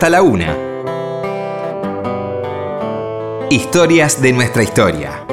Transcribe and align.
hasta 0.00 0.08
la 0.08 0.22
una. 0.22 0.56
Historias 3.50 4.22
de 4.22 4.32
nuestra 4.32 4.62
historia. 4.62 5.26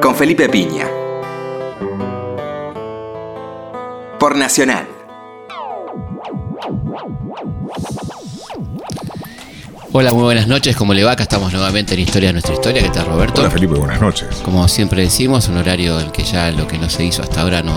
Con 0.00 0.14
Felipe 0.14 0.48
Piña. 0.48 0.86
Por 4.20 4.36
Nacional. 4.36 4.86
Hola, 9.90 10.12
muy 10.12 10.22
buenas 10.22 10.46
noches. 10.46 10.76
¿Cómo 10.76 10.94
le 10.94 11.02
va? 11.02 11.12
Acá 11.12 11.24
estamos 11.24 11.52
nuevamente 11.52 11.94
en 11.94 12.00
Historia 12.00 12.28
de 12.28 12.34
nuestra 12.34 12.54
historia. 12.54 12.80
¿Qué 12.80 12.90
tal, 12.90 13.06
Roberto? 13.06 13.40
Hola 13.40 13.50
Felipe, 13.50 13.74
buenas 13.74 14.00
noches. 14.00 14.28
Como 14.44 14.68
siempre 14.68 15.02
decimos, 15.02 15.48
un 15.48 15.56
horario 15.56 15.98
en 15.98 16.12
que 16.12 16.22
ya 16.22 16.52
lo 16.52 16.68
que 16.68 16.78
no 16.78 16.88
se 16.88 17.04
hizo 17.04 17.22
hasta 17.22 17.42
ahora 17.42 17.60
no, 17.60 17.74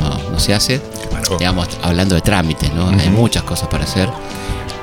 no, 0.00 0.30
no 0.32 0.40
se 0.40 0.54
hace. 0.54 0.80
Digamos, 1.38 1.68
hablando 1.82 2.14
de 2.14 2.20
trámites, 2.20 2.72
¿no? 2.74 2.88
Hay 2.88 3.10
muchas 3.10 3.42
cosas 3.42 3.68
para 3.68 3.84
hacer. 3.84 4.08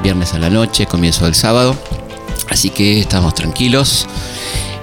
Viernes 0.01 0.33
a 0.33 0.39
la 0.39 0.49
noche, 0.49 0.85
comienzo 0.85 1.25
del 1.25 1.35
sábado. 1.35 1.75
Así 2.49 2.69
que 2.69 2.99
estamos 2.99 3.33
tranquilos. 3.33 4.07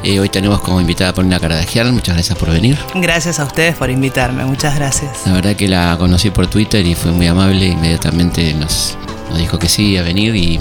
Eh, 0.02 0.20
hoy 0.20 0.28
tenemos 0.28 0.60
como 0.60 0.80
invitada 0.80 1.10
a 1.10 1.14
Paulina 1.14 1.40
Caradagian. 1.40 1.94
Muchas 1.94 2.14
gracias 2.14 2.36
por 2.36 2.50
venir. 2.50 2.78
Gracias 2.94 3.40
a 3.40 3.44
ustedes 3.44 3.74
por 3.74 3.88
invitarme, 3.88 4.44
muchas 4.44 4.74
gracias. 4.76 5.26
La 5.26 5.32
verdad 5.32 5.56
que 5.56 5.66
la 5.66 5.96
conocí 5.98 6.30
por 6.30 6.46
Twitter 6.46 6.84
y 6.84 6.94
fue 6.94 7.10
muy 7.10 7.26
amable. 7.26 7.68
Inmediatamente 7.68 8.52
nos, 8.52 8.98
nos 9.30 9.38
dijo 9.38 9.58
que 9.58 9.68
sí 9.68 9.96
a 9.96 10.02
venir 10.02 10.36
y 10.36 10.58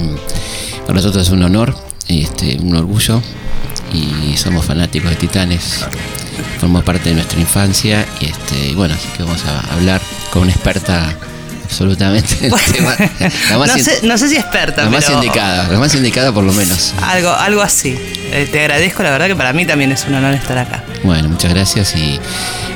para 0.82 0.94
nosotros 0.94 1.26
es 1.26 1.32
un 1.32 1.42
honor, 1.42 1.74
este, 2.08 2.58
un 2.58 2.74
orgullo 2.74 3.20
y 3.92 4.36
somos 4.36 4.64
fanáticos 4.64 5.10
de 5.10 5.16
Titanes. 5.16 5.84
Formó 6.58 6.82
parte 6.82 7.10
de 7.10 7.16
nuestra 7.16 7.38
infancia 7.38 8.06
y 8.20 8.26
este, 8.26 8.70
y 8.70 8.74
bueno, 8.74 8.94
así 8.94 9.08
que 9.16 9.24
vamos 9.24 9.44
a 9.44 9.74
hablar 9.74 10.00
con 10.34 10.42
una 10.42 10.50
experta 10.50 11.14
absolutamente 11.62 12.34
del 12.40 12.52
tema. 12.72 12.96
La 13.50 13.58
más, 13.58 13.68
no, 13.68 13.78
sé, 13.78 14.00
no 14.02 14.18
sé 14.18 14.28
si 14.28 14.36
experta, 14.36 14.82
la 14.82 14.90
más 14.90 15.04
pero 15.04 15.22
indicada, 15.22 15.68
la 15.68 15.78
más 15.78 15.94
indicada 15.94 16.32
por 16.32 16.42
lo 16.42 16.52
menos. 16.52 16.92
Algo, 17.02 17.30
algo 17.30 17.62
así. 17.62 17.96
Eh, 18.32 18.48
te 18.50 18.58
agradezco, 18.58 19.04
la 19.04 19.12
verdad 19.12 19.28
que 19.28 19.36
para 19.36 19.52
mí 19.52 19.64
también 19.64 19.92
es 19.92 20.04
un 20.06 20.14
honor 20.14 20.34
estar 20.34 20.58
acá. 20.58 20.82
Bueno, 21.04 21.28
muchas 21.28 21.54
gracias 21.54 21.94
y 21.94 22.18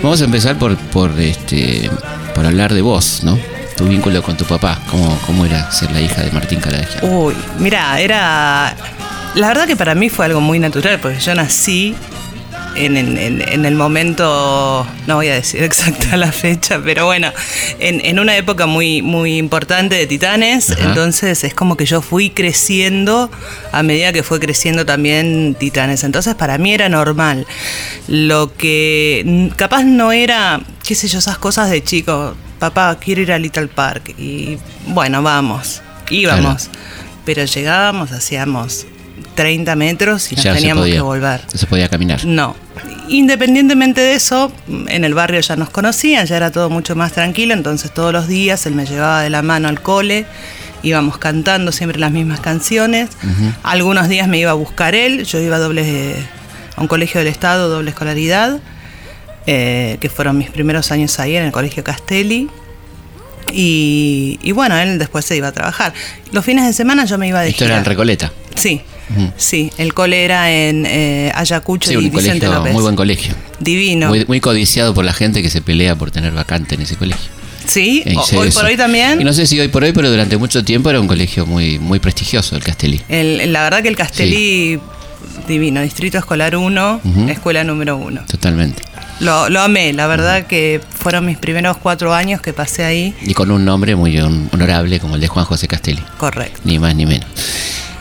vamos 0.04 0.22
a 0.22 0.24
empezar 0.24 0.56
por, 0.56 0.76
por 0.76 1.18
este 1.20 1.90
por 2.32 2.46
hablar 2.46 2.72
de 2.72 2.80
vos, 2.80 3.24
¿no? 3.24 3.36
Tu 3.76 3.88
vínculo 3.88 4.22
con 4.22 4.36
tu 4.36 4.44
papá, 4.44 4.78
cómo, 4.88 5.18
cómo 5.26 5.44
era 5.44 5.68
ser 5.72 5.90
la 5.90 6.00
hija 6.00 6.22
de 6.22 6.30
Martín 6.30 6.60
Caradagian. 6.60 7.00
Uy, 7.02 7.34
mira, 7.58 8.00
era... 8.00 8.72
La 9.34 9.48
verdad 9.48 9.66
que 9.66 9.76
para 9.76 9.96
mí 9.96 10.08
fue 10.08 10.26
algo 10.26 10.40
muy 10.40 10.60
natural, 10.60 11.00
porque 11.00 11.18
yo 11.18 11.34
nací 11.34 11.96
en, 12.78 12.96
en- 12.96 13.16
en- 13.18 13.42
en 13.48 13.64
el 13.64 13.74
momento, 13.74 14.86
no 15.06 15.16
voy 15.16 15.28
a 15.28 15.34
decir 15.34 15.62
exacta 15.64 16.16
la 16.16 16.32
fecha, 16.32 16.80
pero 16.84 17.06
bueno, 17.06 17.32
en, 17.78 18.04
en 18.04 18.18
una 18.18 18.36
época 18.36 18.66
muy, 18.66 19.02
muy 19.02 19.36
importante 19.36 19.96
de 19.96 20.06
Titanes, 20.06 20.70
Ajá. 20.70 20.84
entonces 20.88 21.44
es 21.44 21.54
como 21.54 21.76
que 21.76 21.84
yo 21.86 22.00
fui 22.02 22.30
creciendo 22.30 23.30
a 23.72 23.82
medida 23.82 24.12
que 24.12 24.22
fue 24.22 24.40
creciendo 24.40 24.86
también 24.86 25.56
Titanes, 25.58 26.04
entonces 26.04 26.34
para 26.34 26.58
mí 26.58 26.72
era 26.72 26.88
normal. 26.88 27.46
Lo 28.06 28.54
que 28.54 29.50
capaz 29.56 29.82
no 29.84 30.12
era, 30.12 30.60
qué 30.86 30.94
sé 30.94 31.08
yo, 31.08 31.18
esas 31.18 31.38
cosas 31.38 31.70
de 31.70 31.82
chico, 31.82 32.34
papá, 32.58 32.96
quiero 33.00 33.20
ir 33.22 33.32
a 33.32 33.38
Little 33.38 33.68
Park, 33.68 34.14
y 34.18 34.58
bueno, 34.86 35.22
vamos, 35.22 35.82
íbamos, 36.10 36.70
pero 37.24 37.44
llegábamos, 37.44 38.12
hacíamos 38.12 38.86
30 39.34 39.76
metros 39.76 40.30
y 40.32 40.36
nos 40.36 40.44
Ya 40.44 40.54
teníamos 40.54 40.82
podía. 40.82 40.94
que 40.96 41.00
volver. 41.00 41.40
No 41.52 41.58
se 41.58 41.66
podía 41.66 41.88
caminar. 41.88 42.24
No. 42.24 42.56
Independientemente 43.08 44.00
de 44.00 44.14
eso, 44.14 44.52
en 44.88 45.04
el 45.04 45.14
barrio 45.14 45.40
ya 45.40 45.56
nos 45.56 45.70
conocían, 45.70 46.26
ya 46.26 46.36
era 46.36 46.50
todo 46.50 46.68
mucho 46.68 46.94
más 46.94 47.12
tranquilo, 47.12 47.54
entonces 47.54 47.90
todos 47.92 48.12
los 48.12 48.28
días 48.28 48.66
él 48.66 48.74
me 48.74 48.84
llevaba 48.86 49.22
de 49.22 49.30
la 49.30 49.40
mano 49.42 49.68
al 49.68 49.80
cole, 49.80 50.26
íbamos 50.82 51.16
cantando 51.18 51.72
siempre 51.72 51.98
las 51.98 52.10
mismas 52.12 52.40
canciones. 52.40 53.08
Algunos 53.62 54.08
días 54.08 54.28
me 54.28 54.38
iba 54.38 54.50
a 54.50 54.54
buscar 54.54 54.94
él, 54.94 55.24
yo 55.24 55.38
iba 55.40 55.56
a, 55.56 55.58
doble, 55.58 56.14
a 56.76 56.80
un 56.82 56.86
colegio 56.88 57.18
del 57.20 57.28
Estado, 57.28 57.68
doble 57.70 57.90
escolaridad, 57.90 58.60
eh, 59.46 59.96
que 60.00 60.10
fueron 60.10 60.36
mis 60.36 60.50
primeros 60.50 60.92
años 60.92 61.18
ahí 61.18 61.34
en 61.36 61.44
el 61.44 61.52
colegio 61.52 61.82
Castelli. 61.82 62.48
Y, 63.52 64.38
y 64.42 64.52
bueno, 64.52 64.76
él 64.76 64.98
después 64.98 65.24
se 65.24 65.34
iba 65.36 65.48
a 65.48 65.52
trabajar. 65.52 65.94
Los 66.32 66.44
fines 66.44 66.66
de 66.66 66.74
semana 66.74 67.06
yo 67.06 67.16
me 67.16 67.28
iba 67.28 67.40
de 67.40 67.48
Esto 67.48 67.64
era 67.64 67.78
en. 67.78 67.84
Recoleta. 67.86 68.30
Sí, 68.54 68.82
Sí. 69.36 69.70
El 69.78 69.94
cole 69.94 70.24
era 70.24 70.50
en 70.52 70.84
eh, 70.86 71.32
Ayacucho 71.34 71.88
Sí, 71.88 71.94
y 71.94 71.96
un 71.96 72.04
Vicente 72.10 72.40
colegio, 72.40 72.52
López. 72.54 72.72
muy 72.72 72.82
buen 72.82 72.96
colegio. 72.96 73.34
Divino. 73.60 74.08
Muy, 74.08 74.24
muy 74.26 74.40
codiciado 74.40 74.94
por 74.94 75.04
la 75.04 75.12
gente 75.12 75.42
que 75.42 75.50
se 75.50 75.60
pelea 75.62 75.94
por 75.96 76.10
tener 76.10 76.32
vacante 76.32 76.74
en 76.74 76.82
ese 76.82 76.96
colegio. 76.96 77.30
sí, 77.66 78.02
o- 78.16 78.38
hoy 78.38 78.50
por 78.50 78.64
hoy 78.64 78.76
también. 78.76 79.20
Y 79.20 79.24
no 79.24 79.32
sé 79.32 79.46
si 79.46 79.58
hoy 79.60 79.68
por 79.68 79.84
hoy, 79.84 79.92
pero 79.92 80.10
durante 80.10 80.36
mucho 80.36 80.64
tiempo 80.64 80.88
era 80.90 81.00
un 81.00 81.06
colegio 81.06 81.44
muy, 81.46 81.78
muy 81.78 81.98
prestigioso, 81.98 82.56
el 82.56 82.62
Castelli. 82.62 83.02
El- 83.08 83.52
la 83.52 83.62
verdad 83.62 83.82
que 83.82 83.88
el 83.88 83.96
Castelli, 83.96 84.78
divino. 85.46 85.80
Distrito 85.82 86.18
Escolar 86.18 86.56
1, 86.56 87.00
Ujú. 87.04 87.28
escuela 87.28 87.64
número 87.64 87.96
1. 87.96 88.22
Totalmente. 88.26 88.82
Lo, 89.20 89.48
lo 89.48 89.60
amé, 89.60 89.92
la 89.92 90.06
verdad 90.06 90.46
que 90.46 90.80
fueron 90.96 91.26
mis 91.26 91.36
primeros 91.38 91.76
cuatro 91.78 92.14
años 92.14 92.40
que 92.40 92.52
pasé 92.52 92.84
ahí. 92.84 93.14
Y 93.22 93.34
con 93.34 93.50
un 93.50 93.64
nombre 93.64 93.96
muy 93.96 94.16
hon- 94.18 94.48
honorable 94.52 95.00
como 95.00 95.16
el 95.16 95.20
de 95.20 95.26
Juan 95.26 95.44
José 95.44 95.66
Castelli. 95.66 96.02
Correcto. 96.18 96.60
Ni 96.64 96.78
más 96.78 96.94
ni 96.94 97.04
menos. 97.04 97.26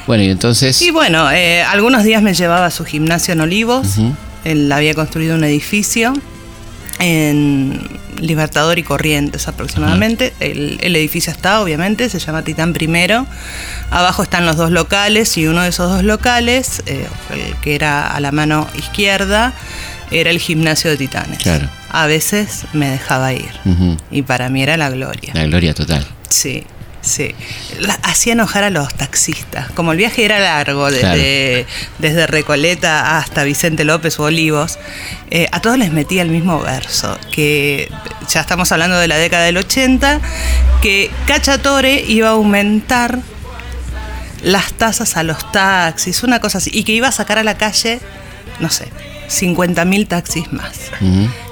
Bueno, 0.08 0.24
y 0.24 0.30
entonces. 0.30 0.82
Y 0.82 0.90
bueno, 0.92 1.30
eh, 1.32 1.62
algunos 1.62 2.04
días 2.04 2.22
me 2.22 2.34
llevaba 2.34 2.66
a 2.66 2.72
su 2.72 2.86
gimnasio 2.86 3.34
en 3.34 3.42
Olivos. 3.42 3.98
Él 4.46 4.72
había 4.72 4.94
construido 4.94 5.36
un 5.36 5.44
edificio 5.44 6.14
en 7.00 7.80
Libertador 8.20 8.80
y 8.80 8.84
Corrientes 8.84 9.48
aproximadamente. 9.48 10.34
El, 10.40 10.80
el 10.82 10.96
edificio 10.96 11.32
está, 11.32 11.62
obviamente, 11.62 12.10
se 12.10 12.20
llama 12.20 12.44
Titán 12.44 12.74
Primero. 12.74 13.28
Abajo 13.92 14.24
están 14.24 14.46
los 14.46 14.56
dos 14.56 14.72
locales 14.72 15.38
y 15.38 15.46
uno 15.48 15.62
de 15.62 15.70
esos 15.70 15.92
dos 15.92 16.04
locales, 16.04 16.82
eh, 16.86 17.06
el 17.34 17.56
que 17.58 17.76
era 17.76 18.08
a 18.08 18.20
la 18.20 18.32
mano 18.32 18.68
izquierda, 18.78 19.54
era 20.10 20.30
el 20.30 20.40
gimnasio 20.40 20.90
de 20.90 20.98
Titanes. 20.98 21.40
Claro. 21.40 21.70
A 21.90 22.06
veces 22.08 22.64
me 22.74 22.90
dejaba 22.90 23.34
ir. 23.34 23.52
Y 24.12 24.22
para 24.22 24.50
mí 24.50 24.64
era 24.64 24.78
la 24.78 24.90
gloria. 24.90 25.34
La 25.34 25.46
gloria 25.46 25.74
total. 25.74 26.06
Sí, 26.30 26.64
sí. 27.08 27.34
La- 27.80 27.94
hacía 28.04 28.34
enojar 28.34 28.64
a 28.64 28.70
los 28.70 28.94
taxistas. 28.94 29.72
Como 29.72 29.92
el 29.92 29.98
viaje 29.98 30.26
era 30.26 30.40
largo, 30.40 30.92
desde, 30.92 31.66
desde 32.00 32.28
Recoleta 32.28 33.18
hasta 33.18 33.44
Vicente 33.44 33.84
López 33.86 34.20
o 34.20 34.24
Olivos, 34.24 34.78
eh, 35.32 35.48
a 35.52 35.62
todos 35.62 35.78
les 35.78 35.92
metía 35.92 36.22
el 36.22 36.30
mismo 36.30 36.60
verso, 36.62 37.18
que 37.32 37.90
ya 38.30 38.42
estamos 38.42 38.72
hablando 38.72 38.98
de 39.00 39.08
la 39.08 39.18
década 39.18 39.46
del 39.46 39.58
80, 39.58 40.20
que 40.82 41.10
Cachatore 41.26 42.04
iba 42.08 42.28
a 42.30 42.32
aumentar 42.32 43.20
las 44.44 44.74
tasas 44.74 45.18
a 45.18 45.24
los 45.24 45.52
taxis, 45.52 46.24
una 46.24 46.40
cosa 46.40 46.60
así, 46.60 46.70
y 46.74 46.84
que 46.84 46.92
iba 46.92 47.08
a 47.08 47.12
sacar 47.12 47.40
a 47.40 47.44
la 47.44 47.58
calle, 47.58 48.00
no 48.60 48.70
sé, 48.70 48.88
50.000 49.30 50.08
taxis 50.08 50.52
más. 50.54 50.78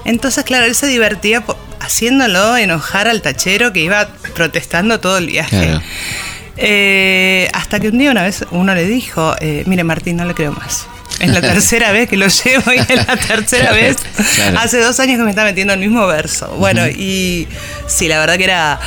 Entonces, 0.05 0.43
claro, 0.43 0.65
él 0.65 0.75
se 0.75 0.87
divertía 0.87 1.41
po- 1.41 1.57
haciéndolo 1.85 2.57
enojar 2.57 3.07
al 3.07 3.21
tachero 3.21 3.71
que 3.73 3.81
iba 3.81 4.07
protestando 4.33 4.99
todo 4.99 5.17
el 5.17 5.27
viaje. 5.27 5.65
Claro. 5.65 5.81
Eh, 6.57 7.49
hasta 7.53 7.79
que 7.79 7.89
un 7.89 7.97
día 7.97 8.11
una 8.11 8.23
vez 8.23 8.45
uno 8.51 8.73
le 8.73 8.85
dijo, 8.85 9.35
eh, 9.41 9.63
mire 9.65 9.83
Martín, 9.83 10.17
no 10.17 10.25
le 10.25 10.33
creo 10.33 10.51
más. 10.53 10.87
Es 11.19 11.29
la 11.29 11.41
tercera 11.53 11.91
vez 11.91 12.09
que 12.09 12.17
lo 12.17 12.27
llevo 12.27 12.71
y 12.73 12.77
es 12.77 12.89
la 13.07 13.17
tercera 13.17 13.69
Claro, 13.69 13.75
vez. 13.75 13.97
claro. 14.35 14.59
Hace 14.59 14.79
dos 14.79 14.99
años 14.99 15.17
que 15.17 15.23
me 15.23 15.29
está 15.31 15.43
metiendo 15.43 15.73
el 15.73 15.79
mismo 15.79 16.05
verso. 16.07 16.47
Bueno, 16.57 16.87
y 16.87 17.47
sí, 17.87 18.07
la 18.07 18.19
verdad 18.19 18.37
que 18.37 18.45
era, 18.45 18.79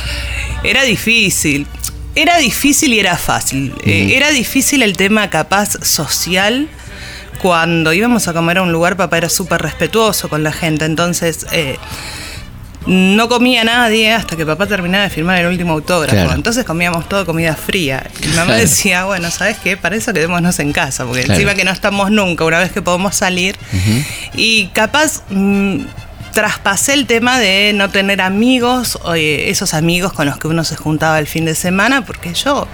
era 0.63 0.83
difícil. 0.83 1.67
Era 2.15 2.37
difícil 2.37 2.93
y 2.93 2.99
era 2.99 3.15
fácil. 3.17 3.73
Eh, 3.85 4.13
era 4.15 4.31
difícil 4.31 4.81
el 4.83 4.97
tema 4.97 5.29
capaz 5.29 5.77
social. 5.83 6.67
Cuando 7.39 7.93
íbamos 7.93 8.27
a 8.27 8.33
comer 8.33 8.57
a 8.57 8.63
un 8.63 8.71
lugar, 8.73 8.97
papá 8.97 9.17
era 9.17 9.29
súper 9.29 9.61
respetuoso 9.61 10.27
con 10.27 10.43
la 10.43 10.51
gente. 10.51 10.85
Entonces, 10.85 11.45
eh, 11.53 11.77
no 12.87 13.27
comía 13.29 13.63
nadie 13.63 14.13
hasta 14.13 14.35
que 14.35 14.45
papá 14.45 14.65
terminaba 14.65 15.03
de 15.03 15.09
firmar 15.09 15.39
el 15.39 15.47
último 15.47 15.73
autógrafo. 15.73 16.15
Claro. 16.15 16.33
Entonces 16.33 16.63
comíamos 16.65 17.07
todo 17.09 17.25
comida 17.25 17.55
fría. 17.55 18.07
Y 18.23 18.27
mamá 18.29 18.45
Claro. 18.45 18.61
decía, 18.61 19.05
bueno, 19.05 19.29
¿sabes 19.31 19.57
qué? 19.63 19.75
Para 19.77 19.95
eso 19.95 20.13
quedémonos 20.13 20.59
en 20.59 20.71
casa, 20.71 21.05
porque 21.05 21.23
Claro. 21.23 21.39
encima 21.39 21.55
que 21.55 21.65
no 21.65 21.71
estamos 21.71 22.09
nunca, 22.09 22.45
una 22.45 22.59
vez 22.59 22.71
que 22.71 22.81
podemos 22.81 23.15
salir. 23.15 23.57
Y 24.33 24.67
capaz 24.67 25.23
mm, 25.29 25.81
traspasé 26.33 26.93
el 26.93 27.05
tema 27.05 27.37
de 27.39 27.73
no 27.75 27.89
tener 27.89 28.21
amigos, 28.21 28.97
o, 29.03 29.13
eh, 29.13 29.49
esos 29.49 29.73
amigos 29.73 30.13
con 30.13 30.25
los 30.25 30.37
que 30.37 30.47
uno 30.47 30.63
se 30.63 30.75
juntaba 30.75 31.19
el 31.19 31.27
fin 31.27 31.43
de 31.45 31.55
semana, 31.55 32.05
porque 32.05 32.33
yo 32.33 32.67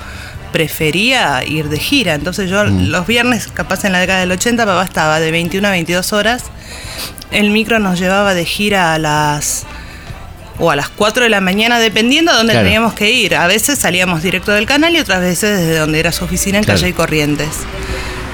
prefería 0.52 1.44
ir 1.46 1.68
de 1.70 1.80
gira. 1.80 2.14
Entonces 2.14 2.50
yo 2.50 2.64
los 2.64 3.08
viernes, 3.08 3.48
capaz 3.48 3.84
en 3.86 3.92
la 3.92 4.00
década 4.00 4.20
del 4.22 4.32
80, 4.32 4.66
papá 4.66 4.84
estaba 4.86 5.20
de 5.20 5.32
21 5.32 5.68
a 5.68 5.72
22 5.72 6.14
horas. 6.14 6.44
El 7.32 7.50
micro 7.50 7.80
nos 7.80 8.00
llevaba 8.00 8.34
de 8.34 8.46
gira 8.46 8.94
a 8.94 9.00
las 9.00 9.66
o 10.60 10.72
a 10.72 10.76
las 10.76 10.90
4 10.90 11.24
de 11.24 11.30
la 11.30 11.42
mañana, 11.42 11.80
dependiendo 11.80 12.32
de 12.32 12.38
dónde 12.38 12.54
Claro. 12.54 12.66
teníamos 12.66 12.94
que 12.94 13.12
ir. 13.12 13.36
A 13.36 13.48
veces 13.48 13.78
salíamos 13.80 14.24
directo 14.24 14.52
del 14.52 14.66
canal 14.66 14.96
y 14.96 15.00
otras 15.00 15.20
veces 15.22 15.60
desde 15.60 15.78
donde 15.80 16.00
era 16.00 16.12
su 16.12 16.24
oficina 16.26 16.58
en 16.60 16.64
Claro. 16.64 16.80
Calle 16.80 16.90
y 16.90 16.94
Corrientes. 16.94 17.50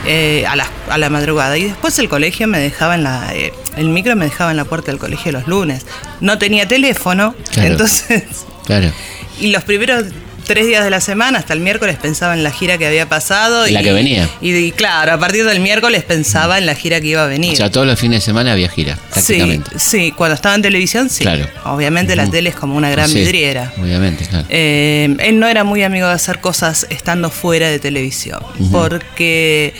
eh, 0.07 0.45
a, 0.47 0.55
la, 0.55 0.65
a 0.89 0.97
la 0.97 1.09
madrugada. 1.11 1.57
Y 1.59 1.65
después 1.65 1.99
el 1.99 2.09
colegio 2.09 2.47
me 2.47 2.57
dejaba 2.59 2.95
en 2.95 3.03
la. 3.03 3.33
eh, 3.35 3.53
el 3.77 3.89
micro 3.89 4.15
me 4.15 4.25
dejaba 4.25 4.49
en 4.51 4.57
la 4.57 4.65
puerta 4.65 4.91
del 4.91 4.99
colegio 4.99 5.31
los 5.31 5.47
lunes. 5.47 5.85
No 6.21 6.37
tenía 6.39 6.67
teléfono, 6.67 7.35
Claro. 7.51 7.67
entonces. 7.71 8.23
Claro. 8.65 8.91
y 9.39 9.51
los 9.51 9.63
primeros 9.63 10.05
tres 10.45 10.65
días 10.67 10.83
de 10.83 10.89
la 10.89 10.99
semana, 11.01 11.39
hasta 11.39 11.53
el 11.53 11.59
miércoles 11.59 11.97
pensaba 12.01 12.33
en 12.33 12.43
la 12.43 12.51
gira 12.51 12.77
que 12.77 12.85
había 12.87 13.07
pasado. 13.07 13.65
La 13.67 13.81
y, 13.81 13.83
que 13.83 13.93
venía. 13.93 14.29
Y, 14.41 14.53
y 14.55 14.71
claro, 14.71 15.13
a 15.13 15.17
partir 15.19 15.45
del 15.45 15.59
miércoles 15.59 16.03
pensaba 16.03 16.57
en 16.57 16.65
la 16.65 16.75
gira 16.75 16.99
que 17.01 17.07
iba 17.07 17.23
a 17.23 17.27
venir. 17.27 17.53
O 17.53 17.55
sea, 17.55 17.71
todos 17.71 17.87
los 17.87 17.99
fines 17.99 18.21
de 18.21 18.25
semana 18.25 18.51
había 18.53 18.69
gira, 18.69 18.95
sí, 18.95 19.01
prácticamente. 19.11 19.79
sí, 19.79 20.11
cuando 20.15 20.35
estaba 20.35 20.55
en 20.55 20.61
televisión, 20.61 21.09
sí. 21.09 21.23
Claro. 21.23 21.47
Obviamente 21.65 22.15
la 22.15 22.23
Ujú. 22.23 22.31
tele 22.31 22.49
es 22.49 22.55
como 22.55 22.75
una 22.75 22.89
gran 22.89 23.09
Sí, 23.09 23.15
vidriera. 23.19 23.71
Obviamente, 23.81 24.25
claro. 24.25 24.45
Eh, 24.49 25.15
él 25.19 25.39
no 25.39 25.47
era 25.47 25.63
muy 25.63 25.83
amigo 25.83 26.07
de 26.07 26.13
hacer 26.13 26.39
cosas 26.39 26.87
estando 26.89 27.29
fuera 27.29 27.69
de 27.69 27.79
televisión, 27.79 28.39
porque, 28.71 29.73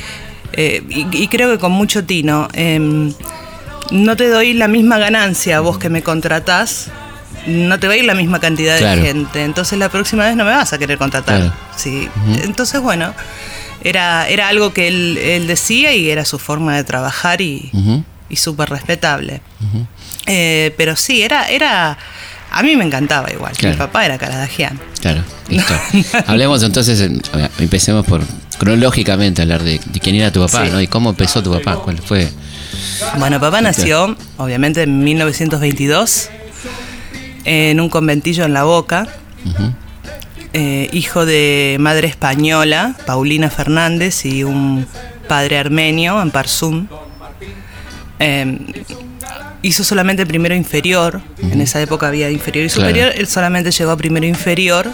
eh, 0.53 0.83
y, 0.89 1.05
y 1.23 1.27
creo 1.27 1.51
que 1.51 1.57
con 1.57 1.71
mucho 1.71 2.03
tino, 2.03 2.47
em, 2.53 3.13
no 3.91 4.15
te 4.15 4.27
doy 4.29 4.53
la 4.53 4.67
misma 4.67 4.97
ganancia 4.99 5.57
a 5.57 5.59
vos 5.59 5.77
que 5.77 5.89
me 5.89 6.01
contratás, 6.01 6.87
no 7.47 7.79
te 7.79 7.87
va 7.87 7.93
a 7.93 7.97
ir 7.97 8.05
la 8.05 8.13
misma 8.15 8.39
cantidad 8.39 8.77
Claro. 8.77 9.01
de 9.01 9.07
gente, 9.07 9.43
entonces 9.43 9.77
la 9.79 9.89
próxima 9.89 10.25
vez 10.25 10.35
no 10.35 10.43
me 10.45 10.51
vas 10.51 10.73
a 10.73 10.77
querer 10.77 10.97
contratar. 10.97 11.37
Claro. 11.39 11.53
Sí. 11.75 12.07
Entonces, 12.43 12.81
bueno, 12.81 13.13
era, 13.83 14.27
era 14.29 14.47
algo 14.47 14.73
que 14.73 14.87
él, 14.87 15.17
él 15.17 15.47
decía 15.47 15.93
y 15.93 16.09
era 16.09 16.23
su 16.25 16.37
forma 16.39 16.75
de 16.75 16.83
trabajar 16.83 17.41
y, 17.41 17.71
y 18.29 18.35
súper 18.35 18.69
respetable. 18.69 19.41
Eh, 20.27 20.73
pero 20.77 20.95
sí, 20.95 21.21
era, 21.23 21.49
era. 21.49 21.97
A 22.53 22.63
mí 22.63 22.75
me 22.75 22.83
encantaba 22.83 23.31
igual. 23.31 23.53
Claro. 23.53 23.75
Mi 23.75 23.79
papá 23.79 24.05
era 24.05 24.17
caradagiano. 24.17 24.79
Claro, 24.99 25.23
listo. 25.49 25.73
Hablemos 26.27 26.61
entonces, 26.63 27.09
empecemos 27.59 28.05
por 28.05 28.21
cronológicamente 28.59 29.41
hablar 29.41 29.63
de, 29.63 29.79
de 29.83 29.99
quién 29.99 30.15
era 30.17 30.31
tu 30.31 30.41
papá, 30.45 30.65
Sí. 30.65 30.71
¿no? 30.71 30.81
Y 30.81 30.87
cómo 30.87 31.09
empezó 31.11 31.41
tu 31.41 31.51
papá, 31.51 31.77
cuál 31.77 31.97
fue. 31.99 32.29
Bueno, 33.17 33.39
papá 33.39 33.61
nació, 33.61 34.15
obviamente, 34.37 34.83
en 34.83 35.03
1922, 35.03 36.29
en 37.45 37.79
un 37.79 37.89
conventillo 37.89 38.45
en 38.45 38.53
La 38.53 38.63
Boca, 38.63 39.07
eh, 40.53 40.89
hijo 40.91 41.25
de 41.25 41.77
madre 41.79 42.07
española, 42.07 42.95
Paulina 43.05 43.49
Fernández, 43.49 44.25
y 44.25 44.43
un 44.43 44.85
padre 45.27 45.57
armenio, 45.57 46.21
en 46.21 46.31
Parsum. 46.31 46.87
Eh, 48.19 48.57
hizo 49.63 49.83
solamente 49.83 50.25
primero 50.25 50.55
inferior, 50.55 51.21
en 51.41 51.61
esa 51.61 51.81
época 51.81 52.07
había 52.07 52.29
inferior 52.29 52.65
y 52.65 52.69
Claro. 52.69 52.89
superior, 52.89 53.13
él 53.15 53.27
solamente 53.27 53.71
llegó 53.71 53.91
a 53.91 53.97
primero 53.97 54.25
inferior, 54.25 54.89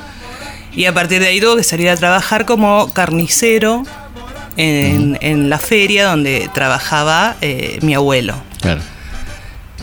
y 0.76 0.86
a 0.86 0.94
partir 0.94 1.20
de 1.22 1.28
ahí 1.28 1.40
tuvo 1.42 1.56
que 1.56 1.64
salir 1.64 1.90
a 1.90 1.96
trabajar 1.96 2.46
como 2.46 2.92
carnicero 2.94 3.84
en, 4.58 5.18
en 5.22 5.50
la 5.50 5.58
feria 5.58 6.06
donde 6.08 6.50
trabajaba 6.54 7.36
eh, 7.42 7.80
mi 7.82 7.94
abuelo. 7.96 8.36
Claro. 8.62 8.82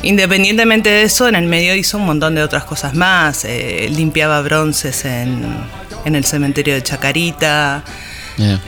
Independientemente 0.04 0.90
de 0.90 1.02
eso, 1.04 1.28
en 1.28 1.34
el 1.34 1.46
medio 1.46 1.74
hizo 1.74 1.96
un 1.98 2.04
montón 2.06 2.34
de 2.34 2.42
otras 2.42 2.64
cosas 2.64 2.94
más. 2.94 3.44
eh, 3.44 3.88
limpiaba 3.90 4.40
bronces 4.42 5.04
en, 5.04 5.42
en 6.04 6.14
el 6.14 6.24
cementerio 6.24 6.74
de 6.74 6.82
Chacarita. 6.82 7.82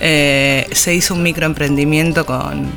Eh, 0.00 0.66
se 0.72 0.94
hizo 0.94 1.14
un 1.14 1.22
microemprendimiento 1.22 2.24
con 2.24 2.70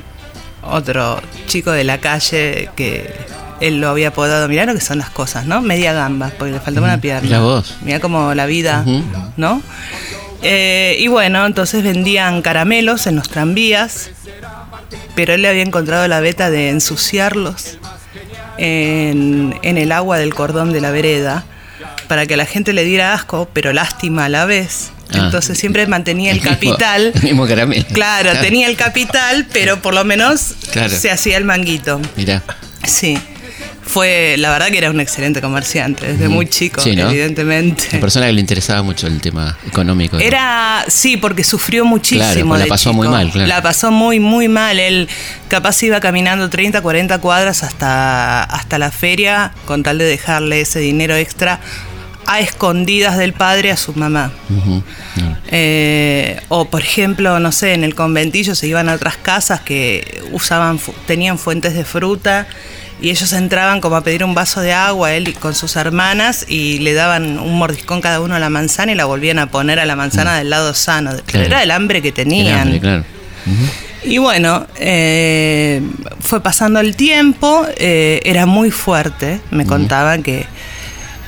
otro 0.64 1.22
chico 1.48 1.72
de 1.72 1.84
la 1.84 2.00
calle 2.00 2.70
que 2.76 3.14
él 3.62 3.80
lo 3.80 3.90
había 3.90 4.10
apodado. 4.10 4.48
Mirá 4.50 4.66
lo 4.66 4.74
que 4.74 4.82
son 4.82 4.98
las 4.98 5.10
cosas, 5.10 5.46
¿no? 5.46 5.62
Media 5.62 5.94
gamba, 5.94 6.32
porque 6.38 6.54
le 6.54 6.60
faltaba 6.60 6.88
una 6.88 7.00
pierna. 7.00 7.28
mirá 7.28 7.40
vos. 7.40 7.76
Mirá 7.82 8.00
como 8.00 8.34
la 8.34 8.46
vida. 8.46 8.84
¿no? 9.38 9.62
Eh, 10.42 10.98
y 11.00 11.08
bueno, 11.08 11.46
entonces 11.46 11.84
vendían 11.84 12.42
caramelos 12.42 13.08
en 13.08 13.16
los 13.16 13.30
tranvías, 13.30 14.10
pero 15.16 15.34
él 15.34 15.42
le 15.44 15.50
había 15.50 15.64
encontrado 15.64 16.08
la 16.08 16.20
beta 16.20 16.50
de 16.50 16.70
ensuciarlos 16.70 17.78
en, 18.60 19.56
en 19.64 19.78
el 19.78 19.92
agua 19.92 20.18
del 20.18 20.34
cordón 20.34 20.72
de 20.74 20.82
la 20.82 20.92
vereda 20.92 21.44
para 22.08 22.26
que 22.26 22.34
a 22.34 22.38
la 22.38 22.46
gente 22.46 22.74
le 22.74 22.84
diera 22.84 23.14
asco, 23.14 23.50
pero 23.54 23.72
lástima 23.74 24.26
a 24.26 24.30
la 24.30 24.46
vez. 24.46 24.92
Ah. 25.14 25.22
Entonces 25.26 25.58
siempre 25.58 25.86
mantenía 25.88 26.32
el 26.34 26.42
capital. 26.42 27.12
el 27.16 27.22
mismo 27.24 27.48
caramelo. 27.48 27.86
Claro, 27.94 28.32
tenía 28.42 28.68
el 28.68 28.76
capital, 28.76 29.48
pero 29.54 29.82
por 29.82 29.94
lo 29.94 30.04
menos 30.04 30.54
Claro. 30.72 30.90
se 30.96 31.10
hacía 31.10 31.38
el 31.38 31.46
manguito. 31.46 32.00
Mirá. 32.16 32.44
Sí. 32.86 33.18
Fue, 33.92 34.36
la 34.38 34.52
verdad 34.52 34.68
que 34.68 34.78
era 34.78 34.92
un 34.92 35.00
excelente 35.00 35.42
comerciante, 35.42 36.06
desde 36.14 36.30
muy 36.30 36.48
chico, 36.48 36.80
Sí, 36.80 36.96
¿no? 36.96 37.10
evidentemente. 37.10 37.88
Una 37.94 38.02
persona 38.02 38.28
que 38.28 38.34
le 38.34 38.42
interesaba 38.42 38.84
mucho 38.84 39.08
el 39.08 39.20
tema 39.20 39.58
económico. 39.66 40.20
Era, 40.20 40.86
sí, 40.88 41.18
porque 41.18 41.44
sufrió 41.44 41.86
muchísimo. 41.86 42.24
Claro, 42.32 42.48
pues 42.50 42.60
la 42.62 42.68
pasó 42.68 42.92
chico. 42.92 43.02
muy 43.02 43.08
mal, 43.08 43.32
claro. 43.32 43.48
La 43.48 43.62
pasó 43.64 43.90
muy, 43.90 44.20
muy 44.20 44.48
mal. 44.48 44.80
Él 44.80 45.10
capaz 45.48 45.82
iba 45.82 46.00
caminando 46.00 46.52
30, 46.52 46.82
40 46.84 47.18
cuadras 47.20 47.64
hasta, 47.64 48.44
hasta 48.44 48.78
la 48.78 48.92
feria 48.92 49.54
con 49.66 49.82
tal 49.82 49.98
de 49.98 50.06
dejarle 50.06 50.62
ese 50.62 50.78
dinero 50.80 51.16
extra 51.16 51.60
a 52.28 52.42
escondidas 52.42 53.18
del 53.18 53.34
padre 53.34 53.72
a 53.72 53.78
su 53.78 53.94
mamá. 53.94 54.32
Eh, 55.48 56.40
o 56.50 56.66
por 56.66 56.82
ejemplo, 56.82 57.40
no 57.40 57.52
sé, 57.52 57.74
en 57.74 57.84
el 57.84 57.96
conventillo 57.96 58.54
se 58.54 58.68
iban 58.68 58.88
a 58.88 58.94
otras 58.94 59.18
casas 59.18 59.62
que 59.62 60.22
usaban, 60.32 60.80
tenían 61.08 61.40
fuentes 61.40 61.74
de 61.74 61.86
fruta 61.86 62.48
y 63.02 63.10
ellos 63.12 63.32
entraban 63.34 63.82
como 63.82 63.96
a 63.96 64.04
pedir 64.04 64.24
un 64.24 64.34
vaso 64.36 64.62
de 64.62 64.74
agua, 64.74 65.14
él 65.14 65.28
y- 65.30 65.34
con 65.34 65.56
sus 65.56 65.76
hermanas, 65.76 66.46
y 66.48 66.80
le 66.80 66.94
daban 66.94 67.40
un 67.40 67.58
mordiscón 67.58 68.02
cada 68.02 68.20
uno 68.22 68.36
a 68.36 68.40
la 68.40 68.50
manzana 68.50 68.92
y 68.92 68.96
la 68.96 69.06
volvían 69.06 69.40
a 69.40 69.48
poner 69.48 69.80
a 69.80 69.86
la 69.86 69.96
manzana 69.96 70.38
del 70.38 70.50
lado 70.50 70.74
sano. 70.74 71.12
Mm. 71.14 71.18
Claro. 71.26 71.46
era 71.46 71.64
el 71.64 71.72
hambre 71.72 72.02
que 72.02 72.12
tenían. 72.12 72.60
hambre, 72.60 72.80
claro. 72.80 73.04
Y 74.04 74.18
bueno, 74.18 74.66
eh, 74.80 75.82
fue 76.22 76.42
pasando 76.42 76.80
el 76.80 76.96
tiempo, 76.96 77.66
eh, 77.78 78.22
era 78.24 78.46
muy 78.46 78.72
fuerte, 78.72 79.42
me 79.52 79.66
contaban 79.66 80.24
que 80.24 80.46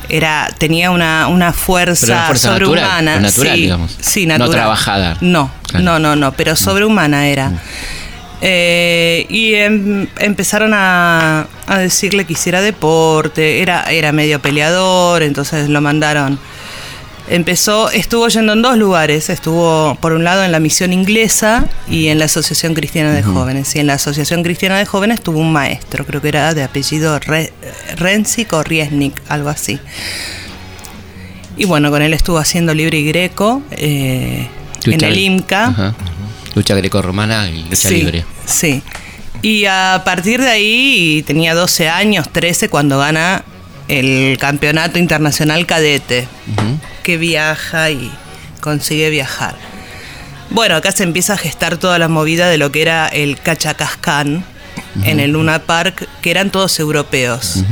era 0.09 0.49
tenía 0.57 0.91
una, 0.91 1.27
una 1.27 1.53
fuerza, 1.53 2.05
Pero 2.05 2.17
una 2.17 2.25
fuerza 2.27 2.47
sobrehumana. 2.49 2.91
natural, 3.19 3.21
natural, 3.23 3.55
sí, 3.55 3.61
digamos. 3.61 3.97
Sí, 4.01 4.25
No 4.25 4.37
natural. 4.37 4.51
trabajada. 4.61 5.17
No, 5.21 5.51
Claro. 5.63 5.85
no, 5.85 5.99
no, 5.99 6.15
no, 6.15 6.31
pero 6.33 6.55
sobrehumana 6.55 7.27
era. 7.27 7.51
Eh, 8.41 9.25
y 9.29 9.53
em- 9.53 10.07
empezaron 10.17 10.71
a, 10.73 11.47
a 11.67 11.77
decirle 11.79 12.25
que 12.25 12.33
hiciera 12.33 12.61
deporte, 12.61 13.61
era, 13.61 13.83
era 13.91 14.11
medio 14.11 14.39
peleador, 14.41 15.21
entonces 15.23 15.69
lo 15.69 15.79
mandaron. 15.81 16.39
Empezó, 17.29 17.91
estuvo 17.91 18.27
yendo 18.27 18.53
en 18.53 18.61
dos 18.61 18.77
lugares, 18.77 19.29
estuvo 19.29 19.95
por 20.01 20.11
un 20.11 20.23
lado 20.25 20.43
en 20.43 20.51
la 20.51 20.59
misión 20.59 20.91
inglesa 20.91 21.65
y 21.87 22.07
en 22.07 22.19
la 22.19 22.25
Asociación 22.25 22.73
Cristiana 22.73 23.13
de 23.13 23.23
Jóvenes. 23.23 23.73
Y 23.75 23.79
en 23.79 23.87
la 23.87 23.93
Asociación 23.93 24.43
Cristiana 24.43 24.77
de 24.79 24.85
Jóvenes 24.85 25.21
tuvo 25.21 25.39
un 25.39 25.53
maestro, 25.53 26.05
creo 26.05 26.19
que 26.21 26.27
era 26.27 26.53
de 26.53 26.63
apellido 26.63 27.19
Re- 27.19 27.53
Renzik 27.95 28.51
o 28.53 28.63
Riesnik, 28.63 29.13
algo 29.29 29.47
así. 29.49 29.79
Y 31.57 31.65
bueno, 31.65 31.89
con 31.91 32.01
él 32.01 32.13
estuvo 32.13 32.37
haciendo 32.37 32.73
libre 32.73 32.97
y 32.99 33.05
greco 33.05 33.61
eh, 33.71 34.47
en 34.85 35.03
el 35.03 35.17
IMCA. 35.17 35.65
Ajá. 35.67 35.95
Lucha 36.55 36.75
grecorromana 36.75 37.49
y 37.49 37.63
lucha 37.63 37.87
sí, 37.87 37.95
libre. 37.97 38.25
Sí. 38.45 38.81
Y 39.41 39.65
a 39.65 40.01
partir 40.05 40.41
de 40.41 40.49
ahí 40.49 41.23
tenía 41.25 41.55
12 41.55 41.89
años, 41.89 42.31
13, 42.31 42.69
cuando 42.69 42.99
gana 42.99 43.43
el 43.87 44.37
campeonato 44.37 44.99
internacional 44.99 45.65
cadete, 45.65 46.27
que 47.03 47.17
viaja 47.17 47.89
y 47.89 48.11
consigue 48.61 49.09
viajar. 49.09 49.55
Bueno, 50.51 50.75
acá 50.75 50.91
se 50.91 51.03
empieza 51.03 51.33
a 51.33 51.37
gestar 51.37 51.77
toda 51.77 51.97
la 51.97 52.07
movida 52.07 52.49
de 52.49 52.57
lo 52.57 52.71
que 52.71 52.81
era 52.81 53.07
el 53.07 53.39
Cachacascán 53.39 54.45
en 55.03 55.19
el 55.19 55.31
Luna 55.31 55.59
Park, 55.59 56.07
que 56.21 56.31
eran 56.31 56.51
todos 56.51 56.79
europeos. 56.79 57.63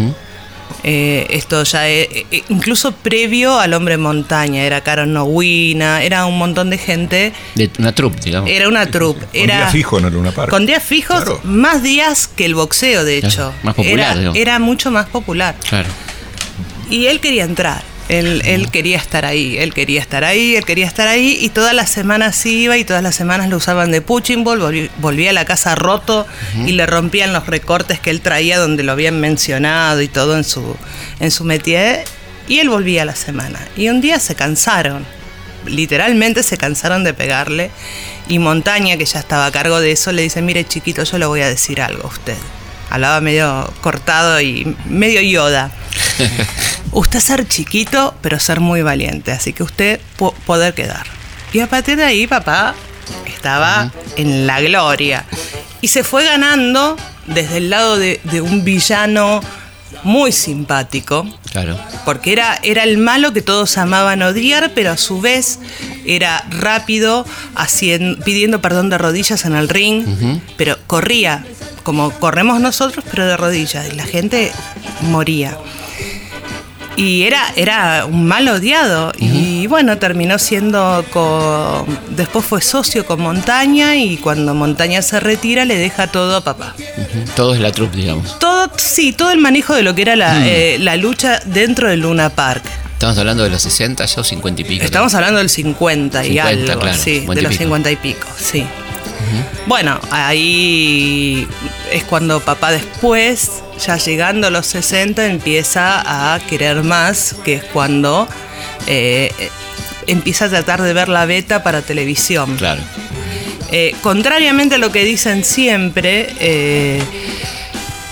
Eh, 0.84 1.28
esto 1.32 1.64
ya 1.64 1.90
eh, 1.90 2.26
eh, 2.32 2.44
incluso 2.50 2.94
previo 2.94 3.60
al 3.60 3.74
hombre 3.74 3.98
montaña, 3.98 4.64
era 4.64 4.82
Caron 4.82 5.12
Nowina, 5.14 6.02
era 6.04 6.26
un 6.26 6.38
montón 6.38 6.70
de 6.70 6.78
gente, 6.78 7.34
De 7.56 7.70
una 7.80 7.94
troupe, 7.94 8.20
digamos. 8.24 8.50
era 8.50 8.68
una 8.70 8.86
troupe. 8.86 9.26
Con 9.26 9.30
Era, 9.42 9.58
día 9.58 9.68
fijo 9.68 10.00
en 10.00 10.06
el 10.06 10.14
Luna 10.14 10.32
Park. 10.32 10.50
con 10.50 10.66
días 10.66 10.82
fijos, 10.84 11.24
Claro. 11.24 11.42
más 11.44 11.84
días 11.84 12.28
que 12.30 12.46
el 12.46 12.56
boxeo, 12.56 13.04
de 13.04 13.20
Claro, 13.20 13.34
hecho. 13.34 13.54
más 13.64 13.76
popular, 13.76 14.00
Era, 14.00 14.16
digamos. 14.16 14.38
era 14.38 14.60
mucho 14.60 14.90
más 14.92 15.08
popular. 15.10 15.56
Claro. 15.68 15.90
Y 16.90 17.08
él 17.08 17.20
quería 17.20 17.44
entrar. 17.44 17.84
Él, 18.10 18.42
él 18.46 18.72
quería 18.72 18.98
estar 18.98 19.24
ahí, 19.24 19.58
él 19.60 19.72
quería 19.74 20.02
estar 20.02 20.24
ahí, 20.24 20.56
él 20.56 20.66
quería 20.66 20.88
estar 20.88 21.08
ahí, 21.08 21.38
y 21.40 21.50
todas 21.50 21.74
las 21.76 21.90
semanas 21.92 22.44
iba 22.46 22.76
y 22.76 22.84
todas 22.84 23.04
las 23.04 23.16
semanas 23.16 23.50
lo 23.50 23.58
usaban 23.58 23.92
de 23.92 24.02
punching 24.02 24.44
ball, 24.44 24.60
volví- 24.60 24.90
volvía 24.98 25.30
a 25.30 25.34
la 25.34 25.46
casa 25.46 25.76
roto 25.76 26.26
y 26.66 26.72
le 26.72 26.86
rompían 26.88 27.34
los 27.34 27.46
recortes 27.46 28.00
que 28.00 28.10
él 28.10 28.22
traía 28.22 28.58
donde 28.58 28.82
lo 28.84 28.92
habían 28.94 29.20
mencionado 29.22 30.02
y 30.02 30.08
todo 30.08 30.36
en 30.36 30.44
su, 30.44 30.76
en 31.20 31.30
su 31.30 31.44
métier, 31.44 32.04
y 32.48 32.58
él 32.60 32.70
volvía 32.70 33.04
a 33.04 33.06
la 33.06 33.16
semana. 33.16 33.60
Y 33.78 33.90
un 33.90 34.02
día 34.02 34.20
se 34.20 34.34
cansaron, 34.34 35.06
literalmente 35.68 36.42
se 36.42 36.58
cansaron 36.58 37.04
de 37.04 37.14
pegarle, 37.14 37.70
y 38.28 38.40
Montaña, 38.40 38.98
que 38.98 39.06
ya 39.06 39.20
estaba 39.20 39.46
a 39.46 39.52
cargo 39.52 39.80
de 39.80 39.92
eso, 39.92 40.12
le 40.12 40.24
dice, 40.24 40.42
mire 40.42 40.66
chiquito, 40.66 41.04
yo 41.04 41.20
le 41.20 41.28
voy 41.28 41.42
a 41.42 41.48
decir 41.48 41.80
algo 41.80 42.06
a 42.06 42.08
usted. 42.08 42.38
Hablaba 42.90 43.22
medio 43.22 43.72
cortado 43.82 44.40
y 44.42 44.76
medio 44.86 45.22
yoda. 45.22 45.72
Usted 46.92 47.20
ser 47.20 47.48
chiquito, 47.48 48.16
pero 48.22 48.40
ser 48.40 48.60
muy 48.60 48.82
valiente, 48.82 49.32
así 49.32 49.54
que 49.54 49.64
usted 49.64 50.00
po- 50.18 50.34
poder 50.46 50.74
quedar. 50.74 51.06
Y 51.54 51.60
a 51.60 51.68
partir 51.68 51.98
de 51.98 52.04
ahí, 52.04 52.26
papá 52.28 52.74
estaba 53.28 53.92
en 54.18 54.48
la 54.48 54.60
gloria. 54.62 55.26
Y 55.82 55.88
se 55.90 56.04
fue 56.04 56.26
ganando 56.26 56.98
desde 57.28 57.58
el 57.58 57.70
lado 57.70 57.98
de, 57.98 58.20
de 58.24 58.42
un 58.42 58.64
villano 58.64 59.42
muy 60.04 60.32
simpático. 60.32 61.28
Claro. 61.52 61.80
Porque 62.06 62.32
era, 62.32 62.60
era 62.64 62.84
el 62.84 62.98
malo 62.98 63.34
que 63.34 63.42
todos 63.42 63.78
amaban 63.78 64.22
odiar, 64.22 64.72
pero 64.76 64.92
a 64.92 64.98
su 64.98 65.22
vez 65.22 65.60
era 66.06 66.44
rápido, 66.50 67.26
hacien- 67.56 68.22
pidiendo 68.24 68.62
perdón 68.62 68.90
de 68.90 68.98
rodillas 68.98 69.46
en 69.46 69.56
el 69.56 69.70
ring, 69.70 70.40
pero 70.58 70.78
corría, 70.88 71.46
como 71.82 72.12
corremos 72.12 72.60
nosotros, 72.60 73.06
pero 73.10 73.26
de 73.26 73.38
rodillas, 73.38 73.88
y 73.92 73.96
la 73.96 74.06
gente 74.06 74.52
moría. 75.02 75.58
Y 76.96 77.24
era, 77.24 77.54
era 77.56 78.06
un 78.06 78.26
mal 78.26 78.46
odiado. 78.50 79.14
Y 79.18 79.68
bueno, 79.68 79.98
terminó 80.00 80.38
siendo 80.38 81.06
con. 81.12 81.98
Después 82.10 82.44
fue 82.44 82.62
socio 82.62 83.06
con 83.06 83.22
Montaña 83.22 83.96
y 83.96 84.18
cuando 84.18 84.54
Montaña 84.54 85.02
se 85.02 85.22
retira 85.22 85.64
le 85.64 85.78
deja 85.78 86.08
todo 86.08 86.36
a 86.36 86.42
papá. 86.42 86.76
Todo 87.38 87.54
es 87.54 87.62
la 87.62 87.72
troupe, 87.72 87.96
digamos. 87.96 88.38
Todo, 88.40 88.70
sí, 88.76 89.14
todo 89.14 89.32
el 89.32 89.40
manejo 89.40 89.76
de 89.76 89.84
lo 89.84 89.96
que 89.96 90.02
era 90.02 90.18
la, 90.18 90.46
eh, 90.46 90.78
la 90.78 90.98
lucha 90.98 91.40
dentro 91.46 91.88
del 91.88 92.02
Luna 92.02 92.32
Park. 92.32 92.64
Estamos 93.00 93.18
hablando 93.18 93.44
de 93.44 93.50
los 93.50 93.62
60, 93.62 94.06
ya 94.06 94.20
o 94.20 94.24
50 94.26 94.62
y 94.62 94.66
pico. 94.66 94.84
Estamos 94.84 95.14
hablando 95.16 95.38
del 95.38 95.50
50 95.50 96.26
y 96.26 96.28
50, 96.32 96.50
algo, 96.50 96.82
claro, 96.82 96.98
sí, 96.98 97.20
50 97.20 97.36
de 97.36 97.42
los 97.44 97.52
pico. 97.52 97.64
50 97.64 97.92
y 97.92 97.96
pico, 97.96 98.28
sí. 98.38 98.66
Bueno, 99.68 100.00
ahí 100.12 101.48
es 101.92 102.04
cuando 102.04 102.40
papá 102.40 102.72
después, 102.72 103.64
ya 103.86 103.98
llegando 103.98 104.48
a 104.48 104.50
los 104.50 104.68
60, 104.68 105.26
empieza 105.28 106.34
a 106.34 106.40
querer 106.40 106.84
más, 106.84 107.36
que 107.44 107.56
es 107.56 107.64
cuando 107.64 108.28
eh, 108.88 109.32
empieza 110.08 110.46
a 110.46 110.50
tratar 110.50 110.82
de 110.82 110.94
ver 110.94 111.10
la 111.10 111.26
beta 111.26 111.64
para 111.64 111.82
televisión. 111.82 112.56
Claro. 112.58 112.82
Eh, 113.72 113.96
contrariamente 114.02 114.76
a 114.76 114.78
lo 114.80 114.92
que 114.92 115.04
dicen 115.04 115.44
siempre, 115.44 116.34
eh, 116.40 117.04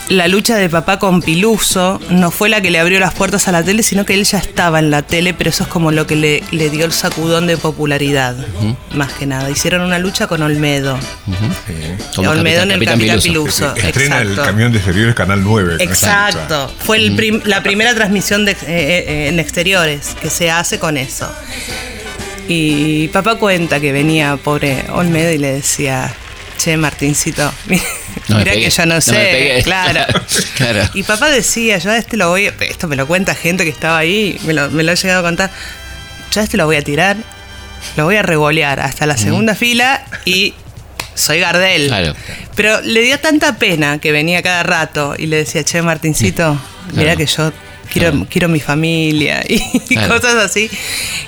la 0.10 0.28
lucha 0.30 0.56
de 0.56 0.70
papá 0.70 1.00
con 1.00 1.22
Piluso 1.22 2.00
no 2.10 2.32
fue 2.32 2.48
la 2.48 2.62
que 2.62 2.72
le 2.72 2.80
abrió 2.80 3.00
las 3.00 3.14
puertas 3.14 3.48
a 3.50 3.52
la 3.52 3.62
tele, 3.64 3.84
sino 3.84 4.06
que 4.06 4.14
él 4.14 4.24
ya 4.24 4.38
estaba 4.38 4.80
en 4.80 4.90
la 4.90 5.02
tele, 5.02 5.34
pero 5.34 5.50
eso 5.50 5.64
es 5.64 5.70
como 5.70 5.92
lo 5.92 6.08
que 6.08 6.16
le, 6.16 6.44
le 6.52 6.70
dio 6.70 6.86
el 6.86 6.94
sacudón 6.94 7.46
de 7.46 7.58
popularidad, 7.58 8.36
más 8.96 9.12
que 9.14 9.26
nada. 9.26 9.50
Hicieron 9.50 9.82
una 9.82 10.00
lucha 10.00 10.28
con 10.28 10.42
Olmedo. 10.42 10.98
Olmedo 12.18 12.62
Capitán- 12.62 12.64
en 12.64 12.72
el 12.72 12.80
Capitán 12.80 13.00
Capitán 13.00 13.20
Piluso. 13.22 13.74
Piluso. 13.74 13.76
Estrena 13.88 14.22
el 14.22 14.36
camión 14.36 14.72
de 14.72 14.78
exteriores 14.78 15.14
Canal 15.16 15.44
9. 15.44 15.76
Exacto. 15.80 16.72
Fue 16.80 16.98
el 16.98 17.16
prim- 17.16 17.42
la 17.46 17.62
primera 17.62 17.94
transmisión 17.94 18.46
de, 18.46 18.52
eh, 18.52 18.58
eh, 18.68 19.28
en 19.28 19.40
exteriores 19.40 20.16
que 20.22 20.30
se 20.30 20.50
hace 20.50 20.80
con 20.80 20.96
eso. 20.98 21.30
Y 22.48 23.10
papá 23.10 23.36
cuenta 23.36 23.80
que 23.82 23.92
venía 23.92 24.38
pobre 24.38 24.86
Olmedo 24.94 25.32
y 25.34 25.38
le 25.38 25.52
decía, 25.52 26.14
che, 26.58 26.76
Martincito, 26.78 27.54
mira 28.30 28.52
que 28.54 28.70
yo 28.70 28.86
no, 28.86 29.00
sé, 29.02 29.12
pegué". 29.14 29.62
claro. 29.64 30.06
Claro. 30.56 30.90
Y 30.94 31.04
papá 31.04 31.30
decía, 31.30 31.78
yo 31.78 31.92
a 31.92 31.98
este 31.98 32.18
lo 32.18 32.30
voy, 32.30 32.48
a- 32.48 32.54
esto 32.62 32.88
me 32.88 32.96
lo 32.96 33.08
cuenta 33.08 33.36
gente 33.36 33.64
que 33.64 33.70
estaba 33.70 33.98
ahí, 33.98 34.40
me 34.44 34.54
lo, 34.54 34.70
me 34.72 34.84
lo 34.84 34.92
ha 34.92 34.96
llegado 34.96 35.20
a 35.20 35.24
contar, 35.24 35.52
yo 36.34 36.42
a 36.42 36.44
este 36.44 36.58
lo 36.58 36.66
voy 36.66 36.76
a 36.78 36.82
tirar, 36.82 37.18
lo 37.96 38.06
voy 38.06 38.16
a 38.18 38.22
revolear 38.24 38.80
hasta 38.80 39.06
la 39.06 39.18
segunda 39.18 39.56
fila 39.56 40.04
y 40.26 40.54
soy 41.16 41.40
Gardel. 41.40 41.88
Claro. 41.88 42.16
Pero 42.56 42.82
le 42.82 43.02
dio 43.02 43.20
tanta 43.20 43.58
pena 43.58 44.00
que 44.00 44.12
venía 44.12 44.42
cada 44.42 44.64
rato 44.64 45.16
y 45.18 45.28
le 45.28 45.38
decía, 45.38 45.64
che, 45.64 45.82
Martincito, 45.82 46.60
mira 46.94 47.16
Claro. 47.16 47.18
que 47.18 47.26
yo 47.26 47.54
quiero, 47.92 48.12
Claro. 48.12 48.28
quiero 48.30 48.48
mi 48.50 48.60
familia 48.60 49.44
y 49.48 49.96
cosas 50.08 50.36
así, 50.36 50.70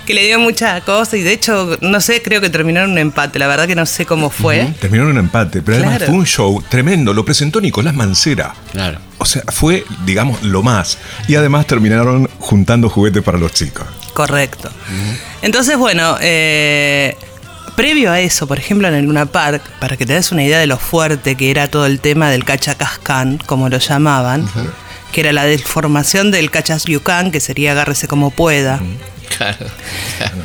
que 0.09 0.15
le 0.15 0.25
dio 0.25 0.39
mucha 0.39 0.81
cosa 0.81 1.17
y 1.17 1.21
de 1.21 1.33
hecho, 1.33 1.77
no 1.81 2.01
sé, 2.01 2.23
creo 2.23 2.41
que 2.41 2.49
terminaron 2.49 2.93
un 2.93 2.97
empate, 2.97 3.37
la 3.37 3.45
verdad 3.45 3.67
que 3.67 3.75
no 3.75 3.85
sé 3.85 4.07
cómo 4.07 4.31
fue. 4.31 4.73
Terminó 4.81 5.03
en 5.03 5.11
un 5.11 5.17
empate, 5.19 5.61
pero 5.61 5.77
además 5.77 6.01
fue 6.03 6.15
un 6.15 6.25
show 6.25 6.63
tremendo. 6.67 7.13
Lo 7.13 7.23
presentó 7.23 7.61
Nicolás 7.61 7.93
Mancera. 7.93 8.55
Claro. 8.71 8.97
O 9.19 9.25
sea, 9.25 9.43
fue, 9.49 9.85
digamos, 10.07 10.41
lo 10.41 10.63
más. 10.63 10.97
Y 11.27 11.35
además 11.35 11.67
terminaron 11.67 12.27
juntando 12.39 12.89
juguetes 12.89 13.21
para 13.21 13.37
los 13.37 13.53
chicos. 13.53 13.85
Correcto. 14.15 14.71
Entonces, 15.43 15.77
bueno, 15.77 16.17
eh, 16.21 17.15
previo 17.75 18.11
a 18.11 18.19
eso, 18.19 18.47
por 18.47 18.57
ejemplo, 18.57 18.87
en 18.87 18.95
el 18.95 19.05
Luna 19.05 19.27
Park, 19.27 19.61
para 19.79 19.95
que 19.95 20.07
te 20.07 20.13
des 20.13 20.31
una 20.31 20.43
idea 20.43 20.57
de 20.57 20.65
lo 20.65 20.79
fuerte 20.79 21.35
que 21.35 21.51
era 21.51 21.67
todo 21.67 21.85
el 21.85 21.99
tema 21.99 22.31
del 22.31 22.45
cachacascán, 22.45 23.37
como 23.45 23.69
lo 23.69 23.77
llamaban, 23.77 24.49
que 25.11 25.21
era 25.21 25.33
la 25.33 25.45
deformación 25.45 26.31
del 26.31 26.49
cachas-yucán, 26.49 27.29
que 27.29 27.39
sería 27.39 27.73
agárrese 27.73 28.07
como 28.07 28.31
pueda. 28.31 28.79
Claro. 29.37 29.65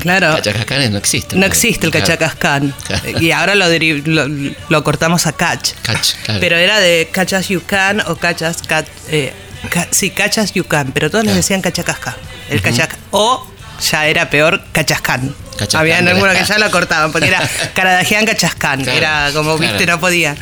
Claro. 0.03 0.35
Cachacascanes 0.37 0.91
no 0.91 0.99
existen. 0.99 1.41
No 1.41 1.47
existe 1.47 1.87
el 1.87 1.93
cachacascán. 1.93 2.75
Claro. 2.87 3.21
Y 3.21 3.31
ahora 3.33 3.55
lo, 3.55 3.67
lo, 3.69 4.55
lo 4.69 4.85
cortamos 4.85 5.27
a 5.27 5.33
claro. 5.33 6.39
Pero 6.41 6.57
era 6.57 6.79
de 6.81 7.09
cachas 7.13 7.49
yucán 7.49 8.03
o 8.07 8.17
cachas 8.17 8.59
cat, 8.63 8.87
eh, 9.09 9.33
ca- 9.71 9.89
sí, 9.91 10.11
cachas 10.11 10.53
yucán, 10.53 10.93
pero 10.93 11.11
todos 11.11 11.25
les 11.25 11.35
decían 11.35 11.61
cachacasca. 11.61 12.17
El 12.51 12.61
cachac 12.63 12.97
o 13.11 13.47
ya 13.91 14.07
era 14.07 14.31
peor 14.31 14.63
cachascán. 14.73 15.35
Cachascán, 15.57 15.81
Había 15.81 15.99
algunos 15.99 16.37
que 16.37 16.45
ya 16.45 16.59
lo 16.59 16.71
cortaban 16.71 17.11
porque 17.13 17.29
era 17.29 17.49
caradajean 17.75 18.27
cachascán, 18.27 18.87
era 18.89 19.31
como 19.33 19.57
viste 19.59 19.87
no 19.87 19.99
podía. 19.99 20.37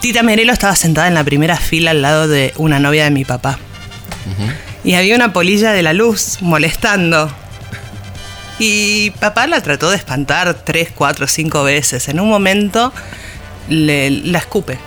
Tita 0.00 0.22
Merelo 0.22 0.52
estaba 0.52 0.74
sentada 0.76 1.08
en 1.08 1.14
la 1.14 1.24
primera 1.24 1.56
fila 1.56 1.90
al 1.90 2.02
lado 2.02 2.28
de 2.28 2.52
una 2.56 2.78
novia 2.80 3.04
de 3.04 3.10
mi 3.10 3.24
papá. 3.24 3.58
Y 4.84 4.94
había 4.94 5.16
una 5.16 5.32
polilla 5.32 5.72
de 5.72 5.82
la 5.82 5.92
luz 5.92 6.38
molestando. 6.40 7.34
Y 8.58 9.10
papá 9.12 9.46
la 9.46 9.62
trató 9.62 9.90
de 9.90 9.96
espantar 9.96 10.54
tres, 10.64 10.90
cuatro, 10.94 11.28
cinco 11.28 11.62
veces. 11.62 12.08
En 12.08 12.20
un 12.20 12.28
momento 12.28 12.92
le, 13.68 14.10
la 14.10 14.38
escupe. 14.38 14.78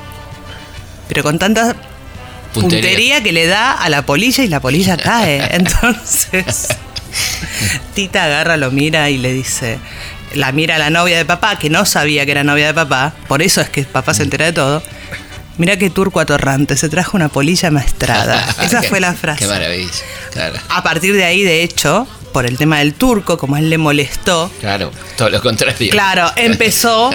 Pero 1.08 1.24
con 1.24 1.40
tanta 1.40 1.76
puntería. 2.54 2.82
Puntería. 2.82 3.24
que 3.24 3.32
le 3.32 3.48
da 3.48 3.72
a 3.72 3.90
la 3.90 4.02
polilla 4.02 4.44
y 4.44 4.48
la 4.48 4.60
polilla 4.60 4.98
cae. 4.98 5.48
Entonces, 5.56 6.68
Tita 7.94 8.26
agarra, 8.26 8.58
lo 8.58 8.72
mira 8.72 9.10
y 9.10 9.18
le 9.18 9.34
dice, 9.34 9.80
la 10.34 10.52
mira 10.52 10.76
a 10.76 10.80
la 10.80 10.90
novia 10.90 11.18
de 11.18 11.26
papá, 11.26 11.58
que 11.58 11.70
no 11.70 11.86
sabía 11.86 12.26
que 12.26 12.32
era 12.32 12.44
novia 12.44 12.68
de 12.68 12.74
papá, 12.74 13.14
por 13.28 13.42
eso 13.42 13.62
es 13.62 13.70
que 13.70 13.84
papá 13.84 14.14
se 14.14 14.24
entera 14.24 14.46
de 14.46 14.54
todo. 14.54 14.84
Mira 15.58 15.78
qué 15.78 15.90
turco 15.90 16.20
atorrante, 16.20 16.78
se 16.78 16.90
trajo 16.90 17.18
una 17.18 17.30
polilla 17.30 17.70
maestrada. 17.72 18.44
Esa 18.62 18.82
fue 18.82 19.00
la 19.00 19.14
frase. 19.14 19.40
Qué 19.40 19.48
maravilla. 19.48 19.92
Claro. 20.32 20.60
A 20.70 20.82
partir 20.82 21.14
de 21.14 21.26
ahí, 21.26 21.44
de 21.44 21.64
hecho, 21.64 22.08
por 22.32 22.46
el 22.46 22.58
tema 22.58 22.80
del 22.80 22.94
turco, 22.94 23.38
como 23.38 23.56
a 23.56 23.60
él 23.60 23.70
le 23.70 23.78
molestó, 23.78 24.52
Claro. 24.60 24.92
Todo 25.18 25.30
lo 25.30 25.42
contrario. 25.42 25.90
claro, 25.92 26.32
empezó 26.36 27.12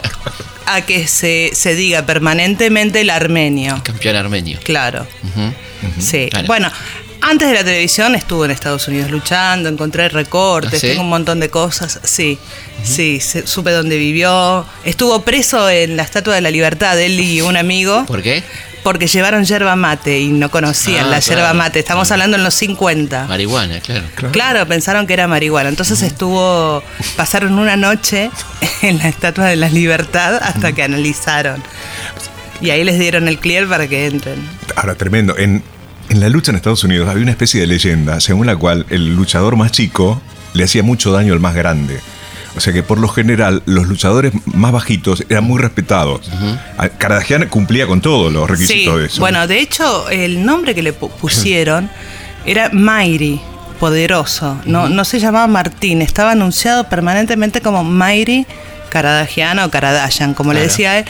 a 0.67 0.81
que 0.83 1.07
se, 1.07 1.51
se 1.55 1.75
diga 1.75 2.05
permanentemente 2.07 3.01
el 3.01 3.11
armenio. 3.11 3.81
Campeón 3.85 4.17
armenio. 4.17 4.59
Claro. 4.65 5.07
Sí. 6.01 6.29
Claro. 6.31 6.47
Bueno, 6.47 6.71
antes 7.21 7.49
de 7.49 7.55
la 7.55 7.65
televisión 7.65 8.15
estuve 8.15 8.47
en 8.47 8.51
Estados 8.51 8.87
Unidos 8.89 9.11
luchando, 9.11 9.69
encontré 9.69 10.09
recortes, 10.09 10.75
¿Ah, 10.75 10.79
sí? 10.81 10.87
tengo 10.89 11.03
un 11.03 11.09
montón 11.09 11.41
de 11.41 11.49
cosas. 11.51 12.01
Sí, 12.05 12.39
sí, 12.83 13.21
supe 13.21 13.71
dónde 13.71 13.97
vivió. 13.97 14.67
Estuvo 14.85 15.23
preso 15.23 15.69
en 15.71 15.97
la 15.97 16.03
Estatua 16.03 16.35
de 16.35 16.41
la 16.41 16.51
Libertad, 16.51 16.99
él 17.01 17.19
y 17.21 17.41
un 17.41 17.57
amigo. 17.57 18.05
¿Por 18.07 18.23
qué? 18.23 18.43
Porque 18.87 19.09
llevaron 19.09 19.45
yerba 19.45 19.75
mate 19.75 20.21
y 20.21 20.29
no 20.29 20.49
conocían 20.49 21.07
Ah, 21.07 21.11
la 21.11 21.21
claro. 21.21 21.41
yerba 21.41 21.55
mate. 21.55 21.81
Estamos 21.81 22.09
hablando 22.13 22.37
en 22.37 22.45
los 22.45 22.55
50. 22.55 23.27
Marihuana, 23.27 23.81
claro. 23.81 24.05
Claro, 24.31 24.65
pensaron 24.69 25.09
que 25.09 25.13
era 25.13 25.27
marihuana. 25.27 25.69
Entonces 25.71 26.03
estuvo, 26.03 26.85
pasaron 27.17 27.59
una 27.59 27.75
noche 27.77 28.31
en 28.83 28.99
la 28.99 29.09
Estatua 29.09 29.47
de 29.47 29.57
la 29.57 29.69
Libertad 29.71 30.37
hasta 30.41 30.71
que 30.71 30.85
analizaron. 30.85 31.61
Y 32.61 32.71
ahí 32.71 32.85
les 32.85 32.97
dieron 32.97 33.27
el 33.27 33.41
clear 33.41 33.67
para 33.67 33.89
que 33.89 34.07
entren. 34.07 34.37
Ahora, 34.77 34.95
tremendo. 34.95 35.37
En, 35.37 35.65
en 36.09 36.21
la 36.21 36.29
lucha 36.29 36.53
en 36.53 36.57
Estados 36.57 36.85
Unidos 36.85 37.09
había 37.09 37.25
una 37.25 37.33
especie 37.33 37.61
de 37.61 37.67
leyenda 37.67 38.21
según 38.21 38.47
la 38.47 38.55
cual 38.55 38.87
el 38.91 39.17
luchador 39.17 39.57
más 39.57 39.73
chico 39.73 40.23
le 40.53 40.63
hacía 40.63 40.85
mucho 40.85 41.11
daño 41.11 41.33
al 41.33 41.41
más 41.41 41.57
grande. 41.57 41.99
O 42.57 42.61
sea 42.61 42.73
que 42.73 42.83
por 42.83 42.99
lo 42.99 43.09
general 43.09 43.63
los 43.67 43.87
luchadores 43.87 44.33
más 44.47 44.73
bajitos 44.73 45.25
eran 45.29 45.45
muy 45.45 45.61
respetados. 45.61 46.31
Kardashian 46.99 47.49
cumplía 47.49 47.87
con 47.87 48.01
todos 48.01 48.33
los 48.33 48.49
requisitos 48.49 48.95
Sí, 48.95 49.01
de 49.01 49.07
eso. 49.07 49.21
bueno, 49.21 49.47
de 49.47 49.61
hecho, 49.61 50.09
el 50.09 50.45
nombre 50.45 50.75
que 50.75 50.83
le 50.83 50.99
pu- 50.99 51.11
pusieron 51.11 51.91
era 52.47 52.71
Mayri, 52.73 53.41
poderoso. 53.79 54.59
No, 54.65 54.89
no 54.89 55.05
se 55.05 55.21
llamaba 55.21 55.47
Martín, 55.47 56.01
estaba 56.03 56.33
anunciado 56.33 56.89
permanentemente 56.89 57.61
como 57.61 57.85
Mayri 57.85 58.47
Karadagian 58.89 59.59
o 59.59 59.71
Karadayan, 59.71 60.33
como 60.35 60.53
le 60.53 60.61
decía 60.61 60.99
él. 60.99 61.05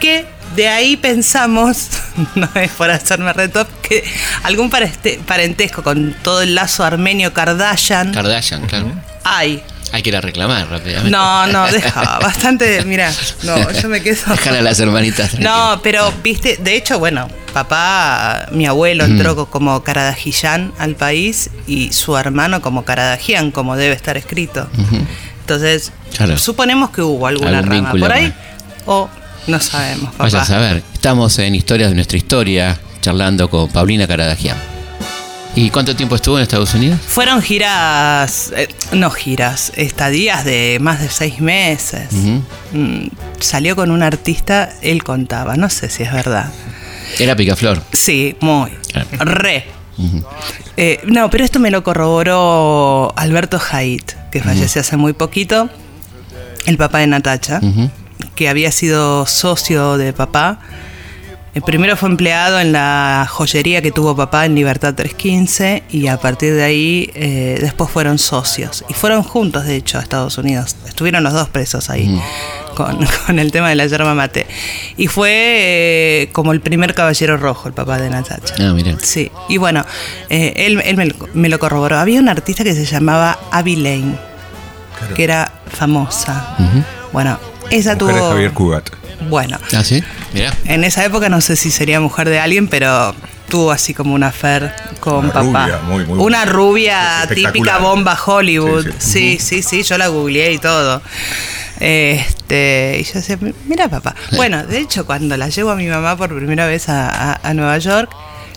Que 0.00 0.26
de 0.56 0.68
ahí 0.68 0.96
pensamos, 0.96 1.88
no 2.34 2.48
es 2.56 2.70
por 2.72 2.90
hacerme 2.90 3.32
retop, 3.32 3.68
que 3.82 4.04
algún 4.42 4.70
pareste- 4.70 5.18
parentesco 5.20 5.82
con 5.82 6.14
todo 6.22 6.42
el 6.42 6.54
lazo 6.54 6.84
armenio 6.84 7.32
Kardashian 7.32 8.12
Kardashian, 8.12 8.66
claro. 8.66 8.92
hay. 9.24 9.62
Hay 9.92 10.02
que 10.02 10.10
ir 10.10 10.16
a 10.16 10.20
reclamar 10.20 10.68
rápidamente. 10.70 11.10
No, 11.10 11.46
no, 11.48 11.66
deja, 11.72 12.18
bastante, 12.20 12.84
mira, 12.84 13.12
no, 13.42 13.70
yo 13.72 13.88
me 13.88 14.00
quedo. 14.02 14.18
Dejar 14.30 14.56
a 14.56 14.62
las 14.62 14.78
hermanitas. 14.80 15.38
No, 15.40 15.80
pero 15.82 16.12
viste, 16.22 16.58
de 16.62 16.76
hecho, 16.76 16.98
bueno, 16.98 17.28
papá, 17.52 18.46
mi 18.52 18.66
abuelo 18.66 19.04
entró 19.04 19.34
co- 19.34 19.46
como 19.46 19.82
Karadajillán 19.82 20.72
al 20.78 20.94
país 20.94 21.50
y 21.66 21.92
su 21.92 22.16
hermano 22.16 22.60
como 22.62 22.84
Karadajian, 22.84 23.50
como 23.50 23.76
debe 23.76 23.94
estar 23.94 24.16
escrito. 24.16 24.68
Entonces, 25.40 25.92
Claro. 26.16 26.38
suponemos 26.38 26.90
que 26.90 27.02
hubo 27.02 27.26
alguna 27.26 27.62
rama 27.62 27.92
por 27.92 28.12
ahí 28.12 28.32
o 28.86 29.08
no 29.46 29.58
sabemos, 29.60 30.10
papá. 30.12 30.24
Vaya 30.24 30.42
a 30.42 30.44
saber. 30.44 30.82
Estamos 30.94 31.38
en 31.40 31.54
Historias 31.54 31.88
de 31.90 31.94
nuestra 31.96 32.16
historia, 32.18 32.78
charlando 33.00 33.48
con 33.50 33.68
Paulina 33.70 34.06
Caradagian. 34.06 34.56
¿Y 35.54 35.70
cuánto 35.70 35.96
tiempo 35.96 36.14
estuvo 36.14 36.36
en 36.38 36.42
Estados 36.42 36.74
Unidos? 36.74 37.00
Fueron 37.06 37.42
giras, 37.42 38.52
eh, 38.56 38.68
no 38.92 39.10
giras, 39.10 39.72
estadías 39.76 40.44
de 40.44 40.78
más 40.80 41.00
de 41.00 41.08
seis 41.10 41.40
meses. 41.40 42.08
Mm, 42.72 43.08
salió 43.40 43.74
con 43.74 43.90
un 43.90 44.02
artista, 44.02 44.72
él 44.80 45.02
contaba, 45.02 45.56
no 45.56 45.68
sé 45.68 45.90
si 45.90 46.04
es 46.04 46.12
verdad. 46.12 46.52
Era 47.18 47.34
Picaflor. 47.34 47.82
Sí, 47.92 48.36
muy. 48.40 48.70
Re. 49.18 49.66
Eh, 50.76 51.00
no, 51.04 51.28
pero 51.28 51.44
esto 51.44 51.58
me 51.58 51.70
lo 51.70 51.82
corroboró 51.82 53.12
Alberto 53.16 53.60
Haidt, 53.70 54.12
que 54.30 54.40
falleció 54.40 54.80
hace 54.80 54.96
muy 54.96 55.12
poquito, 55.12 55.68
el 56.66 56.76
papá 56.78 56.98
de 56.98 57.08
Natacha, 57.08 57.60
que 58.34 58.48
había 58.48 58.70
sido 58.70 59.26
socio 59.26 59.98
de 59.98 60.12
papá. 60.12 60.60
El 61.52 61.62
primero 61.62 61.96
fue 61.96 62.08
empleado 62.08 62.60
en 62.60 62.70
la 62.70 63.26
joyería 63.28 63.82
que 63.82 63.90
tuvo 63.90 64.14
papá 64.14 64.46
en 64.46 64.54
Libertad 64.54 64.94
315 64.94 65.82
y 65.90 66.06
a 66.06 66.16
partir 66.16 66.54
de 66.54 66.62
ahí 66.62 67.10
eh, 67.14 67.58
después 67.60 67.90
fueron 67.90 68.18
socios. 68.18 68.84
Y 68.88 68.94
fueron 68.94 69.24
juntos, 69.24 69.64
de 69.64 69.74
hecho, 69.74 69.98
a 69.98 70.02
Estados 70.02 70.38
Unidos. 70.38 70.76
Estuvieron 70.86 71.24
los 71.24 71.32
dos 71.32 71.48
presos 71.48 71.90
ahí 71.90 72.20
con, 72.76 73.04
con 73.26 73.40
el 73.40 73.50
tema 73.50 73.68
de 73.68 73.74
la 73.74 73.86
yerba 73.86 74.14
mate. 74.14 74.46
Y 74.96 75.08
fue 75.08 75.30
eh, 75.32 76.28
como 76.32 76.52
el 76.52 76.60
primer 76.60 76.94
caballero 76.94 77.36
rojo, 77.36 77.66
el 77.66 77.74
papá 77.74 77.98
de 77.98 78.10
Natacha. 78.10 78.54
Ah, 78.60 78.72
mira. 78.72 78.94
Sí, 79.02 79.32
y 79.48 79.56
bueno, 79.56 79.84
eh, 80.28 80.52
él, 80.54 80.80
él 80.84 80.96
me, 80.96 81.06
lo- 81.06 81.16
me 81.34 81.48
lo 81.48 81.58
corroboró. 81.58 81.98
Había 81.98 82.20
una 82.20 82.30
artista 82.30 82.62
que 82.62 82.74
se 82.74 82.84
llamaba 82.84 83.36
Abby 83.50 83.74
Lane, 83.74 84.14
que 85.16 85.24
era 85.24 85.50
famosa. 85.66 86.56
Bueno, 87.12 87.40
esa 87.70 87.96
Mujer 87.96 88.14
tuvo... 88.14 88.28
Javier 88.30 88.52
Cugat. 88.52 88.90
Bueno, 89.28 89.58
Ah, 89.76 89.84
sí. 89.84 90.02
Mira. 90.32 90.52
en 90.64 90.84
esa 90.84 91.04
época 91.04 91.28
no 91.28 91.40
sé 91.40 91.56
si 91.56 91.70
sería 91.70 92.00
mujer 92.00 92.28
de 92.28 92.40
alguien, 92.40 92.68
pero 92.68 93.14
tuvo 93.48 93.70
así 93.72 93.92
como 93.94 94.14
una 94.14 94.28
affair 94.28 94.72
con 95.00 95.24
Una 95.26 95.32
papá. 95.32 95.42
rubia, 95.66 95.78
muy, 95.84 96.04
muy 96.04 96.18
una 96.18 96.38
buena. 96.38 96.44
rubia 96.46 97.26
típica 97.34 97.78
bomba 97.78 98.18
Hollywood. 98.24 98.86
Sí, 98.98 99.38
Sí 99.38 99.38
sí. 99.38 99.62
sí, 99.62 99.82
yo 99.82 99.98
la 99.98 100.08
googleé 100.08 100.52
y 100.52 100.58
todo. 100.58 101.02
Este, 101.80 102.98
y 103.00 103.04
yo 103.04 103.12
decía, 103.14 103.38
mira 103.66 103.88
papá. 103.88 104.14
Bueno, 104.36 104.64
de 104.66 104.78
hecho, 104.78 105.04
cuando 105.06 105.36
la 105.36 105.48
llevo 105.48 105.70
a 105.70 105.76
mi 105.76 105.86
mamá 105.86 106.16
por 106.16 106.34
primera 106.36 106.66
vez 106.66 106.88
a, 106.88 107.08
a- 107.32 107.40
a 107.42 107.54
Nueva 107.54 107.78
York, 107.78 108.10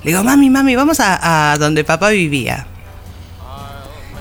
le 0.03 0.12
digo, 0.12 0.24
mami, 0.24 0.50
mami, 0.50 0.75
vamos 0.75 1.00
a, 1.00 1.51
a 1.53 1.58
donde 1.58 1.84
papá 1.84 2.10
vivía. 2.10 2.67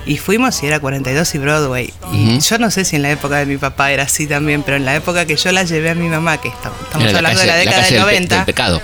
Y 0.05 0.17
fuimos 0.19 0.61
y 0.63 0.67
era 0.67 0.81
42 0.81 1.35
y 1.35 1.39
Broadway. 1.39 1.95
Y 2.13 2.31
Ujú. 2.37 2.41
yo 2.41 2.59
no 2.59 2.71
sé 2.71 2.85
si 2.85 2.97
en 2.97 3.03
la 3.03 3.11
época 3.11 3.37
de 3.37 3.47
mi 3.47 3.57
papá 3.57 3.93
era 3.93 4.03
así 4.03 4.27
también, 4.27 4.63
pero 4.65 4.77
en 4.77 4.85
la 4.85 4.97
época 4.97 5.27
que 5.27 5.37
yo 5.37 5.53
la 5.53 5.63
llevé 5.63 5.91
a 5.91 5.95
mi 5.95 6.09
mamá, 6.09 6.39
que 6.39 6.49
estamos 6.49 6.77
Era 6.99 7.19
hablando 7.19 7.41
de 7.41 7.47
la 7.47 7.57
década 7.57 7.77
calle 7.83 7.95
del 7.95 8.05
del 8.05 8.05
pe- 8.07 8.13
90. 8.15 8.35
del 8.37 8.45
pecado. 8.45 8.83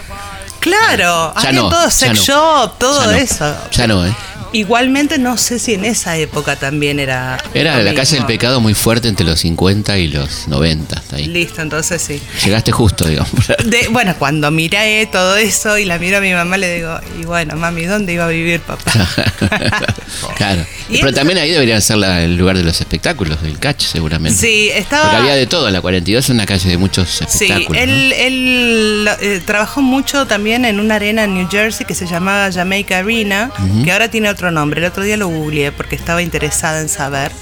Claro, 0.61 1.33
Ya 1.35 1.49
había 1.49 1.61
no, 1.63 1.69
todo 1.69 1.91
sex 1.91 2.15
no. 2.17 2.23
shop, 2.25 2.79
todo 2.79 3.01
Ya 3.01 3.07
no. 3.07 3.13
eso. 3.17 3.57
Ya 3.73 3.87
no, 3.87 4.07
¿eh? 4.07 4.13
Igualmente 4.52 5.19
no 5.19 5.37
sé 5.37 5.59
si 5.59 5.75
en 5.75 5.85
esa 5.85 6.17
época 6.17 6.57
también 6.57 6.99
era. 7.00 7.38
Era 7.55 7.78
la 7.83 7.95
calle 7.95 8.17
del 8.17 8.26
pecado 8.26 8.61
muy 8.61 8.75
fuerte 8.75 9.09
entre 9.09 9.26
los 9.26 9.40
50 9.40 9.99
y 9.99 10.09
los 10.09 10.49
90. 10.49 10.97
hasta 10.99 11.17
ahí. 11.17 11.26
Listo, 11.26 11.62
entonces 11.62 12.00
sí. 12.02 12.21
Llegaste 12.45 12.73
justo, 12.73 13.07
digamos. 13.07 13.31
De- 13.64 13.88
bueno, 13.90 14.14
cuando 14.19 14.50
miré 14.50 15.07
todo 15.07 15.37
eso 15.37 15.78
y 15.78 15.85
la 15.85 15.99
miro 15.99 16.19
a 16.19 16.21
mi 16.21 16.33
mamá, 16.33 16.57
le 16.57 16.76
digo, 16.76 16.99
y 17.21 17.25
bueno, 17.25 17.57
mami, 17.57 17.85
¿dónde 17.85 18.12
iba 18.12 18.25
a 18.25 18.28
vivir 18.28 18.61
papá? 18.61 18.90
claro. 20.37 20.64
Y 20.88 20.99
Pero 20.99 21.12
también 21.12 21.38
ahí 21.38 21.50
debería 21.50 21.81
ser 21.81 21.99
la- 21.99 22.23
el 22.23 22.37
lugar 22.37 22.57
de 22.57 22.64
los 22.64 22.81
espectáculos, 22.81 23.43
del 23.43 23.59
catch, 23.59 23.83
seguramente. 23.83 24.38
Sí, 24.38 24.71
estaba. 24.73 25.02
Porque 25.05 25.17
había 25.17 25.35
de 25.35 25.47
todo. 25.47 25.71
La 25.71 25.81
42 25.81 26.25
es 26.25 26.31
una 26.31 26.47
calle 26.47 26.69
de 26.71 26.78
muchos 26.78 27.09
Sí, 27.28 27.45
espectáculos. 27.45 27.83
él, 27.83 28.12
él 28.12 29.09
eh, 29.21 29.43
trabajó 29.45 29.83
mucho 29.83 30.26
también 30.26 30.64
en 30.64 30.81
una 30.81 30.97
arena 30.97 31.25
en 31.25 31.35
New 31.35 31.49
Jersey 31.50 31.87
que 31.87 31.95
se 31.95 32.07
llamaba 32.07 32.50
Jamaica 32.52 32.99
Arena, 32.99 33.50
que 33.85 33.93
ahora 33.93 34.09
tiene 34.11 34.28
otro 34.38 34.50
nombre. 34.52 34.80
El 34.80 34.87
otro 34.87 35.02
día 35.02 35.16
lo 35.16 35.26
googleé 35.26 35.73
porque 35.73 35.97
estaba 35.97 36.23
interesada 36.23 36.80
en 36.80 36.88
saber. 36.88 37.33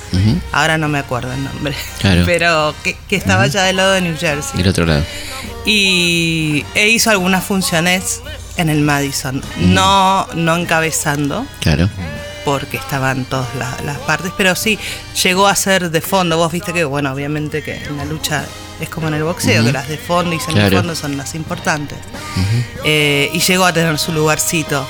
Ahora 0.53 0.79
no 0.79 0.89
me 0.89 0.99
acuerdo 0.99 1.31
el 1.33 1.45
nombre. 1.45 1.75
Claro. 2.01 2.23
Pero 2.27 2.75
que, 2.83 2.97
que 3.07 3.17
estaba 3.17 3.43
allá 3.43 3.65
del 3.65 3.77
lado 3.77 3.93
de 3.93 4.01
New 4.01 4.17
Jersey. 4.19 4.57
Del 4.57 4.69
otro 4.69 4.87
lado. 4.87 5.05
Y 5.67 6.65
e 6.75 6.89
hizo 6.89 7.11
algunas 7.11 7.45
funciones 7.45 8.23
en 8.57 8.71
el 8.71 8.81
Madison. 8.81 9.43
No, 9.59 10.27
no 10.35 10.57
encabezando, 10.57 11.47
Claro. 11.61 11.91
porque 12.47 12.79
estaban 12.79 13.27
todas 13.27 13.55
la- 13.59 13.77
las 13.85 13.99
partes, 13.99 14.33
pero 14.39 14.55
sí 14.57 14.79
llegó 15.23 15.47
a 15.49 15.55
ser 15.55 15.91
de 15.91 16.01
fondo. 16.01 16.39
Vos 16.39 16.51
viste 16.51 16.73
que, 16.73 16.85
bueno, 16.85 17.13
obviamente 17.13 17.63
que 17.63 17.77
en 17.77 17.99
la 17.99 18.07
lucha 18.07 18.45
es 18.81 18.89
como 18.89 19.09
en 19.09 19.15
el 19.15 19.23
boxeo, 19.25 19.63
que 19.65 19.73
las 19.73 19.89
de 19.89 19.99
fondo 19.99 20.35
y 20.35 20.39
Claro. 20.39 20.61
semifondo 20.61 20.95
son 20.95 21.19
las 21.19 21.35
importantes. 21.35 21.99
Eh, 22.85 23.29
y 23.35 23.41
llegó 23.41 23.67
a 23.67 23.73
tener 23.75 23.99
su 23.99 24.13
lugarcito. 24.13 24.89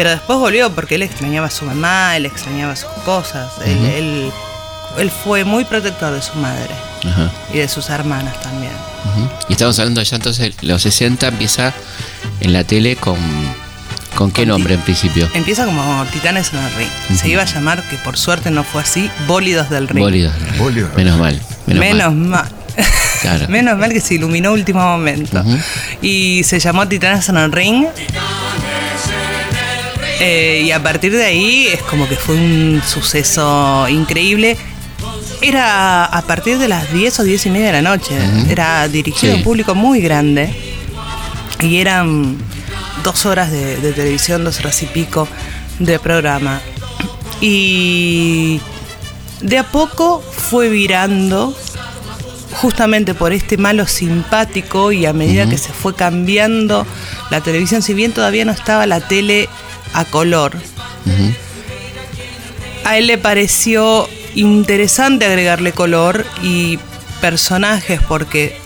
Pero 0.00 0.12
después 0.12 0.38
volvió 0.38 0.70
porque 0.74 0.94
él 0.94 1.02
extrañaba 1.02 1.48
a 1.48 1.50
su 1.50 1.66
mamá, 1.66 2.16
él 2.16 2.24
extrañaba 2.24 2.74
sus 2.74 2.88
cosas. 3.04 3.52
Él, 3.62 3.76
él, 3.84 4.32
él 4.96 5.10
fue 5.10 5.44
muy 5.44 5.66
protector 5.66 6.14
de 6.14 6.22
su 6.22 6.32
madre 6.36 6.74
Ajá. 7.06 7.30
y 7.52 7.58
de 7.58 7.68
sus 7.68 7.90
hermanas 7.90 8.40
también. 8.40 8.72
Y 9.50 9.52
estamos 9.52 9.78
hablando 9.78 10.00
ya 10.00 10.16
entonces, 10.16 10.54
los 10.62 10.80
60 10.80 11.28
empieza 11.28 11.74
en 12.40 12.54
la 12.54 12.64
tele 12.64 12.96
con. 12.96 13.18
¿Con 14.14 14.30
qué 14.30 14.42
Con 14.42 14.48
nombre 14.48 14.72
en 14.72 14.80
principio? 14.80 15.28
Empieza 15.34 15.66
como 15.66 15.82
Titanes 16.06 16.50
en 16.54 16.60
el 16.60 16.74
Ring. 16.76 17.18
Se 17.18 17.28
iba 17.28 17.42
a 17.42 17.44
llamar, 17.44 17.82
que 17.90 17.98
por 17.98 18.16
suerte 18.16 18.50
no 18.50 18.64
fue 18.64 18.80
así, 18.80 19.10
Bólidos 19.26 19.68
del 19.68 19.86
Ring. 19.86 20.00
Bólidos. 20.02 20.32
Bólidos. 20.56 20.96
Menos 20.96 21.18
mal. 21.18 21.38
Menos, 21.66 21.80
Menos 21.80 22.14
mal. 22.14 22.26
mal. 22.26 22.48
Claro. 23.20 23.46
Menos 23.50 23.78
mal 23.78 23.92
que 23.92 24.00
se 24.00 24.14
iluminó 24.14 24.52
último 24.52 24.80
momento. 24.80 25.44
Y 26.00 26.42
se 26.44 26.58
llamó 26.58 26.88
Titanes 26.88 27.28
en 27.28 27.36
el 27.36 27.52
Ring. 27.52 27.86
Eh, 30.20 30.64
y 30.66 30.70
a 30.70 30.82
partir 30.82 31.12
de 31.12 31.24
ahí 31.24 31.66
es 31.68 31.82
como 31.82 32.06
que 32.06 32.14
fue 32.14 32.36
un 32.36 32.82
suceso 32.86 33.88
increíble. 33.88 34.56
Era 35.40 36.04
a 36.04 36.22
partir 36.22 36.58
de 36.58 36.68
las 36.68 36.92
10 36.92 37.20
o 37.20 37.24
10 37.24 37.46
y 37.46 37.50
media 37.50 37.66
de 37.68 37.72
la 37.72 37.82
noche. 37.82 38.14
Era 38.48 38.86
dirigido 38.86 39.32
a 39.32 39.36
un 39.36 39.42
público 39.42 39.74
muy 39.74 40.00
grande. 40.00 40.54
Y 41.60 41.78
eran 41.78 42.36
dos 43.02 43.24
horas 43.24 43.50
de, 43.50 43.78
de 43.78 43.92
televisión, 43.92 44.44
dos 44.44 44.60
horas 44.60 44.82
y 44.82 44.86
pico 44.86 45.26
de 45.78 45.98
programa. 45.98 46.60
Y 47.40 48.60
de 49.40 49.56
a 49.56 49.64
poco 49.64 50.20
fue 50.20 50.68
virando 50.68 51.56
justamente 52.52 53.14
por 53.14 53.32
este 53.32 53.56
malo 53.56 53.86
simpático 53.86 54.92
y 54.92 55.06
a 55.06 55.12
medida 55.12 55.48
que 55.48 55.56
se 55.56 55.72
fue 55.72 55.94
cambiando 55.94 56.86
la 57.30 57.40
televisión, 57.40 57.80
si 57.80 57.94
bien 57.94 58.12
todavía 58.12 58.44
no 58.44 58.52
estaba 58.52 58.86
la 58.86 59.00
tele 59.00 59.48
a 59.94 60.04
color, 60.04 60.56
a 62.84 62.96
él 62.98 63.06
le 63.06 63.18
pareció 63.18 64.08
interesante 64.34 65.26
agregarle 65.26 65.72
color 65.72 66.24
y 66.42 66.78
personajes 67.20 68.00
porque 68.08 68.56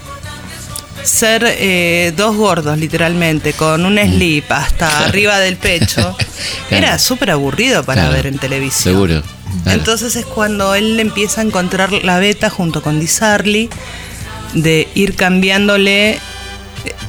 ser 1.02 1.44
eh, 1.46 2.12
dos 2.16 2.36
gordos 2.36 2.78
literalmente 2.78 3.52
con 3.52 3.84
un 3.84 3.98
slip 3.98 4.50
hasta 4.50 5.04
arriba 5.04 5.38
del 5.38 5.56
pecho 5.56 6.16
Claro. 6.68 6.86
era 6.86 6.98
súper 6.98 7.30
aburrido 7.30 7.84
para 7.84 8.02
Claro. 8.02 8.16
ver 8.16 8.26
en 8.26 8.38
televisión. 8.38 8.94
Seguro. 8.94 9.22
Entonces 9.66 10.16
es 10.16 10.24
cuando 10.26 10.74
él 10.74 10.98
empieza 11.00 11.40
a 11.40 11.44
encontrar 11.44 11.92
la 11.92 12.18
beta 12.18 12.48
junto 12.50 12.82
con 12.82 13.00
Disarly 13.00 13.68
de 14.54 14.88
ir 14.94 15.14
cambiándole 15.14 16.18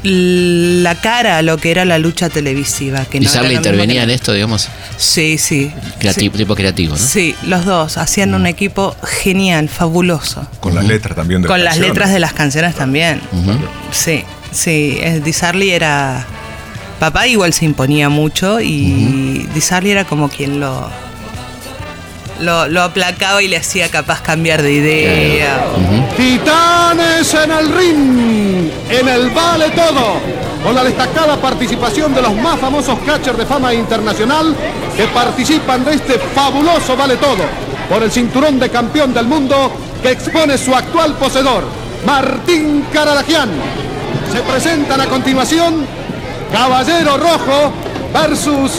la 0.05 0.95
cara 0.95 1.37
a 1.37 1.41
lo 1.41 1.57
que 1.57 1.71
era 1.71 1.83
la 1.85 1.97
lucha 1.99 2.29
televisiva. 2.29 3.05
Que 3.05 3.17
y 3.17 3.21
no 3.21 3.29
Sarli 3.29 3.55
intervenía 3.55 4.01
que- 4.01 4.03
en 4.03 4.09
esto, 4.11 4.31
digamos, 4.33 4.69
Sí, 4.97 5.37
sí. 5.37 5.71
creativo, 5.99 6.37
tipo 6.37 6.55
creativo, 6.55 6.95
¿no? 6.95 6.99
Sí, 7.01 7.35
los 7.43 7.65
dos 7.65 7.97
hacían 7.97 8.33
un 8.33 8.45
equipo 8.45 8.95
genial, 9.03 9.69
fabuloso. 9.69 10.47
Con 10.59 10.75
las 10.75 10.85
letras 10.85 11.15
también 11.15 11.41
de 11.41 11.47
Con 11.47 11.59
las 11.63 11.73
canciones. 11.73 11.89
letras 11.93 12.11
de 12.13 12.19
las 12.19 12.33
canciones 12.33 12.75
también. 12.75 13.21
Sí, 13.91 14.23
sí. 14.51 14.97
eh, 15.01 15.21
Disarly 15.23 15.71
era. 15.71 16.25
Papá 16.99 17.27
igual 17.27 17.51
se 17.51 17.65
imponía 17.65 18.07
mucho 18.07 18.61
y 18.61 19.45
Disarly 19.53 19.91
era 19.91 20.05
como 20.05 20.29
quien 20.29 20.61
lo, 20.61 20.89
lo. 22.39 22.81
Aplacaba 22.81 23.41
y 23.41 23.47
le 23.47 23.57
hacía 23.57 23.89
capaz 23.89 24.21
cambiar 24.21 24.61
de 24.61 24.71
idea. 24.71 25.65
Titanes 26.15 27.33
en 27.33 27.51
el 27.51 27.69
ring, 27.73 28.71
en 28.89 29.07
el 29.07 29.29
vale 29.31 29.69
todo, 29.71 30.19
con 30.63 30.75
la 30.75 30.83
destacada 30.83 31.35
participación 31.37 32.13
de 32.13 32.21
los 32.21 32.33
más 32.35 32.59
famosos 32.59 32.99
catchers 33.05 33.37
de 33.37 33.45
fama 33.45 33.73
internacional 33.73 34.55
que 34.95 35.05
participan 35.07 35.83
de 35.83 35.95
este 35.95 36.19
fabuloso 36.33 36.95
vale 36.95 37.17
todo, 37.17 37.43
por 37.89 38.03
el 38.03 38.11
cinturón 38.11 38.59
de 38.59 38.69
campeón 38.69 39.13
del 39.13 39.25
mundo 39.25 39.71
que 40.01 40.11
expone 40.11 40.57
su 40.57 40.73
actual 40.73 41.15
poseedor, 41.15 41.63
Martín 42.05 42.85
Caradagian. 42.93 43.49
Se 44.31 44.41
presentan 44.41 45.01
a 45.01 45.05
continuación 45.07 45.85
Caballero 46.51 47.17
Rojo 47.17 47.73
versus 48.13 48.73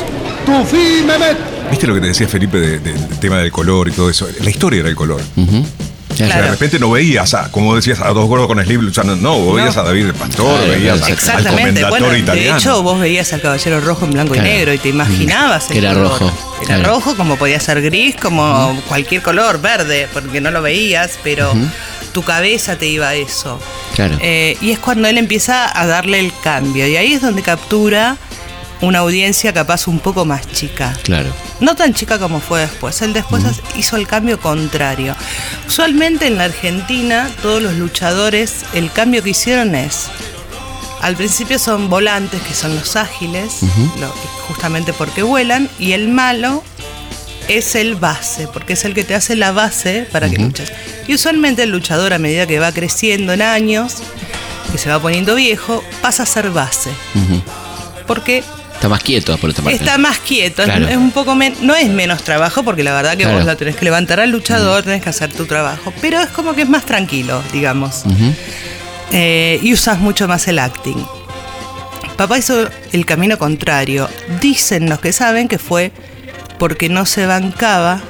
Tufi 0.45 1.03
Mehmet. 1.07 1.56
¿Viste 1.71 1.87
lo 1.87 1.95
que 1.95 2.01
te 2.01 2.07
decía 2.09 2.29
Felipe 2.29 2.59
de- 2.59 2.79
de- 2.79 2.93
del 2.95 3.19
tema 3.19 3.39
del 3.39 3.51
color 3.53 3.89
y 3.89 3.93
todo 3.93 4.09
eso? 4.11 4.29
La 4.41 4.51
historia 4.51 4.81
era 4.81 4.89
el 4.89 4.95
color. 4.97 5.21
Ujú. 5.37 5.65
O 6.09 6.17
sea, 6.17 6.29
Claro. 6.29 6.45
de 6.45 6.51
repente 6.53 6.79
no 6.79 6.91
veías, 6.91 7.35
a, 7.35 7.51
como 7.53 7.77
decías, 7.77 8.01
a 8.01 8.09
dos 8.09 8.27
gordos 8.27 8.47
con 8.47 8.59
sleeve 8.65 8.83
luchando. 8.83 9.17
No, 9.17 9.39
vos 9.39 9.57
veías 9.57 9.77
a 9.77 9.83
David 9.83 10.07
el 10.07 10.15
Pastor, 10.15 10.47
Claro, 10.57 10.73
veías 10.73 10.81
claro, 10.99 11.03
a- 11.03 11.07
al 11.07 11.13
Exactamente. 11.13 11.51
comendador 11.61 11.91
Bueno, 11.91 12.09
de 12.15 12.19
italiano. 12.21 12.59
hecho, 12.59 12.83
vos 12.83 13.01
veías 13.01 13.33
al 13.35 13.41
caballero 13.43 13.81
rojo 13.83 14.05
en 14.07 14.13
blanco 14.13 14.33
Claro. 14.33 14.49
y 14.49 14.51
negro 14.51 14.73
y 14.73 14.79
te 14.79 14.89
imaginabas 14.89 15.65
Que 15.65 15.79
era 15.79 15.93
color. 15.93 16.09
rojo, 16.21 16.33
Era 16.63 16.67
claro. 16.79 16.85
rojo, 16.95 17.17
como 17.17 17.37
podía 17.37 17.61
ser 17.61 17.83
gris, 17.83 18.17
como 18.17 18.81
cualquier 18.89 19.21
color, 19.21 19.61
verde, 19.61 20.09
porque 20.15 20.41
no 20.41 20.51
lo 20.51 20.63
veías, 20.63 21.19
pero 21.23 21.53
tu 22.13 22.23
cabeza 22.23 22.77
te 22.79 22.87
iba 22.87 23.09
a 23.09 23.15
eso. 23.15 23.61
Claro. 23.95 24.17
Eh, 24.23 24.57
y 24.63 24.71
es 24.71 24.79
cuando 24.79 25.09
él 25.09 25.19
empieza 25.19 25.79
a 25.79 25.87
darle 25.87 26.21
el 26.21 26.33
cambio. 26.43 26.87
Y 26.87 26.97
ahí 26.97 27.13
es 27.13 27.21
donde 27.21 27.43
captura 27.43 28.17
una 28.83 28.99
audiencia 29.01 29.53
capaz 29.55 29.87
un 29.89 29.99
poco 30.01 30.25
más 30.25 30.47
chica. 30.53 30.97
Claro. 31.03 31.33
No 31.61 31.75
tan 31.77 31.95
chica 31.95 32.19
como 32.19 32.41
fue 32.41 32.61
después. 32.61 33.01
Él 33.03 33.13
después 33.15 33.43
hizo 33.77 33.97
el 33.97 34.07
cambio 34.07 34.39
contrario. 34.41 35.17
Usualmente 35.67 36.27
en 36.27 36.37
la 36.39 36.45
Argentina, 36.45 37.31
todos 37.43 37.63
los 37.63 37.75
luchadores, 37.75 38.65
el 38.75 38.91
cambio 38.93 39.23
que 39.23 39.31
hicieron 39.31 39.75
es. 39.75 40.07
Al 41.01 41.15
principio 41.17 41.59
son 41.59 41.89
volantes, 41.89 42.41
que 42.43 42.55
son 42.55 42.75
los 42.75 42.97
ágiles, 42.97 43.61
lo- 44.01 44.13
justamente 44.49 44.93
porque 44.93 45.23
vuelan, 45.23 45.69
y 45.79 45.93
el 45.93 46.09
malo 46.09 46.63
es 47.49 47.75
el 47.77 47.95
base, 47.97 48.49
porque 48.53 48.73
es 48.73 48.85
el 48.85 48.93
que 48.95 49.05
te 49.05 49.15
hace 49.15 49.37
la 49.37 49.53
base 49.53 50.07
para 50.11 50.29
que 50.29 50.37
luches. 50.39 50.73
Y 51.07 51.15
usualmente 51.15 51.63
el 51.63 51.71
luchador, 51.71 52.13
a 52.13 52.19
medida 52.19 52.47
que 52.47 52.59
va 52.59 52.73
creciendo 52.73 53.33
en 53.35 53.43
años, 53.43 53.97
que 54.73 54.79
se 54.79 54.89
va 54.91 54.99
poniendo 55.01 55.35
viejo, 55.35 55.85
pasa 56.03 56.25
a 56.25 56.27
ser 56.27 56.51
base. 56.51 56.91
Porque 58.07 58.43
Está 58.77 58.89
más 58.89 59.03
quieto 59.03 59.37
por 59.39 59.51
otra 59.51 59.65
parte. 59.65 59.79
Está 59.79 59.99
más 59.99 60.19
quieto, 60.19 60.63
es- 60.63 60.69
Claro. 60.69 60.87
es, 60.89 60.97
un 60.97 61.11
poco 61.11 61.35
no 61.35 61.75
es 61.75 61.89
menos 61.91 62.23
trabajo 62.23 62.63
porque 62.63 62.85
la 62.85 62.93
verdad 62.93 63.13
que 63.17 63.25
Claro. 63.25 63.39
vos 63.39 63.47
la 63.47 63.57
tenés 63.57 63.75
que 63.77 63.85
levantar 63.85 64.21
al 64.21 64.31
luchador, 64.31 64.83
tenés 64.85 65.03
que 65.03 65.09
hacer 65.11 65.33
tu 65.33 65.47
trabajo, 65.47 65.93
pero 66.01 66.21
es 66.21 66.29
como 66.29 66.55
que 66.55 66.63
es 66.63 66.69
más 66.69 66.85
tranquilo, 66.85 67.43
digamos. 67.53 68.05
Eh, 69.13 69.59
y 69.63 69.73
usas 69.73 69.99
mucho 69.99 70.29
más 70.29 70.47
el 70.49 70.59
acting. 70.59 71.05
Papá 72.17 72.39
hizo 72.39 72.69
el 72.93 73.05
camino 73.07 73.39
contrario. 73.39 74.09
Dicen 74.41 74.89
los 74.89 75.01
que 75.01 75.13
saben 75.13 75.49
que 75.49 75.59
fue 75.59 75.93
porque 76.59 76.89
no 76.89 77.07
se 77.07 77.27
bancaba 77.27 78.01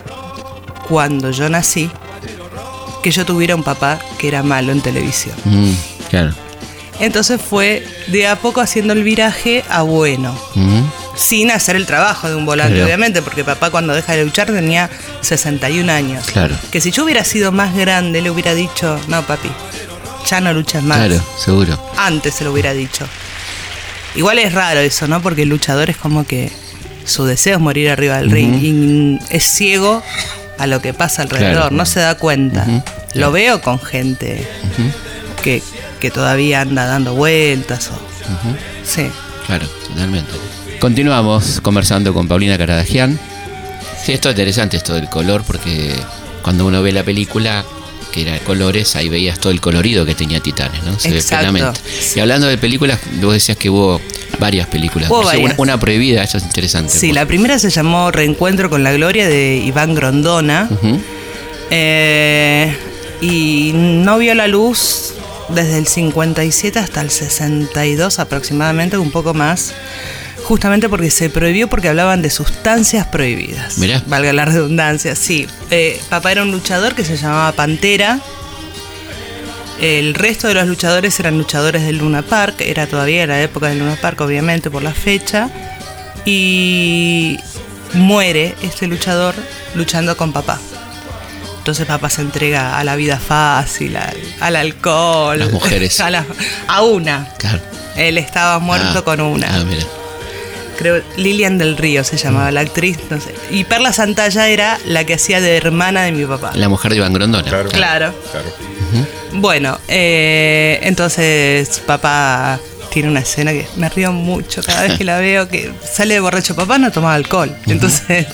cuando 0.88 1.30
yo 1.32 1.48
nací 1.48 1.90
que 3.02 3.10
yo 3.12 3.24
tuviera 3.24 3.54
un 3.54 3.62
papá 3.62 3.98
que 4.18 4.28
era 4.28 4.42
malo 4.42 4.72
en 4.72 4.80
televisión. 4.80 5.34
Mm, 5.44 5.72
claro. 6.10 6.34
Entonces 7.00 7.40
fue 7.40 7.86
de 8.08 8.26
a 8.26 8.36
poco 8.36 8.60
haciendo 8.60 8.92
el 8.92 9.02
viraje 9.04 9.64
a 9.68 9.82
bueno 9.82 10.38
sin 11.16 11.50
hacer 11.50 11.76
el 11.76 11.86
trabajo 11.86 12.28
de 12.28 12.34
un 12.34 12.44
volante, 12.44 12.74
Claro. 12.74 12.86
obviamente, 12.86 13.22
porque 13.22 13.42
papá 13.42 13.70
cuando 13.70 13.94
deja 13.94 14.12
de 14.14 14.24
luchar 14.24 14.48
tenía 14.48 14.90
61 15.22 15.88
años. 15.90 16.26
Claro. 16.26 16.54
Que 16.70 16.80
si 16.82 16.90
yo 16.90 17.04
hubiera 17.04 17.24
sido 17.24 17.52
más 17.52 17.74
grande, 17.74 18.20
le 18.20 18.30
hubiera 18.30 18.52
dicho, 18.54 19.00
no, 19.08 19.22
papi, 19.26 19.48
ya 20.28 20.40
no 20.42 20.52
luchas 20.52 20.82
más. 20.82 20.98
Claro, 20.98 21.22
seguro. 21.42 21.78
Antes 21.96 22.34
se 22.34 22.44
lo 22.44 22.52
hubiera 22.52 22.74
dicho. 22.74 23.06
Igual 24.14 24.38
es 24.40 24.52
raro 24.52 24.80
eso, 24.80 25.06
¿no? 25.08 25.22
Porque 25.22 25.42
el 25.42 25.48
luchador 25.48 25.88
es 25.88 25.96
como 25.96 26.26
que 26.26 26.52
su 27.06 27.24
deseo 27.24 27.54
es 27.56 27.60
morir 27.62 27.88
arriba 27.90 28.16
del 28.18 28.30
ring 28.30 28.54
y 28.62 29.18
es 29.34 29.44
ciego 29.44 30.02
a 30.58 30.66
lo 30.66 30.82
que 30.82 30.92
pasa 30.92 31.22
alrededor, 31.22 31.52
Claro. 31.54 31.70
no 31.70 31.86
se 31.86 32.00
da 32.00 32.16
cuenta. 32.16 32.66
Lo 33.14 33.32
veo 33.32 33.62
con 33.62 33.78
gente 33.80 34.46
que, 35.42 35.62
que 36.00 36.10
todavía 36.10 36.60
anda 36.62 36.86
dando 36.86 37.14
vueltas. 37.14 37.90
O, 37.90 37.98
Sí. 38.84 39.08
Claro, 39.46 39.66
totalmente. 39.88 40.32
Continuamos 40.80 41.60
conversando 41.62 42.12
con 42.12 42.28
Paulina 42.28 42.58
Caradagian. 42.58 43.18
Sí, 44.04 44.12
esto 44.12 44.28
es 44.28 44.34
interesante, 44.34 44.76
esto 44.76 44.94
del 44.94 45.08
color, 45.08 45.42
porque 45.46 45.94
cuando 46.42 46.66
uno 46.66 46.82
ve 46.82 46.92
la 46.92 47.02
película, 47.02 47.64
que 48.12 48.22
era 48.22 48.32
de 48.34 48.40
colores, 48.40 48.94
ahí 48.96 49.08
veías 49.08 49.38
todo 49.38 49.52
el 49.52 49.60
colorido 49.60 50.04
que 50.04 50.14
tenía 50.14 50.40
Titanes, 50.40 50.82
¿no? 50.84 50.98
Se 50.98 51.08
Exacto. 51.08 51.52
ve. 51.52 51.62
Y 52.14 52.20
hablando 52.20 52.46
de 52.46 52.58
películas, 52.58 52.98
vos 53.22 53.32
decías 53.34 53.56
que 53.56 53.70
hubo 53.70 54.00
varias 54.38 54.66
películas. 54.68 55.10
Hubo 55.10 55.24
varias. 55.24 55.44
Una, 55.44 55.54
una 55.58 55.80
prohibida, 55.80 56.22
eso 56.22 56.38
es 56.38 56.44
interesante. 56.44 56.92
Sí, 56.92 57.12
la 57.12 57.26
primera 57.26 57.58
se 57.58 57.70
llamó 57.70 58.10
Reencuentro 58.10 58.68
con 58.70 58.84
la 58.84 58.92
Gloria 58.92 59.28
de 59.28 59.56
Iván 59.56 59.94
Grondona. 59.94 60.68
Eh, 61.70 62.76
y 63.20 63.72
no 63.74 64.18
vio 64.18 64.34
la 64.34 64.46
luz 64.46 65.14
desde 65.48 65.78
el 65.78 65.86
57 65.86 66.78
hasta 66.78 67.00
el 67.00 67.10
62 67.10 68.18
aproximadamente, 68.18 68.98
un 68.98 69.10
poco 69.10 69.34
más. 69.34 69.74
Justamente 70.44 70.88
porque 70.88 71.10
se 71.10 71.28
prohibió 71.28 71.68
porque 71.68 71.88
hablaban 71.88 72.22
de 72.22 72.30
sustancias 72.30 73.06
prohibidas. 73.06 73.78
Mirá. 73.78 74.02
Valga 74.06 74.32
la 74.32 74.44
redundancia, 74.44 75.16
sí. 75.16 75.46
Eh, 75.70 76.00
papá 76.08 76.32
era 76.32 76.42
un 76.42 76.52
luchador 76.52 76.94
que 76.94 77.04
se 77.04 77.16
llamaba 77.16 77.52
Pantera. 77.52 78.20
El 79.80 80.14
resto 80.14 80.48
de 80.48 80.54
los 80.54 80.66
luchadores 80.68 81.18
eran 81.20 81.36
luchadores 81.36 81.82
del 81.84 81.98
Luna 81.98 82.22
Park. 82.22 82.60
Era 82.60 82.86
todavía 82.86 83.26
la 83.26 83.42
época 83.42 83.68
del 83.68 83.80
Luna 83.80 83.98
Park, 84.00 84.20
obviamente, 84.20 84.70
por 84.70 84.82
la 84.82 84.94
fecha. 84.94 85.50
Y 86.24 87.38
muere 87.92 88.54
este 88.62 88.86
luchador 88.86 89.34
luchando 89.74 90.16
con 90.16 90.32
papá. 90.32 90.60
Entonces 91.66 91.86
papá 91.88 92.08
se 92.10 92.20
entrega 92.22 92.78
a 92.78 92.84
la 92.84 92.94
vida 92.94 93.18
fácil, 93.18 93.96
al, 93.96 94.16
al 94.38 94.54
alcohol. 94.54 95.36
Las 95.40 95.50
mujeres. 95.50 95.98
A, 96.06 96.10
la- 96.10 96.24
a 96.68 96.82
una. 96.82 97.26
Claro. 97.38 97.58
Él 97.96 98.18
estaba 98.18 98.60
muerto 98.60 98.98
Ah, 99.00 99.02
con 99.04 99.20
una. 99.20 99.48
Ah, 99.52 99.64
mira. 99.64 99.82
Creo 100.78 101.02
Lilian 101.16 101.58
del 101.58 101.76
Río 101.76 102.04
se 102.04 102.18
llamaba 102.18 102.52
la 102.52 102.60
actriz, 102.60 102.98
no 103.10 103.20
sé. 103.20 103.34
Y 103.50 103.64
Perla 103.64 103.92
Santalla 103.92 104.46
era 104.46 104.78
la 104.86 105.02
que 105.02 105.14
hacía 105.14 105.40
de 105.40 105.56
hermana 105.56 106.04
de 106.04 106.12
mi 106.12 106.24
papá. 106.24 106.52
La 106.54 106.68
mujer 106.68 106.92
de 106.92 106.98
Iván 106.98 107.12
Grondona. 107.14 107.42
Claro. 107.42 107.68
Claro. 107.70 108.14
Claro. 108.30 108.48
Bueno, 109.32 109.76
eh, 109.88 110.78
entonces 110.84 111.82
papá 111.84 112.60
tiene 112.92 113.08
una 113.08 113.20
escena 113.20 113.50
que 113.50 113.66
me 113.74 113.88
río 113.88 114.12
mucho 114.12 114.62
cada 114.62 114.82
vez 114.82 114.96
que 114.96 115.02
la 115.02 115.18
veo, 115.18 115.48
que 115.48 115.72
sale 115.92 116.14
de 116.14 116.20
borracho. 116.20 116.54
Papá 116.54 116.78
no 116.78 116.92
tomaba 116.92 117.14
alcohol, 117.14 117.52
entonces 117.66 118.26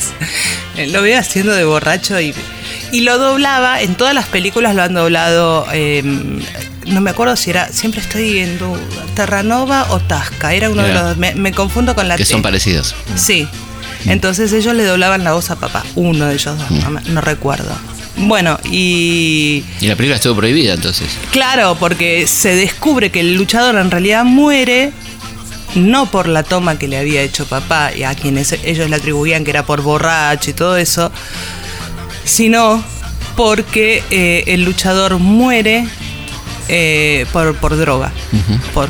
lo 0.88 1.00
veo 1.00 1.18
haciendo 1.18 1.52
de 1.52 1.64
borracho 1.64 2.20
y, 2.20 2.34
y 2.92 3.00
lo 3.00 3.18
doblaba, 3.18 3.80
en 3.80 3.94
todas 3.96 4.14
las 4.14 4.26
películas 4.26 4.74
lo 4.76 4.82
han 4.82 4.94
doblado, 4.94 5.66
eh, 5.72 6.02
no 6.86 7.00
me 7.00 7.10
acuerdo 7.10 7.34
si 7.36 7.50
era, 7.50 7.68
siempre 7.72 8.00
estoy 8.00 8.38
en 8.38 8.58
duda, 8.58 8.78
Terranova 9.14 9.86
o 9.90 9.98
Tasca, 9.98 10.54
era 10.54 10.70
uno 10.70 10.82
de 10.82 10.92
los 10.94 11.02
dos, 11.02 11.16
me, 11.16 11.34
me 11.34 11.52
confundo 11.52 11.94
con 11.94 12.06
la 12.06 12.16
Que 12.16 12.24
T. 12.24 12.30
son 12.30 12.42
parecidos. 12.42 12.94
Sí. 13.16 13.48
Entonces 14.04 14.52
ellos 14.52 14.74
le 14.74 14.84
doblaban 14.84 15.24
la 15.24 15.32
voz 15.32 15.50
a 15.50 15.56
papá, 15.56 15.84
uno 15.94 16.26
de 16.26 16.34
ellos 16.34 16.58
dos, 16.58 16.70
no, 16.70 17.00
no 17.00 17.20
recuerdo. 17.20 17.72
Bueno, 18.16 18.58
y 18.64 19.64
Y 19.80 19.86
la 19.86 19.96
película 19.96 20.16
estuvo 20.16 20.36
prohibida 20.36 20.74
entonces. 20.74 21.08
Claro, 21.30 21.76
porque 21.80 22.26
se 22.26 22.54
descubre 22.54 23.10
que 23.10 23.20
el 23.20 23.34
luchador 23.34 23.76
en 23.76 23.90
realidad 23.90 24.24
muere 24.24 24.92
no 25.74 26.10
por 26.10 26.28
la 26.28 26.42
toma 26.42 26.78
que 26.78 26.88
le 26.88 26.98
había 26.98 27.22
hecho 27.22 27.46
papá 27.46 27.92
y 27.96 28.02
a 28.02 28.14
quienes 28.14 28.52
ellos 28.64 28.90
le 28.90 28.96
atribuían 28.96 29.44
que 29.44 29.50
era 29.50 29.64
por 29.64 29.80
borracho 29.80 30.50
y 30.50 30.52
todo 30.52 30.76
eso, 30.76 31.10
sino 32.24 32.82
porque 33.36 34.02
eh, 34.10 34.44
el 34.48 34.64
luchador 34.64 35.18
muere 35.18 35.86
eh, 36.68 37.26
por, 37.32 37.54
por 37.56 37.76
droga, 37.76 38.12
por 38.74 38.88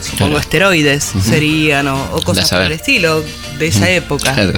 supongo 0.00 0.16
Claro. 0.32 0.38
esteroides 0.38 1.12
serían 1.22 1.88
o, 1.88 2.02
o 2.12 2.22
cosas 2.22 2.48
por 2.48 2.62
el 2.62 2.72
estilo 2.72 3.24
de 3.58 3.66
esa 3.66 3.90
época. 3.90 4.32
Claro. 4.34 4.52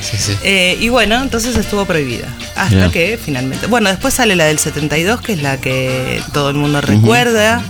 Sí, 0.00 0.16
sí. 0.18 0.32
Eh, 0.44 0.76
y 0.80 0.88
bueno, 0.90 1.20
entonces 1.22 1.56
estuvo 1.56 1.84
prohibida. 1.86 2.28
Hasta 2.56 2.90
que 2.90 3.18
finalmente. 3.22 3.66
Bueno, 3.66 3.88
después 3.90 4.14
sale 4.14 4.36
la 4.36 4.44
del 4.44 4.58
72, 4.58 5.20
que 5.22 5.32
es 5.32 5.42
la 5.42 5.60
que 5.60 6.22
todo 6.32 6.50
el 6.50 6.56
mundo 6.56 6.80
recuerda. 6.80 7.62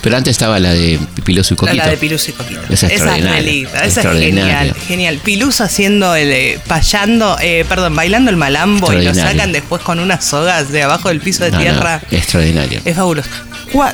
Pero 0.00 0.16
antes 0.16 0.32
estaba 0.32 0.58
la 0.60 0.72
de 0.72 0.98
Piloso 1.24 1.54
y 1.54 1.56
Coquito. 1.56 1.76
la 1.76 1.88
de 1.88 1.96
Piluso 1.96 2.30
y 2.30 2.34
Coquito. 2.34 2.60
Esa 2.70 2.86
es 2.86 2.92
es 2.92 2.92
extraordinaria. 2.92 3.68
esa 3.84 4.00
es 4.00 4.18
genial. 4.18 4.74
Genial. 4.86 5.20
Piluso 5.24 5.64
haciendo 5.64 6.14
el. 6.14 6.30
eh, 6.32 6.60
payando, 6.66 7.36
eh, 7.40 7.64
perdón, 7.68 7.94
bailando 7.96 8.30
el 8.30 8.36
malambo 8.36 8.92
y 8.92 9.02
lo 9.04 9.14
sacan 9.14 9.52
después 9.52 9.82
con 9.82 9.98
unas 9.98 10.24
sogas 10.24 10.70
de 10.70 10.82
abajo 10.84 11.08
del 11.08 11.20
piso 11.20 11.44
de 11.44 11.50
No, 11.50 11.56
no, 11.58 11.62
tierra. 11.62 12.00
extraordinario. 12.10 12.80
Es 12.84 12.96
fabuloso. 12.96 13.28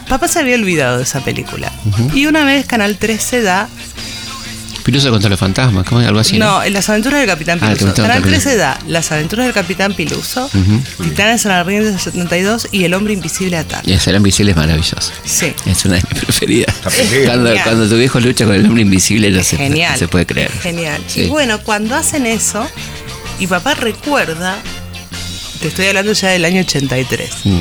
Papá 0.08 0.28
se 0.28 0.38
había 0.40 0.54
olvidado 0.56 0.98
de 0.98 1.04
esa 1.04 1.20
película. 1.20 1.72
Y 2.14 2.26
una 2.26 2.44
vez 2.44 2.66
Canal 2.66 2.96
13 2.96 3.42
da 3.42 3.68
Piloso 4.84 5.10
contra 5.10 5.30
los 5.30 5.40
fantasmas, 5.40 5.86
¿cómo 5.86 6.00
es? 6.02 6.06
Algo 6.06 6.20
así. 6.20 6.38
No, 6.38 6.62
en 6.62 6.72
las 6.74 6.88
aventuras 6.90 7.18
del 7.20 7.28
Capitán 7.28 7.58
Ah, 7.62 7.72
el 7.72 7.78
Piluso. 7.78 7.96
Canal 7.96 8.22
Piluso. 8.22 8.42
13 8.42 8.56
da 8.58 8.78
Las 8.86 9.10
aventuras 9.12 9.46
del 9.46 9.54
Capitán 9.54 9.94
Piluso, 9.94 10.44
Ujú. 10.46 10.82
Titanes 11.04 11.44
en 11.46 11.50
la 11.52 11.64
Ring 11.64 11.82
del 11.82 11.98
72 11.98 12.68
y 12.70 12.84
El 12.84 12.92
Hombre 12.94 13.14
Invisible 13.14 13.56
ataca. 13.56 13.82
Y 13.88 13.92
ese 13.94 14.10
invisible 14.12 14.50
es 14.52 14.56
maravilloso. 14.58 15.10
Sí. 15.24 15.52
Es 15.66 15.84
una 15.86 15.94
de 15.96 16.02
mis 16.12 16.22
preferidas. 16.22 16.74
Cuando, 17.64 17.88
tu 17.88 17.96
viejo 17.96 18.20
lucha 18.20 18.44
con 18.44 18.54
el 18.54 18.66
hombre 18.66 18.82
invisible 18.82 19.30
no 19.30 19.42
se, 19.42 19.56
Genial. 19.56 19.92
no 19.92 19.98
se 19.98 20.06
puede 20.08 20.26
creer. 20.26 20.50
Genial. 20.60 21.00
Sí. 21.06 21.22
Y 21.22 21.28
bueno, 21.28 21.58
cuando 21.60 21.94
hacen 21.96 22.26
eso, 22.26 22.66
y 23.38 23.46
papá 23.46 23.74
recuerda, 23.74 24.56
te 25.60 25.68
estoy 25.68 25.86
hablando 25.86 26.12
ya 26.12 26.28
del 26.28 26.44
año 26.44 26.60
83. 26.60 27.30
Mm. 27.44 27.60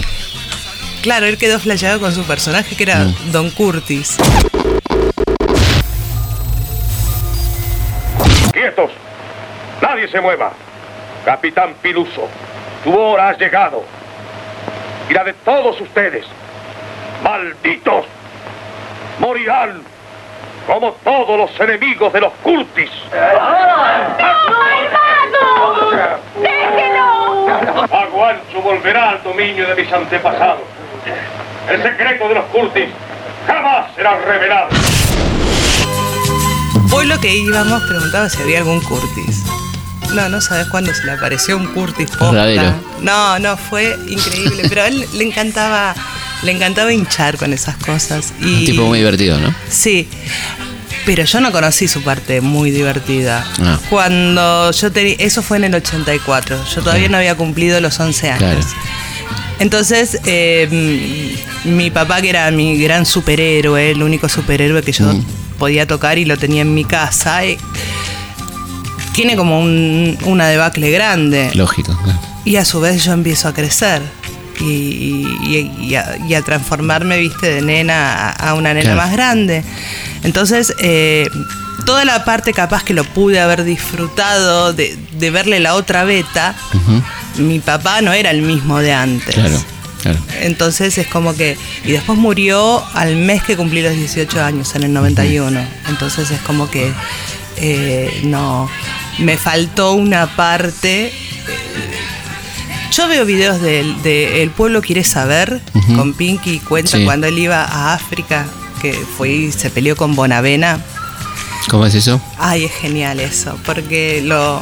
Claro, 1.02 1.26
él 1.26 1.38
quedó 1.38 1.60
flasheado 1.60 2.00
con 2.02 2.14
su 2.14 2.24
personaje 2.24 2.76
que 2.76 2.84
era 2.84 3.06
Mm. 3.06 3.32
Don 3.32 3.50
Curtis. 3.50 4.16
¡Quietos! 8.64 8.92
¡Nadie 9.82 10.08
se 10.08 10.22
mueva! 10.22 10.54
Capitán 11.26 11.74
Piluso, 11.82 12.30
tu 12.86 12.98
hora 12.98 13.28
ha 13.28 13.38
llegado. 13.38 13.84
y 15.10 15.14
la 15.14 15.26
de 15.26 15.34
todos 15.34 15.82
ustedes. 15.82 16.26
¡Malditos! 17.22 18.06
Morirán 19.20 19.82
como 20.66 20.94
todos 21.04 21.38
los 21.38 21.60
enemigos 21.60 22.14
de 22.14 22.22
los 22.22 22.32
Curtis. 22.42 22.90
hermano! 23.12 24.22
¡Déjelo! 26.42 27.88
Aguancho 27.92 28.62
volverá 28.62 29.10
al 29.10 29.24
dominio 29.24 29.68
de 29.68 29.76
mis 29.76 29.92
antepasados. 29.92 30.64
El 31.70 31.84
secreto 31.84 32.30
de 32.30 32.36
los 32.36 32.46
Curtis 32.46 32.88
jamás 33.46 33.94
será 33.94 34.16
revelado. 34.26 34.70
Hoy 36.92 37.06
lo 37.06 37.20
que 37.20 37.36
íbamos 37.36 37.84
preguntaba 37.84 38.30
si 38.30 38.42
había 38.42 38.60
algún 38.60 38.82
Curtis. 38.82 39.44
No, 40.14 40.30
no 40.30 40.42
sabes 40.42 40.68
cuándo 40.68 40.94
se 40.94 41.04
le 41.06 41.12
apareció 41.14 41.58
un 41.58 41.68
Curtis 41.68 42.10
posta. 42.12 42.76
No, 43.02 43.40
no, 43.40 43.58
fue 43.58 43.98
increíble. 44.08 44.64
Pero 44.70 44.84
a 44.84 44.88
él 44.88 45.06
le 45.14 45.24
encantaba, 45.24 45.96
le 46.44 46.52
encantaba 46.52 46.94
hinchar 46.94 47.38
con 47.38 47.52
esas 47.54 47.78
cosas. 47.78 48.34
Y, 48.40 48.54
Un 48.60 48.66
tipo 48.66 48.86
muy 48.86 49.00
divertido, 49.00 49.40
¿no? 49.40 49.54
Sí. 49.70 50.08
Pero 51.06 51.26
yo 51.26 51.42
no 51.42 51.52
conocí 51.52 51.88
su 51.88 52.02
parte 52.04 52.42
muy 52.42 52.72
divertida. 52.72 53.46
Ah. 53.60 53.80
Cuando 53.90 54.72
yo 54.72 54.92
tenía. 54.92 55.16
Eso 55.20 55.42
fue 55.42 55.58
en 55.58 55.66
el 55.66 55.76
84. 55.76 56.64
Yo 56.74 56.82
todavía 56.82 57.10
no 57.10 57.18
había 57.18 57.36
cumplido 57.36 57.82
los 57.82 58.00
11 58.00 58.30
años. 58.30 58.40
Claro. 58.40 58.62
Entonces, 59.60 60.20
eh, 60.26 61.36
mi 61.64 61.90
papá, 61.92 62.22
que 62.22 62.30
era 62.30 62.50
mi 62.52 62.78
gran 62.78 63.06
superhéroe, 63.06 63.92
el 63.92 64.04
único 64.04 64.30
superhéroe 64.30 64.82
que 64.82 64.92
yo 64.92 65.06
Mm. 65.06 65.26
Podía 65.64 65.88
tocar 65.88 66.18
y 66.18 66.26
lo 66.26 66.36
tenía 66.38 66.62
en 66.64 66.74
mi 66.74 66.84
casa, 66.84 67.46
eh, 67.46 67.58
tiene 69.14 69.38
como 69.38 69.62
un- 69.62 70.18
una 70.26 70.48
debacle 70.48 70.92
grande. 70.92 71.52
Lógico. 71.54 71.98
claro. 72.04 72.20
Y 72.44 72.58
a 72.58 72.66
su 72.66 72.82
vez 72.82 73.06
yo 73.06 73.14
empiezo 73.14 73.48
a 73.48 73.54
crecer 73.54 74.02
y, 74.60 74.64
y- 74.66 75.72
y 75.80 75.96
a, 75.96 76.18
y 76.28 76.34
a 76.34 76.42
transformarme, 76.42 77.18
viste, 77.18 77.48
de 77.56 77.62
nena 77.62 78.30
a, 78.32 78.54
una 78.56 78.74
nena 78.74 78.92
Claro. 78.94 78.98
más 79.04 79.12
grande. 79.14 79.64
Entonces, 80.24 80.74
eh, 80.80 81.30
toda 81.86 82.04
la 82.04 82.26
parte 82.26 82.52
capaz 82.52 82.84
que 82.84 82.94
lo 82.94 83.06
pude 83.06 83.40
haber 83.40 83.64
disfrutado 83.64 84.74
de, 84.74 84.98
de 85.18 85.30
verle 85.32 85.62
la 85.62 85.76
otra 85.76 86.04
beta, 86.04 86.56
mi 87.38 87.60
papá 87.60 88.02
no 88.02 88.12
era 88.12 88.32
el 88.32 88.42
mismo 88.42 88.80
de 88.80 88.92
antes. 88.94 89.36
Claro, 89.36 89.64
claro. 90.04 90.20
Entonces 90.42 90.98
es 91.00 91.08
como 91.08 91.34
que. 91.36 91.58
Y 91.84 91.94
después 91.94 92.20
murió 92.20 92.84
al 92.94 93.16
mes 93.16 93.42
que 93.44 93.58
cumplí 93.58 93.82
los 93.82 93.94
18 93.96 94.44
años, 94.44 94.76
en 94.76 94.84
el 94.84 94.94
91. 94.94 95.60
Entonces 95.90 96.30
es 96.30 96.40
como 96.42 96.70
que. 96.70 96.92
eh, 97.58 98.22
no. 98.26 98.70
Me 99.20 99.38
faltó 99.38 99.94
una 99.94 100.36
parte. 100.36 101.08
eh, 101.08 101.14
Yo 102.92 103.08
veo 103.08 103.26
videos 103.26 103.60
del 103.62 104.02
de 104.04 104.44
El 104.44 104.52
pueblo 104.52 104.82
quiere 104.82 105.04
saber 105.04 105.62
con 105.96 106.14
Pinky 106.14 106.60
cuenta 106.60 106.98
Sí. 106.98 107.06
cuando 107.06 107.26
él 107.28 107.38
iba 107.40 107.64
a 107.64 107.94
África, 107.94 108.46
que 108.82 108.94
fue 108.94 109.30
y 109.30 109.52
se 109.52 109.70
peleó 109.72 109.96
con 109.96 110.16
Bonavena. 110.16 110.80
¿Cómo 111.70 111.86
es 111.86 111.96
eso? 111.96 112.22
Ay, 112.38 112.66
es 112.66 112.72
genial 112.74 113.20
eso, 113.20 113.58
porque 113.66 114.22
lo 114.24 114.62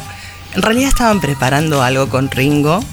en 0.54 0.62
realidad 0.62 0.88
estaban 0.88 1.20
preparando 1.20 1.82
algo 1.82 2.08
con 2.08 2.30
Ringo, 2.30 2.84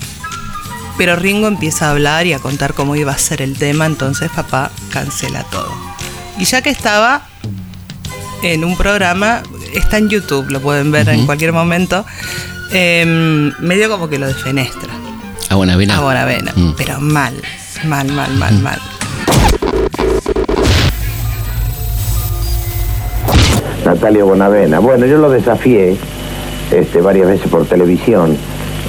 pero 1.00 1.16
Ringo 1.16 1.48
empieza 1.48 1.88
a 1.88 1.92
hablar 1.92 2.28
y 2.28 2.34
a 2.34 2.40
contar 2.40 2.74
cómo 2.74 2.94
iba 2.98 3.14
a 3.14 3.18
ser 3.18 3.42
el 3.42 3.58
tema, 3.58 3.86
entonces 3.86 4.30
papá 4.36 4.70
cancela 4.92 5.44
todo. 5.44 5.72
Y 6.38 6.44
ya 6.44 6.62
que 6.62 6.70
estaba 6.70 7.22
en 8.44 8.66
un 8.66 8.76
programa, 8.76 9.42
está 9.74 9.98
en 9.98 10.10
YouTube, 10.10 10.50
lo 10.50 10.60
pueden 10.60 10.92
ver 10.92 11.08
en 11.08 11.26
cualquier 11.26 11.54
momento, 11.54 12.06
em, 12.72 13.54
medio 13.60 13.90
como 13.90 14.10
que 14.10 14.20
lo 14.20 14.28
defenestra 14.28 14.90
Ah, 15.50 15.56
buena 15.56 15.78
vena. 15.78 15.98
a 15.98 16.02
Bonavena, 16.02 16.52
Mm. 16.54 16.74
pero 16.78 17.00
mal, 17.00 17.34
mal, 17.86 18.08
mal, 18.12 18.32
mal, 18.34 18.60
mal. 18.60 18.80
Natalio 23.86 24.26
Bonavena. 24.26 24.80
Bueno, 24.80 25.06
yo 25.06 25.18
lo 25.18 25.30
desafié 25.30 25.98
este, 26.72 27.02
varias 27.02 27.28
veces 27.28 27.48
por 27.50 27.66
televisión. 27.66 28.38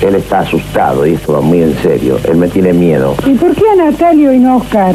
Él 0.02 0.14
está 0.14 0.40
asustado 0.40 1.06
y 1.06 1.14
esto 1.14 1.34
va 1.34 1.40
muy 1.40 1.62
en 1.62 1.76
serio. 1.78 2.18
Él 2.24 2.36
me 2.36 2.48
tiene 2.48 2.72
miedo. 2.72 3.14
¿Y 3.26 3.34
por 3.34 3.54
qué 3.54 3.64
a 3.72 3.84
Natalio 3.90 4.32
y 4.32 4.38
no 4.38 4.52
a 4.52 4.56
Oscar? 4.56 4.94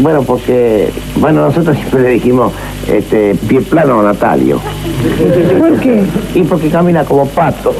Bueno, 0.00 0.22
porque, 0.22 0.88
bueno, 1.16 1.42
nosotros 1.42 1.76
siempre 1.76 2.02
le 2.02 2.08
dijimos, 2.10 2.52
este, 2.90 3.34
pie 3.34 3.60
plano 3.60 4.00
a 4.00 4.02
Natalio. 4.02 4.60
¿Por 5.58 5.78
qué? 5.80 6.04
Y 6.34 6.42
porque 6.44 6.68
camina 6.68 7.04
como 7.04 7.26
pato. 7.26 7.74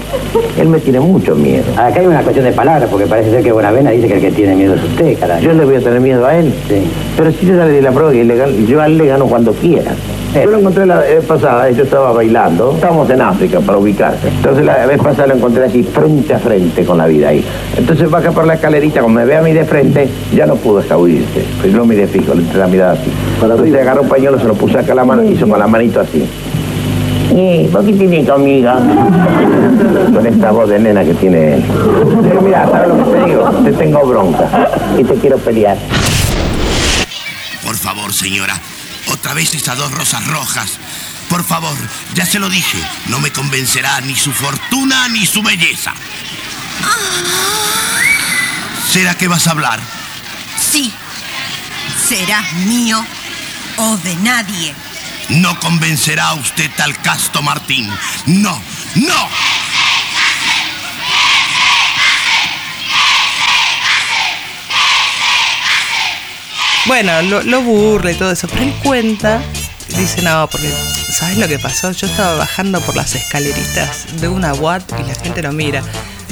Él 0.59 0.69
me 0.69 0.81
tiene 0.81 1.01
mucho 1.01 1.35
miedo. 1.35 1.65
Acá 1.77 2.01
hay 2.01 2.07
una 2.07 2.23
cuestión 2.23 2.45
de 2.45 2.53
palabras, 2.53 2.89
porque 2.91 3.07
parece 3.07 3.31
ser 3.31 3.43
que 3.43 3.53
Bonavena 3.53 3.91
dice 3.91 4.09
que 4.09 4.15
el 4.15 4.21
que 4.21 4.33
tiene 4.33 4.55
miedo 4.55 4.75
es 4.75 4.83
usted, 4.83 5.19
caray. 5.19 5.43
Yo 5.43 5.53
le 5.53 5.65
voy 5.65 5.77
a 5.77 5.81
tener 5.81 6.01
miedo 6.01 6.27
a 6.27 6.37
él. 6.37 6.53
Sí. 6.69 6.83
Pero 7.17 7.33
si 7.33 7.47
yo 7.47 7.55
le 7.55 7.81
la 7.81 7.93
prueba 7.93 8.13
que 8.13 8.23
ilegal, 8.23 8.67
yo 8.67 8.81
a 8.81 8.87
él 8.87 8.99
le 8.99 9.07
gano 9.07 9.27
cuando 9.27 9.53
quiera. 9.53 9.93
Yo 10.33 10.47
lo 10.47 10.59
encontré 10.59 10.87
la 10.87 10.99
vez 10.99 11.25
pasada, 11.25 11.69
yo 11.71 11.83
estaba 11.83 12.13
bailando, 12.13 12.73
estábamos 12.75 13.11
en 13.11 13.21
África 13.21 13.59
para 13.59 13.79
ubicarse. 13.79 14.29
Entonces 14.29 14.65
la 14.65 14.87
vez 14.87 14.99
pasada 15.03 15.27
lo 15.27 15.35
encontré 15.35 15.65
así 15.65 15.83
frente 15.83 16.35
a 16.35 16.39
frente 16.39 16.85
con 16.85 16.99
la 16.99 17.07
vida 17.07 17.31
ahí. 17.31 17.45
Entonces 17.77 18.09
baja 18.09 18.31
por 18.31 18.47
la 18.47 18.55
escalerita, 18.55 19.01
como 19.01 19.17
me 19.17 19.25
ve 19.25 19.37
a 19.37 19.43
mí 19.43 19.53
de 19.53 19.65
frente, 19.65 20.09
ya 20.33 20.47
no 20.47 20.55
pudo 20.55 20.81
escabullirse. 20.81 21.45
Pues 21.61 21.73
yo 21.73 21.79
lo 21.79 21.85
miré 21.85 22.07
fijo, 22.07 22.33
le 22.33 22.43
entré 22.43 22.61
la 22.61 22.69
mirada 22.69 22.93
así. 22.93 23.11
Entonces 23.43 23.75
agarró 23.75 24.03
un 24.03 24.09
pañuelo, 24.09 24.39
se 24.39 24.47
lo 24.47 24.55
puso 24.55 24.79
acá 24.79 24.93
a 24.93 24.95
la 24.95 25.05
mano, 25.05 25.25
hizo 25.25 25.49
con 25.49 25.59
la 25.59 25.67
manito 25.67 25.99
así. 25.99 26.25
Eh, 27.33 27.69
poquitinito, 27.73 28.35
amiga. 28.35 28.79
Con 30.15 30.27
esta 30.27 30.53
voz 30.53 30.69
de 30.69 30.79
nena 30.79 31.05
que 31.05 31.15
tiene 31.15 31.55
él. 31.55 31.65
Digo, 32.23 32.41
mira, 32.41 32.69
¿sabes 32.71 32.89
lo 32.89 32.97
que 32.99 33.19
te 33.19 33.25
digo? 33.25 33.51
Te 33.65 33.73
tengo 33.73 34.07
bronca 34.07 34.49
y 34.97 35.03
te 35.03 35.15
quiero 35.15 35.39
pelear. 35.39 35.77
Por 37.65 37.75
favor, 37.75 38.13
señora. 38.13 38.55
Otra 39.21 39.35
vez 39.35 39.55
esas 39.55 39.77
dos 39.77 39.93
rosas 39.93 40.27
rojas. 40.29 40.79
Por 41.29 41.45
favor, 41.45 41.77
ya 42.15 42.25
se 42.25 42.39
lo 42.39 42.49
dije. 42.49 42.83
No 43.09 43.21
me 43.21 43.31
convencerá 43.31 44.01
ni 44.01 44.17
su 44.17 44.33
fortuna 44.33 45.09
ni 45.09 45.27
su 45.27 45.43
belleza. 45.43 45.93
¿Será 48.91 49.15
que 49.19 49.29
vas 49.29 49.47
a 49.47 49.51
hablar? 49.51 49.79
Sí. 50.59 50.91
Serás 52.09 52.51
mío 52.55 53.05
o 53.77 53.99
de 53.99 54.17
nadie. 54.17 54.75
No 55.29 55.61
convencerá 55.61 56.29
a 56.29 56.35
usted 56.35 56.71
al 56.81 56.99
casto 57.03 57.43
Martín. 57.43 57.93
No, 58.25 58.59
no. 58.95 59.29
Bueno, 66.87 67.23
lo, 67.23 67.43
lo 67.43 67.63
burla 67.63 68.13
y 68.13 68.15
todo 68.15 68.33
eso, 68.33 68.49
pero 68.49 68.63
él 68.63 68.73
cuenta, 68.83 69.43
dice, 69.97 70.23
no, 70.23 70.49
porque, 70.51 70.71
¿sabes 71.13 71.37
lo 71.39 71.47
que 71.47 71.59
pasó? 71.59 71.93
Yo 71.93 72.07
estaba 72.07 72.37
bajando 72.37 72.81
por 72.81 72.97
las 72.97 73.15
escaleritas 73.15 74.07
de 74.21 74.29
una 74.29 74.55
Watt 74.55 74.91
y 74.99 75.07
la 75.07 75.15
gente 75.15 75.43
lo 75.43 75.53
mira. 75.53 75.83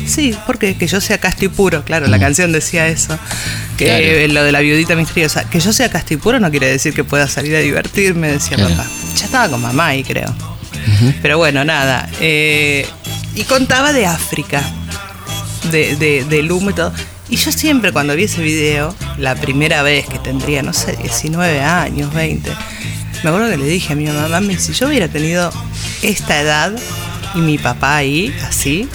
Sí, 0.06 0.34
porque 0.46 0.76
que 0.76 0.86
yo 0.86 1.00
sea 1.00 1.18
casto 1.18 1.44
y 1.44 1.48
puro, 1.48 1.84
claro, 1.84 2.06
la 2.06 2.18
canción 2.18 2.50
decía 2.52 2.86
eso, 2.88 3.18
que 3.76 3.84
Claro. 3.86 4.02
eh, 4.04 4.28
lo 4.28 4.42
de 4.42 4.52
la 4.52 4.60
viudita 4.60 4.94
misteriosa, 4.96 5.44
que 5.50 5.60
yo 5.60 5.72
sea 5.72 5.90
casto 5.90 6.14
y 6.14 6.16
puro 6.16 6.40
no 6.40 6.50
quiere 6.50 6.68
decir 6.68 6.94
que 6.94 7.04
pueda 7.04 7.28
salir 7.28 7.54
a 7.54 7.58
divertirme, 7.58 8.28
decía 8.28 8.56
Claro. 8.56 8.74
papá. 8.74 8.88
Ya 9.16 9.24
estaba 9.26 9.48
con 9.50 9.60
mamá 9.60 9.88
ahí, 9.88 10.02
creo. 10.04 10.34
Pero 11.20 11.36
bueno, 11.36 11.64
nada. 11.64 12.08
eh, 12.20 12.86
y 13.34 13.42
contaba 13.44 13.92
de 13.92 14.06
África, 14.06 14.62
de, 15.70 15.94
de- 15.96 16.24
del 16.24 16.50
humo 16.50 16.70
y 16.70 16.72
todo. 16.74 16.92
Y 17.30 17.36
yo 17.36 17.52
siempre 17.52 17.92
cuando 17.92 18.14
vi 18.16 18.24
ese 18.24 18.42
video, 18.42 18.94
la 19.18 19.34
primera 19.34 19.82
vez 19.82 20.06
que 20.06 20.18
tendría, 20.18 20.62
no 20.62 20.72
sé, 20.72 20.96
19 20.96 21.60
años, 21.60 22.12
20, 22.14 22.50
me 23.22 23.30
acuerdo 23.30 23.50
que 23.50 23.56
le 23.58 23.66
dije 23.66 23.92
a 23.92 23.96
mi 23.96 24.06
mamá, 24.06 24.28
mami, 24.28 24.56
si 24.56 24.72
yo 24.72 24.88
hubiera 24.88 25.08
tenido 25.08 25.50
esta 26.02 26.40
edad 26.40 26.72
y 27.34 27.38
mi 27.40 27.58
papá 27.58 27.96
ahí, 27.96 28.34
así, 28.48 28.88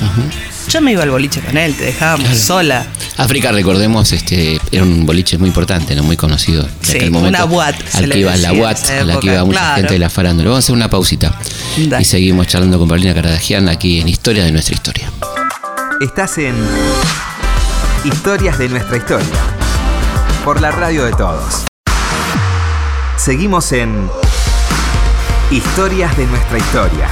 yo 0.70 0.82
me 0.82 0.94
iba 0.94 1.04
al 1.04 1.12
boliche 1.12 1.42
con 1.42 1.58
él, 1.58 1.76
te 1.76 1.86
dejábamos 1.86 2.26
Claro. 2.28 2.40
sola. 2.44 2.86
África, 3.18 3.52
recordemos, 3.52 4.12
este, 4.14 4.60
era 4.72 4.82
un 4.82 5.06
boliche 5.06 5.38
muy 5.38 5.50
importante, 5.50 5.94
no 5.96 6.02
muy 6.02 6.18
conocido. 6.18 6.64
De 6.64 6.70
Sí, 6.82 6.96
aquel 6.98 7.12
momento, 7.12 7.46
una 7.46 7.54
Watt, 7.54 7.76
se 7.88 7.98
Al 8.00 8.10
le 8.10 8.14
que 8.16 8.20
iba 8.22 8.32
la 8.36 8.50
en 8.50 8.56
esa 8.66 9.00
a 9.02 9.04
la 9.04 9.20
que 9.20 9.28
iba 9.28 9.46
mucha 9.46 9.60
claro. 9.60 9.76
gente 9.76 9.94
de 9.94 10.00
la 10.00 10.10
farándula. 10.10 10.50
Vamos 10.50 10.64
a 10.64 10.66
hacer 10.66 10.76
una 10.76 10.90
pausita. 10.90 11.38
Dale. 11.78 12.02
Y 12.02 12.06
seguimos 12.06 12.48
charlando 12.48 12.80
con 12.80 12.88
Paulina 12.88 13.14
Caradagian 13.14 13.70
aquí 13.70 14.00
en 14.00 14.10
Historia 14.10 14.44
de 14.46 14.52
nuestra 14.52 14.74
historia. 14.74 15.12
Estás 16.02 16.40
en 16.40 16.56
Historias 18.06 18.58
de 18.58 18.68
nuestra 18.68 18.98
historia. 18.98 19.40
Por 20.44 20.60
la 20.60 20.72
radio 20.72 21.06
de 21.06 21.14
todos. 21.14 21.66
Seguimos 23.16 23.72
en 23.72 24.10
Historias 25.50 26.18
de 26.18 26.26
nuestra 26.26 26.58
historia. 26.58 27.08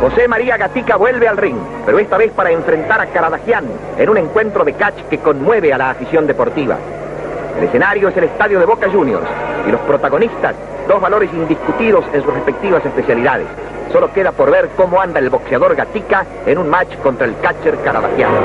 José 0.00 0.26
María 0.26 0.56
Gatica 0.56 0.96
vuelve 0.96 1.28
al 1.28 1.36
ring, 1.36 1.56
pero 1.86 2.00
esta 2.00 2.16
vez 2.16 2.32
para 2.32 2.50
enfrentar 2.50 3.00
a 3.00 3.06
Caradagian 3.06 3.66
en 3.96 4.08
un 4.08 4.18
encuentro 4.18 4.64
de 4.64 4.72
catch 4.72 5.02
que 5.08 5.18
conmueve 5.18 5.72
a 5.72 5.78
la 5.78 5.90
afición 5.90 6.26
deportiva. 6.26 6.78
El 7.56 7.62
escenario 7.62 8.08
es 8.08 8.16
el 8.16 8.24
estadio 8.24 8.58
de 8.58 8.66
Boca 8.66 8.90
Juniors 8.90 9.28
y 9.68 9.70
los 9.70 9.80
protagonistas, 9.82 10.56
dos 10.88 11.00
valores 11.00 11.30
indiscutidos 11.32 12.04
en 12.12 12.24
sus 12.24 12.34
respectivas 12.34 12.84
especialidades. 12.84 13.46
Solo 13.92 14.10
queda 14.10 14.32
por 14.32 14.50
ver 14.50 14.70
cómo 14.74 15.00
anda 15.00 15.18
el 15.18 15.28
boxeador 15.28 15.76
Gatica 15.76 16.24
en 16.46 16.56
un 16.56 16.68
match 16.68 16.96
contra 17.02 17.26
el 17.26 17.38
catcher 17.40 17.76
Carabatiano. 17.84 18.38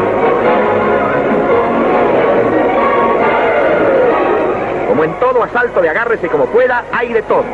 Como 4.90 5.04
en 5.06 5.14
todo 5.20 5.44
asalto 5.44 5.82
de 5.82 5.90
agárrese 5.90 6.28
como 6.28 6.48
pueda, 6.48 6.84
hay 6.92 7.14
de 7.14 7.22
todo. 7.22 7.46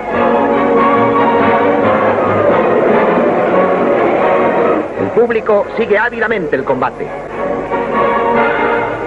El 4.99 5.07
público 5.09 5.67
sigue 5.77 5.97
ávidamente 5.97 6.55
el 6.55 6.63
combate. 6.63 7.05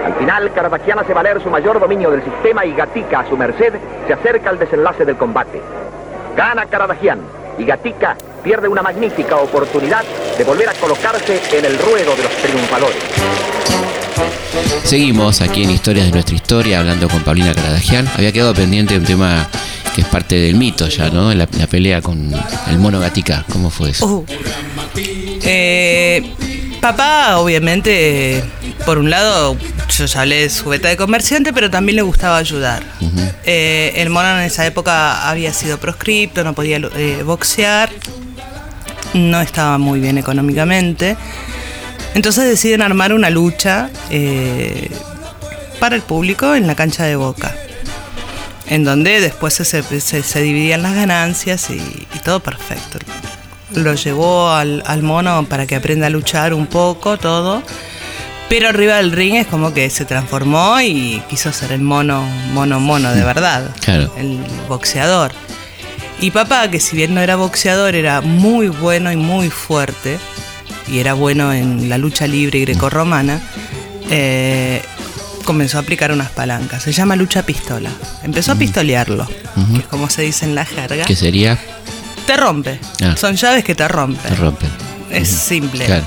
Al 0.05 0.13
final, 0.13 0.53
Caravacial 0.53 0.99
hace 0.99 1.13
valer 1.13 1.41
su 1.41 1.49
mayor 1.49 1.77
dominio 1.81 2.09
del 2.09 2.23
sistema 2.23 2.63
y 2.63 2.73
Gatica, 2.73 3.19
a 3.19 3.25
su 3.25 3.35
merced, 3.35 3.73
se 4.07 4.13
acerca 4.13 4.49
al 4.49 4.57
desenlace 4.57 5.03
del 5.03 5.17
combate. 5.17 5.61
Gana 6.37 6.65
Caradagian 6.67 7.19
y 7.57 7.65
Gatica 7.65 8.17
pierde 8.43 8.67
una 8.67 8.81
magnífica 8.81 9.37
oportunidad 9.37 10.03
de 10.37 10.43
volver 10.43 10.69
a 10.69 10.73
colocarse 10.73 11.41
en 11.51 11.65
el 11.65 11.77
ruedo 11.79 12.15
de 12.15 12.23
los 12.23 12.31
triunfadores. 12.37 12.97
Seguimos 14.83 15.41
aquí 15.41 15.63
en 15.63 15.71
Historias 15.71 16.05
de 16.05 16.11
nuestra 16.11 16.35
historia 16.35 16.79
hablando 16.79 17.07
con 17.09 17.21
Paulina 17.23 17.53
Caradagian. 17.53 18.07
Había 18.15 18.31
quedado 18.31 18.53
pendiente 18.53 18.97
un 18.97 19.03
tema 19.03 19.47
que 19.93 20.01
es 20.01 20.07
parte 20.07 20.35
del 20.35 20.55
mito 20.55 20.87
ya, 20.87 21.09
¿no? 21.09 21.33
La, 21.33 21.47
la 21.57 21.67
pelea 21.67 22.01
con 22.01 22.31
el 22.69 22.77
mono 22.79 22.99
Gatica. 22.99 23.43
¿Cómo 23.51 23.69
fue 23.69 23.89
eso? 23.89 24.05
Uh. 24.05 24.25
Eh, 25.43 26.33
papá, 26.79 27.37
obviamente, 27.37 28.43
por 28.87 28.97
un 28.99 29.09
lado, 29.09 29.57
yo 29.89 30.05
ya 30.05 30.21
hablé 30.21 30.43
de 30.43 30.49
su 30.49 30.69
beta 30.69 30.87
de 30.87 30.95
comerciante, 30.95 31.51
pero 31.51 31.69
también 31.69 31.97
le 31.97 32.03
gustaba 32.03 32.37
ayudar. 32.37 32.83
Eh, 33.43 33.91
el 33.97 34.09
mono 34.09 34.29
en 34.39 34.45
esa 34.45 34.65
época 34.65 35.29
había 35.29 35.51
sido 35.53 35.77
proscripto, 35.77 36.41
no 36.45 36.53
podía 36.53 36.77
eh, 36.95 37.21
boxear, 37.25 37.89
no 39.13 39.41
estaba 39.41 39.77
muy 39.77 39.99
bien 39.99 40.17
económicamente. 40.17 41.17
Entonces 42.13 42.45
deciden 42.45 42.81
armar 42.81 43.11
una 43.11 43.29
lucha 43.29 43.89
eh, 44.09 44.89
para 45.81 45.97
el 45.97 46.01
público 46.01 46.55
en 46.55 46.65
la 46.65 46.75
cancha 46.75 47.03
de 47.03 47.17
Boca, 47.17 47.53
en 48.67 48.85
donde 48.85 49.19
después 49.19 49.53
se, 49.53 49.65
se- 49.65 50.23
se 50.23 50.41
dividían 50.41 50.81
las 50.81 50.95
ganancias 50.95 51.69
y, 51.71 51.75
y 51.75 52.19
todo 52.23 52.39
perfecto. 52.39 52.99
Lo 53.75 53.93
llevó 53.95 54.49
al, 54.51 54.81
al 54.87 55.03
mono 55.03 55.45
para 55.49 55.67
que 55.67 55.75
aprenda 55.75 56.07
a 56.07 56.09
luchar 56.09 56.53
un 56.53 56.67
poco, 56.67 57.17
todo. 57.17 57.61
Pero 58.49 58.69
arriba 58.69 58.95
del 58.97 59.11
ring 59.11 59.35
es 59.35 59.47
como 59.47 59.73
que 59.73 59.89
se 59.89 60.05
transformó 60.05 60.79
y 60.79 61.21
quiso 61.29 61.51
ser 61.51 61.73
el 61.73 61.81
mono, 61.81 62.21
mono, 62.53 62.79
mono 62.79 63.13
de 63.13 63.23
verdad. 63.23 63.75
Claro. 63.81 64.13
El 64.17 64.39
boxeador. 64.69 65.31
Y 66.21 66.31
papá, 66.31 66.69
que 66.71 66.79
si 66.79 66.95
bien 66.95 67.13
no 67.13 67.21
era 67.21 67.35
boxeador, 67.35 67.93
era 67.93 68.21
muy 68.21 68.69
bueno 68.69 69.11
y 69.11 69.15
muy 69.17 69.49
fuerte, 69.49 70.17
y 70.87 70.99
era 70.99 71.13
bueno 71.13 71.53
en 71.53 71.89
la 71.89 71.97
lucha 71.97 72.25
libre 72.25 72.59
y 72.59 72.61
grecorromana, 72.61 73.39
eh, 74.09 74.81
comenzó 75.43 75.77
a 75.77 75.81
aplicar 75.81 76.11
unas 76.11 76.31
palancas. 76.31 76.81
Se 76.81 76.91
llama 76.91 77.15
lucha 77.15 77.45
pistola. 77.45 77.91
Empezó 78.23 78.53
a 78.53 78.55
pistolearlo, 78.55 79.27
que 79.27 79.79
es 79.79 79.85
como 79.87 80.09
se 80.09 80.23
dice 80.23 80.45
en 80.45 80.55
la 80.55 80.65
jerga. 80.65 81.05
¿Qué 81.05 81.15
sería? 81.15 81.59
Te 82.25 82.35
rompe. 82.35 82.79
Ah. 83.03 83.15
Son 83.15 83.35
llaves 83.35 83.63
que 83.63 83.75
te 83.75 83.87
rompen. 83.87 84.29
Te 84.29 84.35
rompen. 84.35 84.69
Es 85.11 85.27
simple. 85.27 85.85
Claro. 85.85 86.05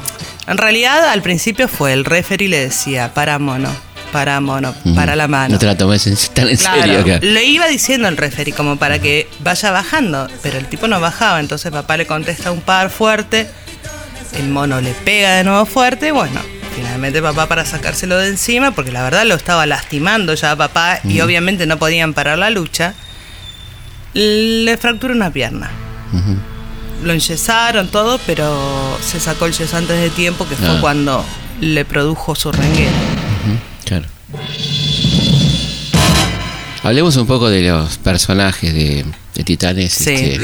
En 0.50 0.58
realidad, 0.58 1.08
al 1.08 1.22
principio 1.22 1.68
fue 1.68 1.92
el 1.92 2.04
referee 2.04 2.48
le 2.48 2.58
decía, 2.58 3.14
para 3.14 3.38
mono, 3.38 3.70
para 4.12 4.40
mono, 4.40 4.74
para 4.96 5.14
la 5.14 5.28
mano. 5.28 5.52
No 5.54 5.58
te 5.60 5.66
la 5.66 5.76
tomes 5.78 6.06
en- 6.08 6.16
tan 6.34 6.48
en 6.48 6.56
Claro, 6.56 6.82
serio 6.82 7.00
acá. 7.00 7.18
le 7.24 7.44
iba 7.44 7.66
diciendo 7.68 8.08
el 8.08 8.16
referee 8.16 8.52
como 8.52 8.76
para 8.76 8.98
que 8.98 9.28
vaya 9.38 9.70
bajando, 9.70 10.26
pero 10.42 10.58
el 10.58 10.66
tipo 10.66 10.88
no 10.88 11.00
bajaba, 11.00 11.38
entonces 11.38 11.70
papá 11.70 11.96
le 11.96 12.06
contesta 12.06 12.50
un 12.50 12.60
par 12.62 12.90
fuerte, 12.90 13.48
el 14.36 14.48
mono 14.48 14.80
le 14.80 14.90
pega 14.92 15.36
de 15.36 15.44
nuevo 15.44 15.64
fuerte 15.66 16.10
bueno, 16.10 16.40
finalmente 16.74 17.22
papá 17.22 17.46
para 17.46 17.64
sacárselo 17.64 18.16
de 18.18 18.28
encima, 18.30 18.72
porque 18.72 18.90
la 18.90 19.04
verdad 19.04 19.24
lo 19.26 19.36
estaba 19.36 19.66
lastimando 19.66 20.34
ya 20.34 20.50
a 20.50 20.56
papá 20.56 20.98
y 21.04 21.20
obviamente 21.20 21.66
no 21.66 21.78
podían 21.78 22.12
parar 22.12 22.38
la 22.38 22.50
lucha, 22.50 22.94
le 24.14 24.76
fracturó 24.76 25.14
una 25.14 25.30
pierna. 25.32 25.70
Ujú. 26.12 26.36
Lo 27.02 27.12
enyesaron 27.12 27.88
todo, 27.88 28.18
pero 28.26 28.98
se 29.04 29.18
sacó 29.20 29.46
el 29.46 29.52
yeso 29.52 29.76
antes 29.76 29.98
de 30.00 30.10
tiempo, 30.10 30.46
que 30.48 30.54
fue 30.56 30.68
Ah. 30.68 30.78
cuando 30.80 31.24
le 31.60 31.84
produjo 31.84 32.34
su 32.34 32.52
renguera. 32.52 32.92
Claro. 33.84 34.06
Hablemos 36.82 37.16
un 37.16 37.26
poco 37.26 37.50
de 37.50 37.62
los 37.62 37.98
personajes 37.98 38.72
de, 38.72 39.04
de 39.34 39.44
Titanes. 39.44 39.92
Sí. 39.92 40.10
este, 40.10 40.40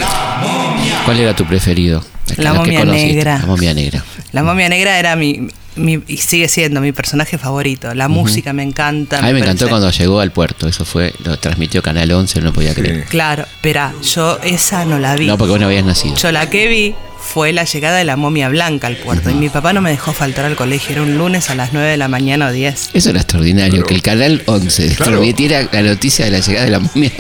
¿Cuál 1.05 1.21
era 1.21 1.35
tu 1.35 1.45
preferido? 1.47 2.05
La 2.37 2.53
momia 2.53 2.85
negra. 2.85 3.39
La 3.39 3.47
momia 3.47 3.73
negra. 3.75 4.05
La 4.33 4.43
momia 4.43 4.69
negra 4.69 4.99
era 4.99 5.17
mi, 5.17 5.49
mi- 5.77 6.03
y 6.07 6.17
sigue 6.19 6.49
siendo 6.49 6.81
mi 6.81 6.93
personaje 6.93 7.39
favorito. 7.39 7.93
La 7.95 8.09
música 8.09 8.53
me 8.53 8.63
encanta. 8.63 9.19
A 9.19 9.23
mí 9.23 9.27
me 9.29 9.33
parece- 9.41 9.51
encantó 9.53 9.69
cuando 9.69 9.91
llegó 9.91 10.21
al 10.21 10.33
puerto. 10.33 10.69
Eso 10.69 10.85
fue, 10.85 11.13
lo 11.25 11.39
transmitió 11.39 11.83
Canal 11.83 12.11
11, 12.13 12.41
no 12.41 12.53
podía 12.53 12.75
creer. 12.75 13.05
Claro, 13.05 13.43
espera, 13.45 13.93
yo 14.03 14.39
esa 14.43 14.85
no 14.85 14.99
la 14.99 15.15
vi. 15.17 15.27
No, 15.27 15.39
porque 15.39 15.51
vos 15.53 15.61
no 15.61 15.67
habías 15.67 15.85
nacido. 15.85 16.17
Yo 16.17 16.33
la 16.33 16.49
que 16.51 16.69
vi 16.69 16.95
fue 17.27 17.53
la 17.53 17.65
llegada 17.65 17.99
de 17.99 18.05
la 18.05 18.17
momia 18.17 18.49
blanca 18.49 18.87
al 18.87 18.97
puerto. 18.97 19.29
Y 19.31 19.35
mi 19.35 19.49
papá 19.49 19.73
no 19.73 19.81
me 19.81 19.91
dejó 19.91 20.13
faltar 20.13 20.45
al 20.45 20.57
colegio. 20.57 20.93
Era 20.93 21.03
un 21.03 21.19
lunes 21.19 21.51
a 21.51 21.55
las 21.55 21.73
9 21.73 21.89
de 21.91 21.97
la 21.97 22.09
mañana 22.09 22.47
o 22.49 22.53
10. 22.53 22.91
Eso 22.95 23.11
era 23.11 23.21
extraordinario, 23.21 23.85
que 23.85 23.95
el 23.95 24.03
Canal 24.03 24.43
11 24.47 24.95
Claro. 24.97 25.13
transmitiera 25.13 25.69
la 25.73 25.83
noticia 25.83 26.25
de 26.25 26.31
la 26.31 26.39
llegada 26.41 26.65
de 26.65 26.71
la 26.71 26.79
momia. 26.81 27.13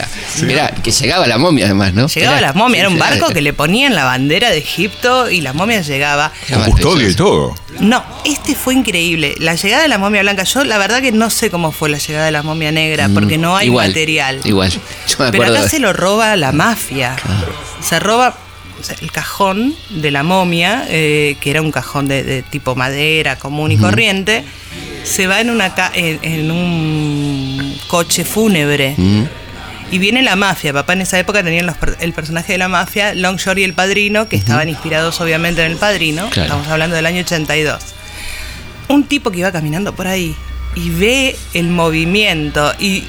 Era 0.49 0.71
que 0.71 0.91
llegaba 0.91 1.27
la 1.27 1.39
momia 1.39 1.65
además, 1.67 1.93
¿no? 1.95 2.07
Llegaba 2.09 2.41
la 2.41 2.53
momia, 2.53 2.81
era 2.81 2.89
un 2.89 2.99
barco 2.99 3.29
que 3.33 3.41
le 3.43 3.53
ponían 3.53 3.95
la 3.95 4.05
bandera 4.05 4.51
de 4.51 4.59
Egipto 4.59 5.29
y 5.31 5.41
la 5.41 5.53
momia 5.53 5.81
llegaba. 5.83 6.33
Con 6.53 6.65
custodia 6.71 7.09
y 7.09 7.15
todo. 7.15 7.55
No, 7.81 8.03
este 8.25 8.55
fue 8.55 8.73
increíble. 8.75 9.35
La 9.39 9.55
llegada 9.55 9.83
de 9.83 9.89
la 9.89 9.99
momia 9.99 10.23
blanca, 10.23 10.45
yo 10.45 10.65
la 10.65 10.79
verdad 10.79 11.01
que 11.03 11.13
no 11.13 11.29
sé 11.29 11.51
cómo 11.51 11.73
fue 11.73 11.91
la 11.91 11.99
llegada 11.99 12.25
de 12.27 12.33
la 12.33 12.43
momia 12.43 12.73
negra, 12.73 13.09
porque 13.13 13.37
Mm, 13.37 13.41
no 13.43 13.57
hay 13.57 13.67
igual, 13.67 13.89
material. 13.89 14.41
Igual. 14.45 14.71
Yo 14.71 14.79
me 15.19 15.31
Pero 15.31 15.45
acá 15.45 15.69
se 15.69 15.79
lo 15.79 15.93
roba 15.93 16.37
la 16.37 16.53
mafia. 16.53 17.17
Se 17.83 18.01
roba 18.01 18.35
o 18.81 18.83
sea, 18.83 18.97
el 19.01 19.11
cajón 19.13 19.75
de 19.91 20.11
la 20.11 20.23
momia, 20.23 20.85
eh, 20.89 21.37
que 21.41 21.51
era 21.51 21.63
un 21.63 21.71
cajón 21.73 22.09
de, 22.09 22.23
de 22.23 22.43
tipo 22.43 22.75
madera 22.75 23.37
común 23.37 23.73
y 23.73 23.77
corriente, 23.77 24.45
se 25.05 25.27
va 25.27 25.41
en, 25.41 25.51
una 25.51 25.75
ca- 25.75 25.93
en, 25.95 26.19
en 26.23 26.51
un 26.51 27.79
coche 27.89 28.25
fúnebre. 28.25 28.95
Y 29.91 29.99
viene 29.99 30.23
la 30.23 30.35
mafia. 30.35 30.73
Papá 30.73 30.95
en 30.95 31.03
esa 31.03 31.17
época 31.19 31.45
tenía 31.45 31.63
los 31.63 31.77
el 32.01 32.13
personaje 32.13 32.53
de 32.53 32.59
la 32.59 32.67
mafia, 32.69 33.15
Longshore 33.15 33.61
y 33.61 33.65
el 33.65 33.73
padrino, 33.73 34.29
que 34.29 34.35
estaban 34.37 34.69
inspirados 34.69 35.21
obviamente 35.21 35.65
en 35.65 35.71
el 35.73 35.79
padrino. 35.79 36.29
Claro. 36.31 36.43
Estamos 36.49 36.67
hablando 36.69 36.97
del 36.97 37.07
año 37.07 37.21
82. 37.21 37.79
Un 38.89 39.05
tipo 39.05 39.31
que 39.31 39.39
iba 39.39 39.53
caminando 39.53 39.95
por 39.95 40.07
ahí 40.09 40.35
y 40.75 40.91
ve 40.91 41.37
el 41.55 41.69
movimiento 41.69 42.73
y 42.79 43.05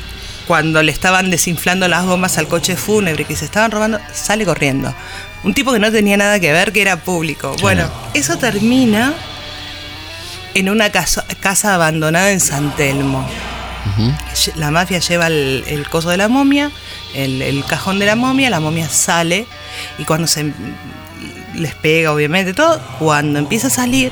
cuando 0.47 0.81
le 0.81 0.91
estaban 0.91 1.29
desinflando 1.29 1.87
las 1.87 2.05
gomas 2.05 2.37
al 2.37 2.47
coche 2.47 2.75
fúnebre 2.77 3.25
que 3.25 3.35
se 3.35 3.45
estaban 3.45 3.69
robando, 3.71 3.99
sale 4.13 4.45
corriendo. 4.45 4.93
Un 5.43 5.53
tipo 5.53 5.71
que 5.73 5.79
no 5.79 5.91
tenía 5.91 6.17
nada 6.17 6.39
que 6.39 6.51
ver, 6.51 6.71
que 6.71 6.81
era 6.81 6.97
público. 6.97 7.55
Bueno, 7.61 7.89
eso 8.13 8.37
termina 8.37 9.13
en 10.53 10.69
una 10.69 10.89
casa, 10.91 11.25
casa 11.39 11.75
abandonada 11.75 12.31
en 12.31 12.39
San 12.39 12.75
Telmo. 12.75 13.27
La 14.55 14.69
mafia 14.69 14.99
lleva 14.99 15.27
el, 15.27 15.63
el 15.67 15.87
coso 15.89 16.09
de 16.09 16.17
la 16.17 16.27
momia, 16.27 16.71
el, 17.15 17.41
el 17.41 17.63
cajón 17.65 17.99
de 17.99 18.05
la 18.05 18.15
momia, 18.15 18.49
la 18.49 18.59
momia 18.59 18.89
sale 18.89 19.45
y 19.97 20.03
cuando 20.03 20.27
se 20.27 20.51
les 21.55 21.73
pega, 21.75 22.11
obviamente, 22.11 22.53
todo, 22.53 22.79
cuando 22.99 23.39
empieza 23.39 23.67
a 23.67 23.69
salir, 23.71 24.11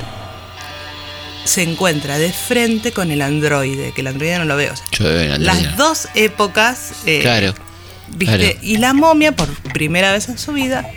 se 1.44 1.62
encuentra 1.62 2.18
de 2.18 2.32
frente 2.32 2.92
con 2.94 3.12
el 3.12 3.22
androide, 3.22 3.92
que 3.92 4.02
el 4.02 4.08
androide 4.08 4.40
no 4.40 4.46
lo 4.46 4.56
veo. 4.56 4.74
o 4.74 4.76
sea, 4.76 4.86
Yo 4.94 5.06
veo 5.06 5.22
en 5.22 5.32
Andrea. 5.34 5.54
las 5.54 5.78
dos 5.78 6.08
épocas, 6.16 6.92
eh, 7.06 7.20
Claro. 7.22 7.54
¿viste? 8.16 8.38
claro. 8.54 8.60
Y 8.64 8.78
la 8.78 8.94
momia, 8.94 9.34
por 9.34 9.50
primera 9.74 10.12
vez 10.12 10.30
en 10.30 10.38
su 10.40 10.54
vida, 10.54 10.90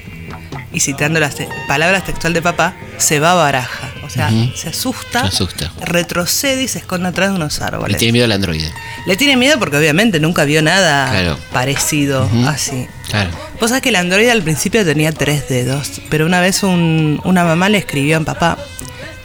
y 0.72 0.80
citando 0.80 1.18
las 1.20 1.34
te- 1.36 1.48
palabras 1.66 2.04
textual 2.04 2.32
de 2.34 2.42
papá, 2.42 2.74
se 2.98 3.20
va 3.20 3.32
a 3.32 3.34
baraja. 3.34 3.90
O 4.04 4.10
sea, 4.10 4.30
se 4.54 4.70
asusta, 4.70 5.20
Se 5.22 5.26
asusta. 5.28 5.70
retrocede 5.82 6.62
y 6.62 6.68
se 6.68 6.78
esconde 6.78 7.08
atrás 7.08 7.28
de 7.30 7.36
unos 7.36 7.58
Le 7.58 7.64
árboles. 7.64 7.96
tiene 7.98 8.12
miedo 8.12 8.24
al 8.24 8.32
androide. 8.32 8.72
Le 9.06 9.16
tiene 9.16 9.36
miedo 9.36 9.58
porque 9.58 9.76
obviamente 9.76 10.18
nunca 10.18 10.44
vio 10.44 10.62
nada 10.62 11.10
Claro. 11.10 11.38
parecido 11.52 12.28
así. 12.46 12.86
Claro. 13.10 13.30
Vos 13.60 13.68
sabés 13.70 13.82
que 13.82 13.90
el 13.90 13.96
androide 13.96 14.30
al 14.30 14.42
principio 14.42 14.82
tenía 14.84 15.12
tres 15.12 15.48
dedos, 15.48 16.00
pero 16.08 16.24
una 16.26 16.40
vez 16.40 16.62
un- 16.62 17.20
una 17.24 17.44
mamá 17.44 17.68
le 17.68 17.78
escribió 17.78 18.16
a 18.16 18.20
papá 18.20 18.56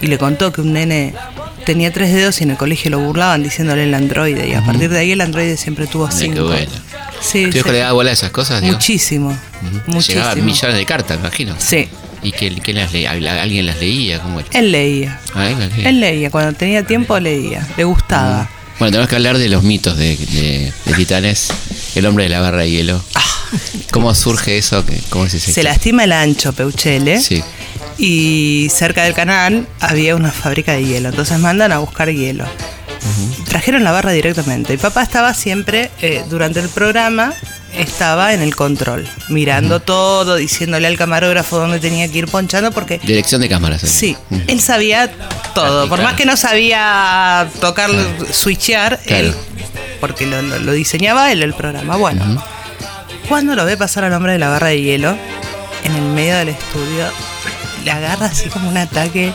y 0.01 0.07
le 0.07 0.17
contó 0.17 0.51
que 0.51 0.59
un 0.61 0.73
nene 0.73 1.13
tenía 1.65 1.93
tres 1.93 2.11
dedos 2.13 2.41
y 2.41 2.43
en 2.43 2.51
el 2.51 2.57
colegio 2.57 2.91
lo 2.91 2.99
burlaban 2.99 3.41
diciéndole 3.41 3.83
el 3.85 3.93
androide 3.93 4.49
y 4.49 4.53
a 4.53 4.65
partir 4.65 4.89
de 4.89 4.99
ahí 4.99 5.13
el 5.13 5.21
androide 5.21 5.55
siempre 5.55 5.87
tuvo 5.87 6.11
cinco. 6.11 6.35
qué 6.35 6.41
bueno. 6.41 6.71
Sí, 7.23 7.49
¿Tu 7.49 7.57
hijo 7.59 7.69
sí. 7.69 7.73
le 7.73 7.79
daba 7.79 7.93
bola 7.93 8.09
a 8.09 8.13
esas 8.13 8.31
cosas? 8.31 8.61
Muchísimo, 8.61 9.29
Ujú. 9.29 9.81
muchísimo. 9.87 10.19
Llegaban 10.21 10.45
millones 10.45 10.77
de 10.77 10.85
cartas, 10.85 11.17
me 11.19 11.27
imagino. 11.27 11.55
Sí. 11.57 11.87
¿Y 12.21 12.31
que, 12.31 12.53
que 12.55 12.73
las 12.73 12.91
le- 12.93 13.07
alguien 13.07 13.65
las 13.65 13.77
leía? 13.79 14.19
¿Cómo 14.21 14.39
era? 14.39 14.49
Él 14.53 14.71
leía. 14.71 15.19
Ah, 15.33 15.49
él 15.49 15.59
las 15.59 15.71
leía. 15.75 15.89
Él 15.89 15.99
leía, 15.99 16.29
cuando 16.31 16.53
tenía 16.53 16.83
tiempo 16.83 17.19
leía, 17.19 17.67
le 17.77 17.83
gustaba. 17.85 18.49
Bueno, 18.79 18.91
tenemos 18.91 19.09
que 19.09 19.15
hablar 19.15 19.37
de 19.37 19.49
los 19.49 19.63
mitos 19.63 19.97
de, 19.97 20.15
de- 20.17 20.73
de 20.85 20.93
Titanes. 20.93 21.47
El 21.95 22.05
hombre 22.05 22.23
de 22.25 22.29
la 22.31 22.39
barra 22.41 22.61
de 22.61 22.71
hielo. 22.71 23.03
¿Cómo 23.91 24.13
surge 24.15 24.57
eso? 24.57 24.85
¿Qué- 24.85 24.99
¿Cómo 25.09 25.25
es 25.25 25.33
ese? 25.35 25.51
Ah. 25.51 25.53
Se 25.53 25.63
lastima 25.63 26.03
el 26.05 26.11
ancho, 26.11 26.53
Peuchele. 26.53 27.19
Sí. 27.21 27.41
y 27.99 28.69
cerca 28.73 29.03
del 29.03 29.13
canal 29.13 29.67
había 29.79 30.15
una 30.15 30.31
fábrica 30.31 30.73
de 30.73 30.83
hielo. 30.83 31.09
Entonces 31.09 31.37
mandan 31.39 31.71
a 31.71 31.77
buscar 31.77 32.09
hielo. 32.09 32.45
Trajeron 33.47 33.83
la 33.83 33.91
barra 33.91 34.11
directamente. 34.11 34.73
Y 34.73 34.77
papá 34.77 35.03
estaba 35.03 35.33
siempre, 35.33 35.91
eh, 36.01 36.23
durante 36.29 36.59
el 36.59 36.69
programa, 36.69 37.33
estaba 37.77 38.33
en 38.33 38.41
el 38.41 38.55
control, 38.55 39.07
mirando 39.29 39.79
todo, 39.79 40.35
diciéndole 40.35 40.87
al 40.87 40.97
camarógrafo 40.97 41.57
dónde 41.57 41.79
tenía 41.79 42.07
que 42.11 42.19
ir 42.19 42.27
ponchando, 42.27 42.71
porque 42.71 42.99
Dirección 42.99 43.41
de 43.41 43.49
cámaras. 43.49 43.81
Sí, 43.81 44.15
él 44.47 44.61
sabía 44.61 45.11
todo. 45.55 45.89
Por 45.89 46.01
más 46.01 46.13
que 46.13 46.25
no 46.25 46.37
sabía 46.37 47.47
tocar, 47.59 47.89
switchear, 48.31 48.99
Claro. 49.05 49.27
él, 49.27 49.35
porque 49.99 50.25
lo, 50.27 50.41
lo- 50.41 50.59
lo 50.59 50.71
diseñaba 50.73 51.31
él 51.31 51.41
el 51.43 51.53
programa. 51.53 51.95
Bueno, 51.97 52.43
cuando 53.27 53.55
lo 53.55 53.65
ve 53.65 53.75
pasar 53.77 54.03
al 54.03 54.13
hombre 54.13 54.33
de 54.33 54.39
la 54.39 54.49
barra 54.49 54.67
de 54.67 54.81
hielo, 54.81 55.15
en 55.83 55.95
el 55.95 56.01
medio 56.03 56.35
del 56.37 56.49
estudio, 56.49 57.07
le 57.83 57.91
agarra 57.91 58.27
así 58.27 58.49
como 58.49 58.69
un 58.69 58.77
ataque, 58.77 59.33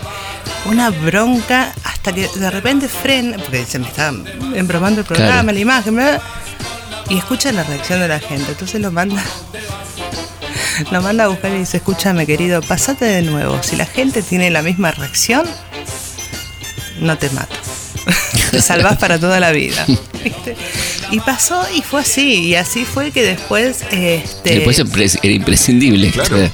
una 0.66 0.90
bronca, 0.90 1.72
hasta 1.84 2.12
que 2.12 2.28
de 2.28 2.50
repente 2.50 2.88
frena, 2.88 3.36
porque 3.38 3.64
se 3.64 3.78
me 3.78 3.86
está 3.86 4.12
embromando 4.54 5.00
el 5.00 5.06
programa, 5.06 5.42
Claro. 5.42 5.52
la 5.52 5.60
imagen, 5.60 5.98
y 7.10 7.18
escucha 7.18 7.52
la 7.52 7.64
reacción 7.64 8.00
de 8.00 8.08
la 8.08 8.20
gente. 8.20 8.52
Entonces 8.52 8.80
lo 8.80 8.90
manda. 8.90 9.22
Lo 10.92 11.02
manda 11.02 11.24
a 11.24 11.26
buscar 11.26 11.50
y 11.50 11.58
dice, 11.58 11.78
escúchame 11.78 12.24
querido, 12.24 12.62
pasate 12.62 13.04
de 13.04 13.22
nuevo. 13.22 13.60
Si 13.64 13.74
la 13.74 13.84
gente 13.84 14.22
tiene 14.22 14.48
la 14.48 14.62
misma 14.62 14.92
reacción, 14.92 15.44
no 17.00 17.18
te 17.18 17.28
mato. 17.30 17.56
te 18.52 18.60
salvás 18.62 18.96
para 18.96 19.18
toda 19.18 19.40
la 19.40 19.50
vida. 19.50 19.84
¿Viste? 20.24 20.56
Y 21.10 21.18
pasó 21.20 21.66
y 21.74 21.82
fue 21.82 22.02
así. 22.02 22.44
Y 22.44 22.54
así 22.54 22.84
fue 22.84 23.10
que 23.10 23.24
después 23.24 23.82
este, 23.90 24.22
Después 24.44 25.18
era 25.22 25.32
imprescindible. 25.34 26.10
Claro. 26.12 26.48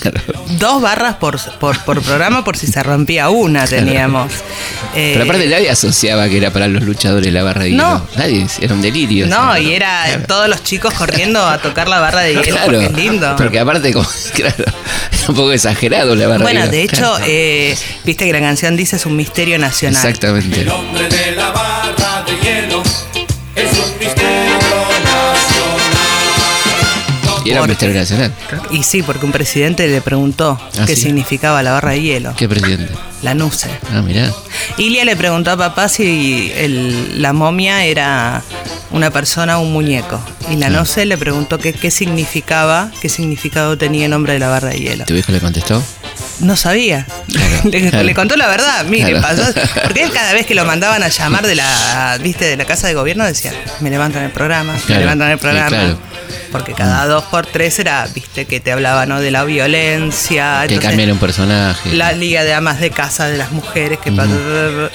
Claro. 0.00 0.20
dos 0.58 0.82
barras 0.82 1.16
por, 1.16 1.38
por, 1.58 1.78
por 1.84 2.02
programa 2.02 2.42
por 2.44 2.56
si 2.56 2.66
se 2.66 2.82
rompía 2.82 3.28
una 3.30 3.66
teníamos. 3.66 4.32
Eh, 4.94 5.10
Pero 5.12 5.24
aparte 5.24 5.46
nadie 5.46 5.70
asociaba 5.70 6.28
que 6.28 6.38
era 6.38 6.50
para 6.52 6.66
los 6.68 6.82
luchadores 6.82 7.32
la 7.32 7.42
barra 7.42 7.64
de 7.64 7.70
hielo. 7.70 7.82
No. 7.82 8.06
Nadie, 8.16 8.46
era 8.60 8.74
un 8.74 8.82
delirio. 8.82 9.26
no, 9.26 9.56
y 9.58 9.72
era 9.74 10.22
todos 10.26 10.48
los 10.48 10.62
chicos 10.64 10.94
corriendo 10.94 11.46
a 11.46 11.58
tocar 11.58 11.88
la 11.88 12.00
barra 12.00 12.20
de 12.22 12.30
hielo 12.34 12.42
Claro, 12.56 12.64
porque 12.72 12.86
es 12.86 12.92
lindo. 12.92 13.36
Porque 13.36 13.58
aparte, 13.60 13.92
como, 13.92 14.08
claro, 14.34 14.54
era 14.58 15.28
un 15.28 15.34
poco 15.34 15.52
exagerado 15.52 16.14
la 16.16 16.26
barra 16.28 16.42
Bueno, 16.42 16.60
hielo. 16.60 16.72
de 16.72 16.82
hecho, 16.82 16.96
Claro. 16.96 17.24
eh, 17.26 17.76
viste 18.04 18.24
que 18.26 18.32
la 18.32 18.40
canción 18.40 18.76
dice 18.76 18.96
es 18.96 19.06
un 19.06 19.16
misterio 19.16 19.58
nacional. 19.58 20.04
Exactamente. 20.04 20.64
nombre 20.64 21.08
de 21.08 21.32
la 21.32 21.50
barra 21.50 21.79
era 27.50 27.62
un 27.62 27.68
misterio 27.68 27.94
nacional. 27.94 28.32
Y 28.70 28.82
sí, 28.82 29.02
porque 29.02 29.26
un 29.26 29.32
presidente 29.32 29.86
le 29.88 30.00
preguntó 30.00 30.58
Ah, 30.78 30.84
qué 30.86 30.94
sí. 30.96 31.02
significaba 31.02 31.62
la 31.62 31.72
barra 31.72 31.90
de 31.92 32.02
hielo. 32.02 32.34
¿Qué 32.36 32.48
presidente? 32.48 32.88
La 33.22 33.34
nuce. 33.34 33.68
Ah, 33.92 34.00
mirá. 34.02 34.32
Ilia 34.78 35.04
le 35.04 35.14
preguntó 35.16 35.50
a 35.50 35.56
papá 35.56 35.88
si 35.88 36.50
el- 36.56 37.20
la 37.20 37.32
momia 37.32 37.84
era 37.84 38.42
una 38.90 39.10
persona 39.10 39.58
o 39.58 39.62
un 39.62 39.72
muñeco. 39.72 40.20
Y 40.50 40.56
la 40.56 40.70
nuce 40.70 41.04
le 41.04 41.18
preguntó 41.18 41.58
qué, 41.58 41.72
qué 41.72 41.90
significaba, 41.90 42.90
qué 43.00 43.08
significado 43.08 43.76
tenía 43.76 44.06
el 44.06 44.10
nombre 44.10 44.32
de 44.32 44.38
la 44.38 44.48
barra 44.48 44.70
de 44.70 44.78
hielo. 44.80 45.04
¿Tu 45.04 45.12
viejo 45.14 45.32
le 45.32 45.40
contestó? 45.40 45.82
No 46.40 46.56
sabía. 46.56 47.06
le, 47.64 47.88
claro. 47.90 48.04
le 48.04 48.14
contó 48.14 48.36
la 48.36 48.48
verdad. 48.48 48.84
Mire, 48.86 49.10
Claro. 49.12 49.36
pasó. 49.36 49.52
Porque 49.82 50.02
él 50.02 50.10
cada 50.12 50.32
vez 50.32 50.46
que 50.46 50.54
lo 50.54 50.64
mandaban 50.64 51.02
a 51.02 51.08
llamar 51.08 51.46
de 51.46 51.54
la, 51.54 52.18
viste, 52.22 52.46
de 52.46 52.56
la 52.56 52.64
casa 52.64 52.86
de 52.88 52.94
gobierno 52.94 53.24
decía, 53.24 53.52
me 53.80 53.90
levantan 53.90 54.24
el 54.24 54.30
programa, 54.30 54.74
me 54.88 54.98
levantan 54.98 55.30
el 55.30 55.38
sí, 55.38 55.42
programa. 55.42 55.68
claro. 55.68 55.98
Porque 56.52 56.74
cada 56.74 57.06
dos 57.06 57.24
por 57.24 57.46
tres 57.46 57.78
era, 57.78 58.06
viste, 58.14 58.44
que 58.46 58.58
te 58.60 58.72
hablaba, 58.72 59.06
¿no? 59.06 59.20
De 59.20 59.30
la 59.30 59.44
violencia. 59.44 60.64
Que 60.68 60.78
cambian 60.78 61.12
un 61.12 61.18
personaje. 61.18 61.92
La 61.94 62.12
liga 62.12 62.42
de 62.44 62.54
amas 62.54 62.80
de 62.80 62.90
casa 62.90 63.26
de 63.28 63.36
las 63.38 63.52
mujeres 63.52 63.98
que... 64.00 64.10
Ujú. 64.10 64.88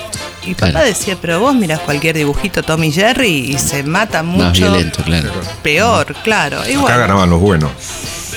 Y 0.47 0.53
papá 0.53 0.71
Claro. 0.71 0.85
decía, 0.85 1.17
pero 1.21 1.39
vos 1.39 1.55
mirás 1.55 1.79
cualquier 1.79 2.15
dibujito 2.15 2.61
Tommy 2.61 2.91
Jerry 2.91 3.51
y 3.51 3.57
se 3.57 3.83
mata 3.83 4.21
mucho. 4.21 4.43
Más 4.43 4.53
violento, 4.57 5.03
claro. 5.03 5.31
Peor, 5.63 6.15
claro. 6.23 6.61
Y 6.69 6.75
Acá 6.75 6.97
ganaban 6.97 7.29
los 7.29 7.39
buenos. 7.39 7.71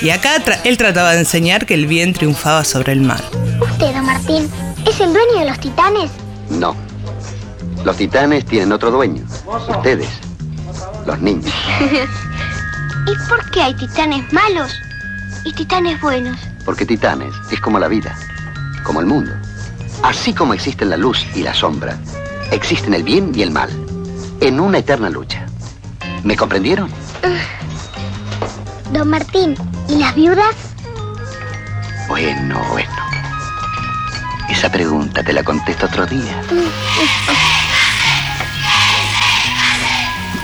Y 0.03 0.11
acá 0.11 0.42
tra- 0.44 0.61
él 0.64 0.76
trataba 0.76 1.12
de 1.12 1.20
enseñar 1.20 1.66
que 1.66 1.74
el 1.74 1.86
bien 1.86 2.12
triunfaba 2.12 2.64
sobre 2.64 2.92
el 2.92 3.01
mal. 3.01 3.22
Usted, 3.61 3.92
don 3.94 4.07
Martín, 4.07 4.49
¿es 4.86 5.01
el 5.01 5.12
dueño 5.12 5.38
de 5.40 5.44
los 5.46 5.59
titanes? 5.61 6.11
No. 6.51 6.74
Los 7.84 7.96
titanes 7.96 8.44
tienen 8.44 8.72
otro 8.72 8.90
dueño. 8.90 9.24
Ustedes. 9.68 10.09
Los 11.07 11.18
niños. 11.20 11.53
¿Y 13.07 13.28
por 13.28 13.51
qué 13.51 13.62
hay 13.62 13.74
titanes 13.74 14.30
malos 14.32 14.70
y 15.44 15.53
titanes 15.53 16.01
buenos? 16.01 16.38
Porque 16.64 16.84
titanes 16.84 17.32
es 17.51 17.61
como 17.61 17.78
la 17.78 17.88
vida, 17.88 18.16
como 18.84 19.01
el 19.01 19.07
mundo. 19.07 19.32
Así 20.03 20.32
como 20.34 20.55
existen 20.55 20.90
la 20.90 20.96
luz 20.96 21.24
y 21.34 21.42
la 21.42 21.55
sombra, 21.55 21.99
existen 22.53 22.94
el 22.94 23.03
bien 23.03 23.32
y 23.34 23.42
el 23.42 23.51
mal, 23.51 23.70
en 24.40 24.61
una 24.61 24.78
eterna 24.78 25.09
lucha. 25.09 25.46
¿Me 26.22 26.36
comprendieron? 26.36 26.90
Don 28.92 29.09
Martín, 29.09 29.55
¿y 29.89 29.97
las 29.97 30.14
viudas? 30.14 30.55
Bueno, 32.09 32.64
bueno. 32.70 32.91
Esa 34.51 34.70
pregunta 34.70 35.22
te 35.22 35.32
la 35.32 35.43
contesto 35.43 35.86
otro 35.86 36.07
día. 36.07 36.43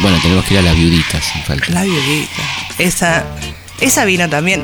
Bueno, 0.01 0.19
tenemos 0.21 0.45
que 0.45 0.55
ir 0.55 0.61
a 0.61 0.63
las 0.63 0.77
viuditas, 0.77 1.25
sin 1.25 1.43
falta. 1.43 1.73
La 1.73 1.83
viudita. 1.85 2.43
Esa, 2.79 3.25
esa 3.81 4.05
vino 4.05 4.29
también. 4.29 4.63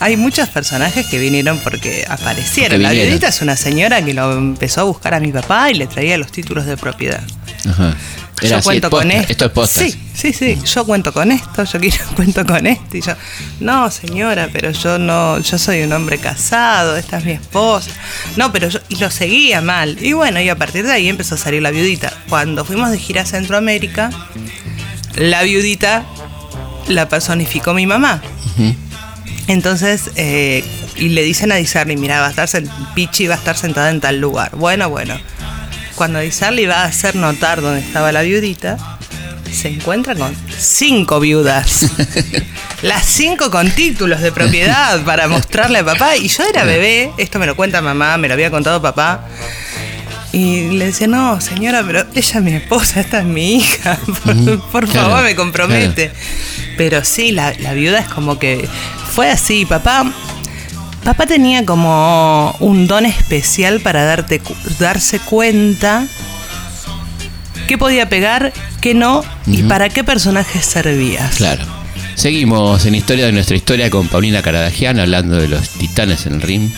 Hay 0.00 0.16
muchos 0.16 0.48
personajes 0.48 1.06
que 1.06 1.18
vinieron 1.18 1.58
porque 1.58 2.06
aparecieron. 2.08 2.80
Porque 2.80 2.82
la 2.82 2.92
viudita 2.92 3.28
es 3.28 3.42
una 3.42 3.56
señora 3.56 4.02
que 4.02 4.14
lo 4.14 4.32
empezó 4.32 4.82
a 4.82 4.84
buscar 4.84 5.12
a 5.12 5.20
mi 5.20 5.32
papá 5.32 5.70
y 5.70 5.74
le 5.74 5.86
traía 5.86 6.16
los 6.16 6.32
títulos 6.32 6.64
de 6.66 6.76
propiedad. 6.76 7.22
Ajá. 7.68 7.94
Era 8.40 8.50
yo 8.50 8.56
así, 8.56 8.64
cuento 8.64 8.90
posta. 8.90 9.04
con 9.04 9.12
esto. 9.12 9.32
Esto 9.32 9.44
es 9.46 9.50
posta. 9.50 9.80
Sí, 9.80 9.98
sí, 10.14 10.32
sí. 10.32 10.58
Yo 10.64 10.84
cuento 10.84 11.12
con 11.12 11.32
esto, 11.32 11.64
yo 11.64 11.80
quiero 11.80 12.04
cuento 12.16 12.46
con 12.46 12.66
esto. 12.66 12.96
Y 12.96 13.00
yo, 13.00 13.14
no, 13.60 13.90
señora, 13.90 14.48
pero 14.52 14.70
yo 14.70 14.98
no, 14.98 15.38
yo 15.38 15.58
soy 15.58 15.82
un 15.82 15.92
hombre 15.92 16.18
casado, 16.18 16.96
esta 16.96 17.18
es 17.18 17.24
mi 17.24 17.32
esposa. 17.32 17.90
No, 18.36 18.52
pero 18.52 18.68
yo, 18.68 18.80
y 18.88 18.96
lo 18.96 19.10
seguía 19.10 19.60
mal. 19.60 19.98
Y 20.00 20.12
bueno, 20.12 20.40
y 20.40 20.48
a 20.48 20.56
partir 20.56 20.86
de 20.86 20.92
ahí 20.92 21.08
empezó 21.08 21.34
a 21.34 21.38
salir 21.38 21.62
la 21.62 21.70
viudita. 21.70 22.12
Cuando 22.28 22.64
fuimos 22.64 22.90
de 22.90 22.98
gira 22.98 23.22
a 23.22 23.26
Centroamérica, 23.26 24.10
la 25.16 25.42
viudita 25.42 26.04
la 26.88 27.08
personificó 27.08 27.74
mi 27.74 27.86
mamá. 27.86 28.22
Entonces, 29.46 30.10
eh, 30.16 30.64
y 30.96 31.10
le 31.10 31.22
dicen 31.22 31.52
a 31.52 31.56
Disarly, 31.56 31.96
mira, 31.96 32.20
va 32.20 32.26
a 32.26 32.30
estar 32.30 32.48
Pichi 32.94 33.26
va 33.26 33.34
a 33.34 33.38
estar 33.38 33.56
sentada 33.56 33.90
en 33.90 34.00
tal 34.00 34.20
lugar. 34.20 34.50
Bueno, 34.56 34.90
bueno. 34.90 35.18
Cuando 35.98 36.20
Disarly 36.20 36.64
va 36.66 36.82
a 36.82 36.84
hacer 36.84 37.16
notar 37.16 37.60
dónde 37.60 37.80
estaba 37.80 38.12
la 38.12 38.22
viudita, 38.22 38.78
se 39.50 39.66
encuentra 39.66 40.14
con 40.14 40.32
cinco 40.56 41.18
viudas. 41.18 41.90
Las 42.82 43.04
cinco 43.04 43.50
con 43.50 43.68
títulos 43.72 44.20
de 44.20 44.30
propiedad 44.30 45.02
para 45.04 45.26
mostrarle 45.26 45.80
a 45.80 45.84
papá. 45.84 46.16
Y 46.16 46.28
yo 46.28 46.44
era 46.44 46.62
bebé, 46.62 47.10
esto 47.18 47.40
me 47.40 47.46
lo 47.46 47.56
cuenta 47.56 47.82
mamá, 47.82 48.16
me 48.16 48.28
lo 48.28 48.34
había 48.34 48.48
contado 48.48 48.80
papá. 48.80 49.26
Y 50.30 50.68
le 50.68 50.86
decía, 50.86 51.08
no, 51.08 51.40
señora, 51.40 51.82
pero 51.84 52.06
ella 52.14 52.38
es 52.38 52.42
mi 52.44 52.52
esposa, 52.52 53.00
esta 53.00 53.18
es 53.18 53.24
mi 53.24 53.56
hija. 53.56 53.98
Por, 54.70 54.88
claro, 54.88 55.08
favor, 55.08 55.24
me 55.24 55.34
compromete. 55.34 56.12
Pero 56.76 57.02
sí, 57.02 57.32
la, 57.32 57.54
la 57.58 57.72
viuda 57.72 57.98
es 57.98 58.08
como 58.08 58.38
que 58.38 58.68
fue 59.12 59.28
así. 59.32 59.66
Papá, 59.66 60.04
papá 61.08 61.24
tenía 61.24 61.64
como 61.64 62.54
un 62.60 62.86
don 62.86 63.06
especial 63.06 63.80
para 63.80 64.04
darte, 64.04 64.42
darse 64.78 65.18
cuenta 65.18 66.06
qué 67.66 67.78
podía 67.78 68.10
pegar, 68.10 68.52
qué 68.82 68.92
no 68.92 69.24
y 69.46 69.62
para 69.62 69.88
qué 69.88 70.04
personajes 70.04 70.66
servías. 70.66 71.36
Claro. 71.36 71.64
Seguimos 72.14 72.84
en 72.84 72.94
Historia 72.94 73.24
de 73.24 73.32
nuestra 73.32 73.56
historia 73.56 73.88
con 73.88 74.06
Paulina 74.08 74.42
Caradagian 74.42 75.00
hablando 75.00 75.36
de 75.36 75.48
los 75.48 75.70
titanes 75.70 76.26
en 76.26 76.34
el 76.34 76.42
ring. 76.42 76.70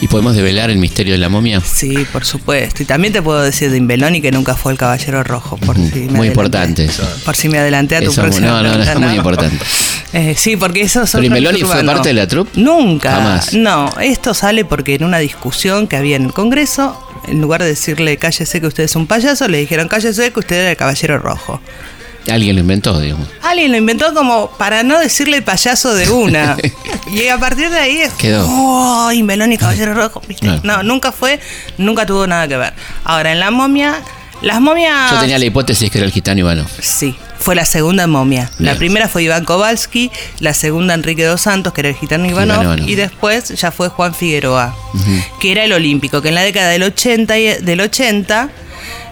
¿Y 0.00 0.08
podemos 0.08 0.34
develar 0.36 0.70
el 0.70 0.76
misterio 0.78 1.14
de 1.14 1.18
la 1.18 1.28
momia? 1.28 1.60
Sí, 1.60 2.06
por 2.12 2.24
supuesto. 2.26 2.82
Y 2.82 2.86
también 2.86 3.12
te 3.12 3.22
puedo 3.22 3.42
decir 3.42 3.70
de 3.70 3.78
Imbeloni 3.78 4.20
que 4.20 4.30
nunca 4.30 4.54
fue 4.54 4.72
el 4.72 4.78
caballero 4.78 5.24
rojo. 5.24 5.56
Por 5.56 5.76
si 5.76 5.82
me 5.82 5.88
Muy 5.90 5.98
adelanté. 6.04 6.26
importante 6.26 6.84
eso. 6.84 7.08
Por 7.24 7.36
si 7.36 7.48
me 7.48 7.58
adelanté 7.58 7.96
a 7.96 8.00
tu 8.02 8.10
Eso, 8.10 8.20
próxima 8.22 8.46
no, 8.48 8.62
no, 8.62 8.62
no, 8.62 8.84
pregunta, 8.84 8.98
muy 8.98 9.16
importante. 9.16 9.64
Eh, 10.16 10.36
sí, 10.38 10.56
porque 10.56 10.82
eso 10.82 11.02
es 11.02 11.10
¿Pero 11.10 11.22
otro 11.24 11.26
Imbeloni 11.26 11.62
fue 11.62 11.82
parte 11.82 12.10
de 12.10 12.14
la 12.14 12.28
troupe? 12.28 12.52
Nunca. 12.54 13.10
Jamás. 13.16 13.52
No, 13.52 13.92
esto 14.00 14.32
sale 14.32 14.64
porque 14.64 14.94
en 14.94 15.02
una 15.02 15.18
discusión 15.18 15.88
que 15.88 15.96
había 15.96 16.14
en 16.14 16.26
el 16.26 16.32
Congreso, 16.32 16.96
en 17.26 17.40
lugar 17.40 17.62
de 17.62 17.70
decirle 17.70 18.16
cállese 18.16 18.60
que 18.60 18.68
usted 18.68 18.84
es 18.84 18.94
un 18.94 19.08
payaso, 19.08 19.48
le 19.48 19.58
dijeron 19.58 19.88
cállese 19.88 20.30
que 20.32 20.38
usted 20.38 20.54
era 20.54 20.70
el 20.70 20.76
caballero 20.76 21.18
rojo. 21.18 21.60
Alguien 22.30 22.56
lo 22.56 22.60
inventó, 22.62 22.98
digamos. 23.00 23.28
Alguien 23.42 23.70
lo 23.72 23.76
inventó 23.78 24.14
como 24.14 24.50
para 24.56 24.82
no 24.82 24.98
decirle 24.98 25.42
payaso 25.42 25.94
de 25.94 26.08
una. 26.10 26.56
y 27.12 27.28
a 27.28 27.38
partir 27.38 27.70
de 27.70 27.78
ahí 27.78 27.98
es. 27.98 28.12
Quedó. 28.14 28.46
Oh, 28.48 29.12
Imbeloni, 29.12 29.58
caballero 29.58 29.94
rojo. 29.94 30.22
No, 30.62 30.82
nunca 30.82 31.12
fue, 31.12 31.38
nunca 31.78 32.06
tuvo 32.06 32.26
nada 32.26 32.48
que 32.48 32.56
ver. 32.56 32.72
Ahora, 33.04 33.32
en 33.32 33.40
la 33.40 33.50
momia, 33.50 34.02
las 34.42 34.60
momias. 34.60 35.10
Yo 35.10 35.20
tenía 35.20 35.38
la 35.38 35.44
hipótesis 35.44 35.90
que 35.90 35.98
era 35.98 36.06
el 36.06 36.12
gitano 36.12 36.40
Ivanov. 36.40 36.66
Sí, 36.80 37.14
fue 37.38 37.54
la 37.54 37.64
segunda 37.66 38.06
momia. 38.06 38.50
La 38.58 38.74
primera 38.74 39.08
fue 39.08 39.22
Iván 39.22 39.44
Kowalski, 39.44 40.10
la 40.40 40.54
segunda 40.54 40.94
Enrique 40.94 41.24
dos 41.24 41.42
Santos, 41.42 41.72
que 41.74 41.82
era 41.82 41.90
el 41.90 41.94
gitano 41.96 42.26
Ivanov, 42.26 42.56
Iván 42.62 42.66
Ivanov. 42.78 42.88
y 42.88 42.94
después 42.94 43.48
ya 43.50 43.70
fue 43.70 43.88
Juan 43.88 44.14
Figueroa, 44.14 44.74
que 45.40 45.52
era 45.52 45.64
el 45.64 45.72
olímpico, 45.72 46.20
que 46.22 46.28
en 46.30 46.34
la 46.36 46.42
década 46.42 46.68
del 46.70 46.82
80, 46.84 47.38
y- 47.38 47.62
del 47.62 47.80
80 47.80 48.48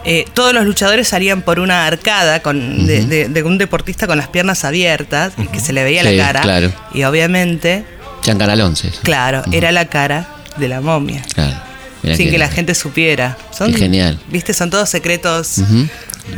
eh, 0.05 0.25
todos 0.35 0.53
los 0.53 0.65
luchadores 0.65 1.09
salían 1.09 1.43
por 1.43 1.59
una 1.61 1.87
arcada 1.87 2.41
con, 2.43 2.87
de, 2.87 3.07
de- 3.07 3.29
de 3.29 3.43
un 3.43 3.59
deportista 3.59 4.07
con 4.07 4.17
las 4.19 4.29
piernas 4.29 4.65
abiertas, 4.65 5.33
que 5.53 5.61
se 5.61 5.73
le 5.73 5.85
veía 5.85 6.03
Sí, 6.03 6.17
la 6.17 6.25
cara. 6.27 6.41
claro. 6.41 6.73
Y 6.95 7.05
obviamente, 7.05 7.85
Chancanal 8.23 8.61
11. 8.61 8.89
eso. 8.89 9.01
claro, 9.03 9.43
era 9.53 9.73
la 9.73 9.87
cara 9.87 10.29
de 10.57 10.69
la 10.69 10.81
momia. 10.81 11.23
Claro. 11.35 11.57
Sin 12.03 12.17
qué- 12.17 12.31
que 12.31 12.39
la 12.39 12.49
gente 12.49 12.75
supiera. 12.75 13.37
Son, 13.57 13.73
genial. 13.75 14.19
Viste, 14.29 14.53
son 14.55 14.71
todos 14.71 14.89
secretos. 14.91 15.59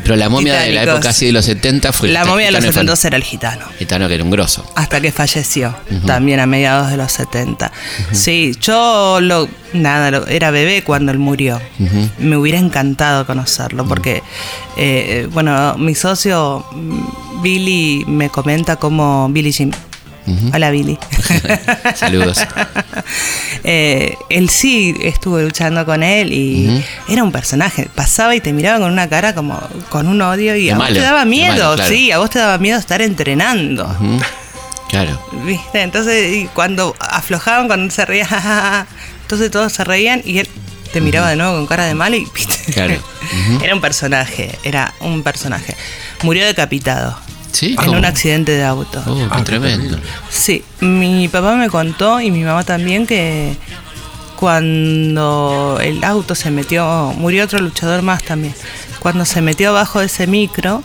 Pero 0.03 0.17
la 0.17 0.29
momia 0.29 0.61
de 0.61 0.73
la 0.73 0.83
época 0.85 1.11
así 1.11 1.27
de 1.27 1.33
los 1.33 1.45
70 1.45 1.93
fue 1.93 2.09
La 2.09 2.25
momia 2.25 2.47
de 2.47 2.53
los 2.53 2.65
gitano 2.65 2.97
70 2.97 3.09
era 3.09 3.17
el 3.17 3.23
gitano. 3.23 3.67
Gitano 3.79 4.09
que 4.09 4.15
era 4.15 4.25
un 4.25 4.31
grosso. 4.31 4.65
hasta 4.77 5.01
que 5.01 5.13
falleció, 5.13 5.75
también 6.07 6.41
a 6.41 6.47
mediados 6.47 6.91
de 6.91 6.97
los 6.97 7.13
70. 7.13 7.71
Sí, 8.13 8.57
yo 8.61 9.19
lo, 9.21 9.49
nada, 9.75 10.11
lo- 10.11 10.27
era 10.27 10.51
bebé 10.51 10.83
cuando 10.85 11.13
él 11.13 11.19
murió. 11.19 11.61
Me 12.19 12.37
hubiera 12.37 12.59
encantado 12.59 13.27
conocerlo 13.27 13.85
porque, 13.87 14.23
eh, 14.77 15.29
bueno, 15.33 15.77
mi 15.79 15.95
socio 15.95 16.65
mm, 16.73 17.43
Billy 17.43 18.05
me 18.07 18.31
comenta 18.31 18.77
como 18.77 19.29
Billy 19.31 19.53
Jim. 19.53 19.71
Hola 20.55 20.71
Billy. 20.71 20.99
Saludos. 21.95 22.39
Eh, 23.67 24.17
él 24.29 24.51
sí 24.51 24.95
estuvo 25.01 25.39
luchando 25.41 25.87
con 25.87 26.03
él 26.03 26.33
y 26.33 26.85
era 27.09 27.25
un 27.25 27.33
personaje. 27.33 27.89
Pasaba 27.95 28.35
y 28.37 28.41
te 28.41 28.53
miraba 28.53 28.79
con 28.81 28.93
una 28.93 29.09
cara 29.09 29.35
como 29.35 29.59
con 29.89 30.07
un 30.07 30.21
odio 30.21 30.55
y 30.55 30.67
De 30.67 30.73
a 30.73 30.77
vos 30.77 30.89
te 30.89 31.01
daba 31.01 31.25
miedo, 31.25 31.55
malo, 31.55 31.75
claro. 31.77 31.91
sí, 31.91 32.13
a 32.13 32.19
vos 32.19 32.29
te 32.31 32.39
daba 32.39 32.59
miedo 32.59 32.79
estar 32.79 33.01
entrenando. 33.01 33.89
Claro. 34.91 35.19
¿Viste? 35.45 35.81
Entonces, 35.83 36.35
y 36.37 36.47
cuando 36.49 36.95
aflojaban, 37.01 37.67
cuando 37.67 37.93
se 37.93 38.05
reía, 38.05 38.87
entonces 39.23 39.51
todos 39.51 39.73
se 39.73 39.83
reían 39.83 40.21
y 40.25 40.39
él 40.39 40.49
te 40.93 41.01
miraba 41.01 41.31
de 41.31 41.37
nuevo 41.37 41.57
con 41.57 41.67
cara 41.67 41.87
de 41.87 41.95
malo 41.95 42.17
y 42.17 42.27
¿viste? 42.35 42.73
Claro. 42.73 42.95
Era 43.63 43.75
un 43.75 43.81
personaje, 43.81 44.57
era 44.63 44.93
un 45.01 45.23
personaje. 45.23 45.75
Murió 46.23 46.45
decapitado. 46.45 47.19
¿Sí? 47.55 47.69
En 47.71 47.77
¿Cómo? 47.77 47.99
un 47.99 48.05
accidente 48.05 48.51
de 48.53 48.65
auto. 48.65 49.01
Oh, 49.07 49.29
qué 49.37 49.43
tremendo. 49.43 49.97
Sí, 50.29 50.65
mi 50.81 51.29
papá 51.29 51.55
me 51.55 51.71
contó 51.71 52.21
y 52.21 52.31
mi 52.33 52.43
mamá 52.43 52.65
también 52.65 53.07
que 53.07 53.57
cuando 54.37 55.79
el 55.81 56.03
auto 56.03 56.35
se 56.35 56.51
metió, 56.51 57.15
murió 57.17 57.45
otro 57.45 57.61
luchador 57.61 58.03
más 58.03 58.25
también, 58.25 58.55
cuando 58.99 59.25
se 59.25 59.41
metió 59.41 59.71
abajo 59.71 60.01
de 60.01 60.07
ese 60.07 60.27
micro, 60.27 60.83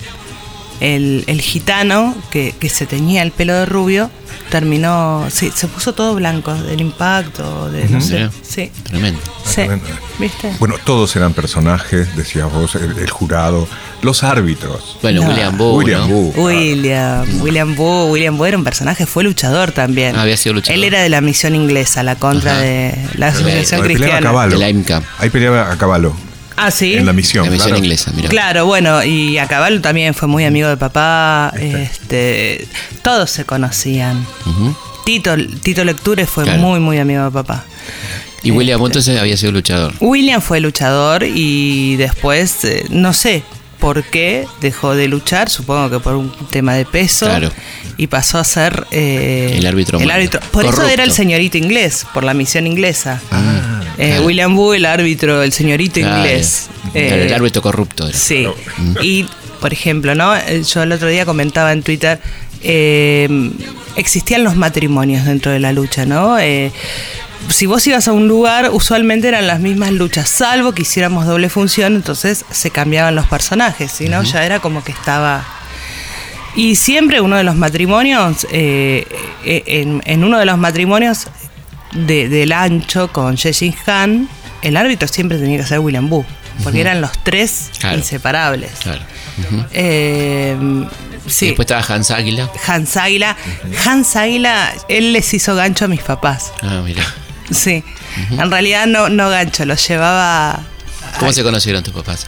el, 0.79 1.23
el 1.27 1.41
gitano 1.41 2.15
que, 2.29 2.53
que 2.59 2.69
se 2.69 2.85
teñía 2.85 3.23
el 3.23 3.31
pelo 3.31 3.53
de 3.53 3.65
rubio 3.65 4.11
terminó, 4.49 5.25
sí, 5.29 5.51
se 5.55 5.67
puso 5.67 5.93
todo 5.93 6.15
blanco 6.15 6.53
del 6.53 6.81
impacto, 6.81 7.69
de 7.71 7.87
no 7.87 8.01
sé, 8.01 8.29
sí, 8.41 8.71
Tremendo. 8.83 9.19
sí, 9.45 9.53
Tremendo. 9.55 9.85
¿viste? 10.19 10.53
Bueno, 10.59 10.75
todos 10.83 11.15
eran 11.15 11.33
personajes, 11.33 12.15
decías 12.15 12.51
vos, 12.51 12.75
el, 12.75 12.97
el 12.97 13.09
jurado, 13.09 13.67
los 14.01 14.23
árbitros. 14.23 14.97
Bueno, 15.01 15.21
No. 15.21 15.29
William 15.29 15.57
Boo, 15.57 15.77
William 15.77 16.01
¿no? 16.01 16.07
Boo. 16.07 16.33
William, 16.45 17.41
William 17.41 17.75
Boo, 17.75 18.05
William 18.11 18.37
Boo 18.37 18.45
era 18.45 18.57
un 18.57 18.63
personaje, 18.63 19.05
fue 19.05 19.23
luchador 19.23 19.71
también. 19.71 20.15
Ah, 20.15 20.23
había 20.23 20.37
sido 20.37 20.53
luchador. 20.55 20.77
Él 20.77 20.83
era 20.83 21.01
de 21.01 21.09
la 21.09 21.21
misión 21.21 21.55
inglesa, 21.55 22.03
la 22.03 22.15
contra 22.15 22.53
Ajá. 22.53 22.61
de 22.61 22.95
la 23.15 23.27
Asociación 23.27 23.81
Ahí 23.83 23.93
peleaba 23.93 24.17
a 24.17 24.19
Cristiana. 24.19 24.21
caballo. 24.21 25.03
Ahí 25.19 25.29
peleaba 25.29 25.71
a 25.71 25.77
caballo. 25.77 26.13
Ah, 26.61 26.71
sí. 26.71 26.95
En 26.95 27.05
la 27.05 27.13
misión. 27.13 27.45
La 27.45 27.51
misión 27.51 27.69
claro. 27.69 27.83
inglesa, 27.83 28.11
mira. 28.15 28.29
Claro, 28.29 28.65
bueno, 28.65 29.03
y 29.03 29.37
a 29.37 29.47
Caballo 29.47 29.79
también 29.81 30.13
fue 30.13 30.27
muy 30.27 30.43
amigo 30.45 30.67
de 30.67 30.77
papá. 30.77 31.53
Este, 31.59 32.67
todos 33.01 33.29
se 33.29 33.45
conocían. 33.45 34.25
Tito, 35.05 35.35
Tito 35.63 35.83
Lecture 35.85 36.25
fue 36.25 36.43
Claro. 36.43 36.59
muy, 36.59 36.79
muy 36.79 36.97
amigo 36.99 37.23
de 37.23 37.31
papá. 37.31 37.65
Y 38.43 38.51
William 38.51 38.79
Boo 38.79 38.87
entonces 38.87 39.19
había 39.19 39.35
sido 39.37 39.51
luchador. 39.53 39.93
William 39.99 40.41
fue 40.41 40.59
luchador 40.59 41.23
y 41.23 41.95
después, 41.97 42.63
eh, 42.65 42.85
no 42.89 43.13
sé 43.13 43.43
por 43.79 44.03
qué, 44.03 44.45
dejó 44.61 44.95
de 44.95 45.07
luchar, 45.07 45.49
supongo 45.49 45.89
que 45.89 45.99
por 45.99 46.15
un 46.15 46.31
tema 46.49 46.73
de 46.73 46.85
peso. 46.85 47.25
Claro. 47.25 47.51
Y 47.97 48.07
pasó 48.07 48.37
a 48.37 48.43
ser 48.45 48.85
eh, 48.91 49.55
El 49.57 49.65
árbitro 49.65 49.99
el 49.99 50.09
árbitro. 50.11 50.39
Por 50.51 50.65
eso 50.65 50.87
era 50.87 51.03
el 51.03 51.11
señorito 51.11 51.57
inglés, 51.57 52.05
por 52.13 52.23
la 52.23 52.33
misión 52.33 52.65
inglesa. 52.67 53.21
Ah, 53.31 53.78
Eh. 53.99 54.19
William 54.21 54.55
Boo, 54.55 54.73
el 54.73 54.85
árbitro, 54.85 55.43
el 55.43 55.51
señorito 55.51 55.99
inglés. 55.99 56.69
Claro, 56.91 56.99
Eh, 57.07 57.25
el 57.27 57.33
árbitro 57.33 57.61
corrupto 57.61 58.07
era. 58.07 58.17
Sí. 58.17 58.47
Y, 59.01 59.25
por 59.59 59.73
ejemplo, 59.73 60.15
¿no? 60.15 60.35
Eh, 60.35 60.63
Yo 60.63 60.83
el 60.83 60.91
otro 60.91 61.07
día 61.09 61.25
comentaba 61.25 61.73
en 61.73 61.83
Twitter, 61.83 62.19
eh, 62.63 63.51
existían 63.95 64.43
los 64.43 64.55
matrimonios 64.55 65.25
dentro 65.25 65.51
de 65.51 65.59
la 65.59 65.73
lucha, 65.73 66.05
¿no? 66.05 66.39
Eh, 66.39 66.71
si 67.49 67.65
vos 67.65 67.85
ibas 67.87 68.07
a 68.07 68.13
un 68.13 68.27
lugar, 68.27 68.69
usualmente 68.71 69.27
eran 69.27 69.47
las 69.47 69.59
mismas 69.59 69.91
luchas, 69.91 70.29
salvo 70.29 70.71
que 70.73 70.83
hiciéramos 70.83 71.25
doble 71.25 71.49
función, 71.49 71.95
entonces 71.95 72.45
se 72.51 72.69
cambiaban 72.69 73.15
los 73.15 73.25
personajes, 73.27 73.91
si 73.91 74.07
no, 74.07 74.23
ya 74.23 74.45
era 74.45 74.59
como 74.59 74.83
que 74.83 74.91
estaba... 74.91 75.45
Y 76.55 76.75
siempre 76.75 77.21
uno 77.21 77.37
de 77.37 77.43
los 77.43 77.55
matrimonios, 77.55 78.45
eh, 78.51 79.05
en, 79.45 80.01
en 80.05 80.23
uno 80.23 80.37
de 80.39 80.45
los 80.45 80.57
matrimonios 80.57 81.27
de- 81.93 82.29
del 82.29 82.51
ancho 82.51 83.11
con 83.11 83.37
Jessin 83.37 83.75
Han, 83.85 84.29
el 84.61 84.77
árbitro 84.77 85.07
siempre 85.07 85.37
tenía 85.37 85.57
que 85.57 85.65
ser 85.65 85.79
William 85.79 86.09
Boo, 86.09 86.25
porque 86.63 86.81
eran 86.81 87.01
los 87.01 87.11
tres 87.23 87.69
Claro. 87.79 87.97
inseparables. 87.97 88.71
Claro. 88.81 89.01
Eh, 89.71 90.57
Y 91.25 91.29
sí, 91.29 91.47
después 91.47 91.65
estaba 91.69 91.81
Hans 91.95 92.11
Águila. 92.11 92.49
Hans 92.67 92.97
Águila. 92.97 93.35
Hans 93.85 94.15
Águila, 94.15 94.73
él 94.87 95.13
les 95.13 95.33
hizo 95.33 95.55
gancho 95.55 95.85
a 95.85 95.87
mis 95.87 96.01
papás. 96.01 96.51
Ah, 96.61 96.81
mira. 96.83 97.03
Sí, 97.51 97.83
en 98.31 98.51
realidad 98.51 98.85
no, 98.87 99.09
no 99.09 99.29
gancho, 99.29 99.65
los 99.65 99.87
llevaba 99.87 100.59
¿Cómo 101.19 101.31
se 101.33 101.41
conocieron 101.43 101.83
tus 101.83 101.93
papás? 101.93 102.27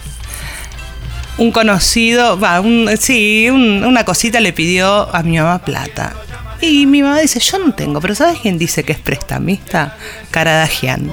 un 1.38 1.52
conocido, 1.52 2.40
va, 2.40 2.60
un, 2.60 2.90
sí, 3.00 3.50
un- 3.50 3.84
una 3.84 4.04
cosita 4.04 4.40
le 4.40 4.54
pidió 4.54 5.14
a 5.16 5.24
mi 5.24 5.38
mamá 5.38 5.60
plata. 5.60 6.14
Y 6.62 6.86
mi 6.86 7.02
mamá 7.02 7.20
dice, 7.20 7.40
yo 7.40 7.58
no 7.60 7.74
tengo, 7.74 8.00
pero 8.00 8.14
¿sabes 8.16 8.40
quién 8.42 8.58
dice 8.58 8.84
que 8.84 8.92
es 8.94 9.00
prestamista? 9.00 9.98
Caradagian. 10.30 11.12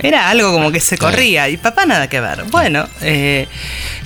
Era 0.00 0.30
algo 0.30 0.52
como 0.52 0.70
que 0.70 0.78
se 0.78 0.96
corría 0.96 1.48
y 1.48 1.56
papá 1.56 1.84
nada 1.84 2.08
que 2.08 2.20
ver. 2.20 2.44
Bueno, 2.52 2.86
eh, 3.00 3.48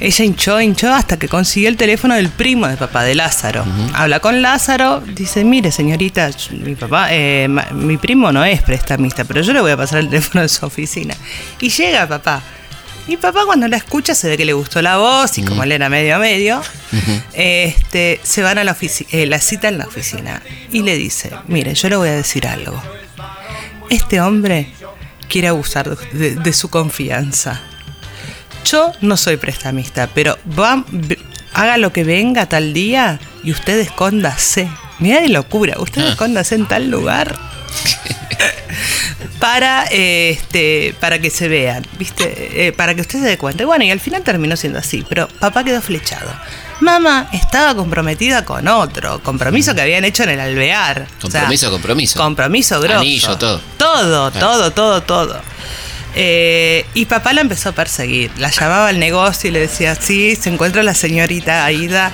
ella 0.01 0.25
hinchó, 0.25 0.59
hinchó 0.59 0.91
hasta 0.93 1.19
que 1.19 1.29
consiguió 1.29 1.69
el 1.69 1.77
teléfono 1.77 2.15
del 2.15 2.31
primo 2.31 2.67
de 2.67 2.79
papá, 2.79 3.03
de 3.05 3.15
Lázaro. 3.15 3.63
Habla 3.93 4.19
con 4.21 4.41
Lázaro, 4.41 5.01
dice, 5.07 5.45
mire 5.45 5.71
señorita, 5.71 6.31
mi 6.65 6.75
papá, 6.77 7.09
eh, 7.11 7.47
ma- 7.49 7.67
mi 7.73 7.99
primo 7.99 8.33
no 8.33 8.43
es 8.43 8.63
prestamista, 8.63 9.25
pero 9.25 9.43
yo 9.43 9.53
le 9.53 9.61
voy 9.61 9.71
a 9.73 9.77
pasar 9.77 9.99
el 9.99 10.09
teléfono 10.09 10.41
de 10.41 10.49
su 10.49 10.65
oficina. 10.65 11.15
Y 11.61 11.69
llega 11.69 12.09
papá. 12.09 12.43
Y 13.09 13.17
papá 13.17 13.45
cuando 13.45 13.67
la 13.67 13.77
escucha 13.77 14.15
se 14.15 14.29
ve 14.29 14.37
que 14.37 14.45
le 14.45 14.53
gustó 14.53 14.81
la 14.81 14.97
voz 14.97 15.37
y 15.39 15.43
como 15.43 15.65
él 15.65 15.73
era 15.73 15.89
medio 15.89 16.17
a 16.17 16.19
medio, 16.19 16.63
este, 17.33 18.21
se 18.23 18.43
van 18.43 18.59
a 18.59 18.65
la, 18.65 18.77
eh, 19.11 19.27
la 19.27 19.41
cita 19.41 19.69
en 19.69 19.79
la 19.79 19.87
oficina 19.87 20.41
y 20.71 20.83
le 20.83 20.97
dice, 20.97 21.31
mire, 21.49 21.75
yo 21.75 21.89
le 21.89 21.97
voy 21.97 22.09
a 22.09 22.13
decir 22.13 22.47
algo. 22.47 22.81
Este 23.91 24.21
hombre 24.21 24.73
quiere 25.29 25.49
abusar 25.49 25.97
de, 26.13 26.37
de 26.37 26.53
su 26.53 26.71
confianza. 26.71 27.61
Yo 28.65 28.93
no 29.01 29.17
soy 29.17 29.37
prestamista, 29.37 30.09
pero 30.15 30.39
va, 30.59 30.85
haga 31.53 31.79
lo 31.79 31.93
que 31.93 32.05
venga 32.05 32.47
tal 32.47 32.73
día 32.73 33.19
y 33.43 33.51
usted 33.51 33.81
escóndase. 33.81 34.71
Mira 35.01 35.21
de 35.21 35.29
locura, 35.29 35.75
usted 35.81 36.07
escóndase 36.07 36.55
en 36.55 36.69
tal 36.69 36.89
lugar 36.89 37.37
para 39.39 39.85
eh, 39.91 40.31
este 40.31 40.95
para 41.01 41.19
que 41.19 41.31
se 41.31 41.49
vean, 41.49 41.87
¿viste? 41.99 42.67
Eh, 42.69 42.73
para 42.73 42.95
que 42.95 43.01
usted 43.01 43.19
se 43.21 43.25
dé 43.27 43.39
cuenta. 43.39 43.63
Y 43.63 43.67
bueno, 43.67 43.85
y 43.85 43.91
al 43.91 44.01
final 44.01 44.23
terminó 44.23 44.57
siendo 44.57 44.79
así, 44.79 45.05
pero 45.09 45.29
papá 45.29 45.65
quedó 45.65 45.81
flechado. 45.83 46.31
Mamá 46.81 47.29
estaba 47.33 47.75
comprometida 47.77 48.45
con 48.45 48.67
otro, 48.69 49.23
compromiso 49.23 49.75
que 49.75 49.83
habían 49.83 50.05
hecho 50.05 50.25
en 50.25 50.31
el 50.31 50.41
alvear. 50.41 51.07
O 51.23 51.31
sea, 51.31 51.41
Compromiso, 51.43 51.71
compromiso. 51.71 52.19
compromiso 52.19 52.81
grosso. 52.81 52.99
Anillo, 52.99 53.39
todo. 53.39 53.61
Todo, 53.77 54.31
Claro. 54.33 54.47
todo, 54.47 54.71
todo, 54.73 55.03
todo. 55.03 55.41
Eh, 56.15 56.85
y 56.95 57.07
papá 57.07 57.33
la 57.33 57.41
empezó 57.41 57.71
a 57.71 57.73
perseguir. 57.73 58.31
La 58.39 58.51
llamaba 58.51 58.89
al 58.89 58.99
negocio 58.99 59.49
y 59.49 59.53
le 59.53 59.61
decía, 59.61 59.95
sí, 59.95 60.37
se 60.37 60.51
encuentra 60.51 60.83
la 60.83 60.95
señorita 60.95 61.65
Aida. 61.65 62.11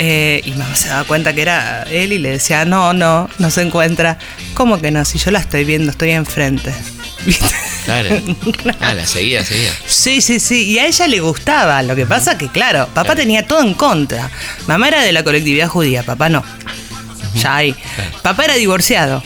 Eh, 0.00 0.42
y 0.44 0.52
mamá 0.52 0.76
se 0.76 0.88
daba 0.88 1.02
cuenta 1.04 1.32
que 1.32 1.42
era 1.42 1.82
él 1.90 2.12
y 2.12 2.18
le 2.18 2.30
decía, 2.30 2.64
no, 2.64 2.92
no, 2.92 3.28
no 3.38 3.50
se 3.50 3.62
encuentra. 3.62 4.18
¿Cómo 4.54 4.80
que 4.80 4.92
no? 4.92 5.04
Si 5.04 5.18
yo 5.18 5.32
la 5.32 5.40
estoy 5.40 5.64
viendo, 5.64 5.90
estoy 5.90 6.12
enfrente. 6.12 6.72
¿Viste? 7.26 7.54
Claro. 7.84 8.08
Ah, 8.80 8.94
la 8.94 9.04
seguía, 9.06 9.44
seguía. 9.44 9.72
Sí, 9.86 10.20
sí, 10.20 10.38
sí. 10.38 10.70
Y 10.70 10.78
a 10.78 10.86
ella 10.86 11.08
le 11.08 11.20
gustaba. 11.20 11.82
Lo 11.82 11.96
que 11.96 12.06
pasa 12.06 12.38
que, 12.38 12.48
claro, 12.48 12.88
papá 12.94 13.16
tenía 13.16 13.46
todo 13.46 13.60
en 13.62 13.74
contra. 13.74 14.30
Mamá 14.66 14.88
era 14.88 15.02
de 15.02 15.12
la 15.12 15.24
colectividad 15.24 15.68
judía, 15.68 16.02
papá 16.02 16.28
no. 16.28 16.44
Ya 17.34 17.56
ahí. 17.56 17.74
Papá 18.22 18.44
era 18.44 18.54
divorciado. 18.54 19.22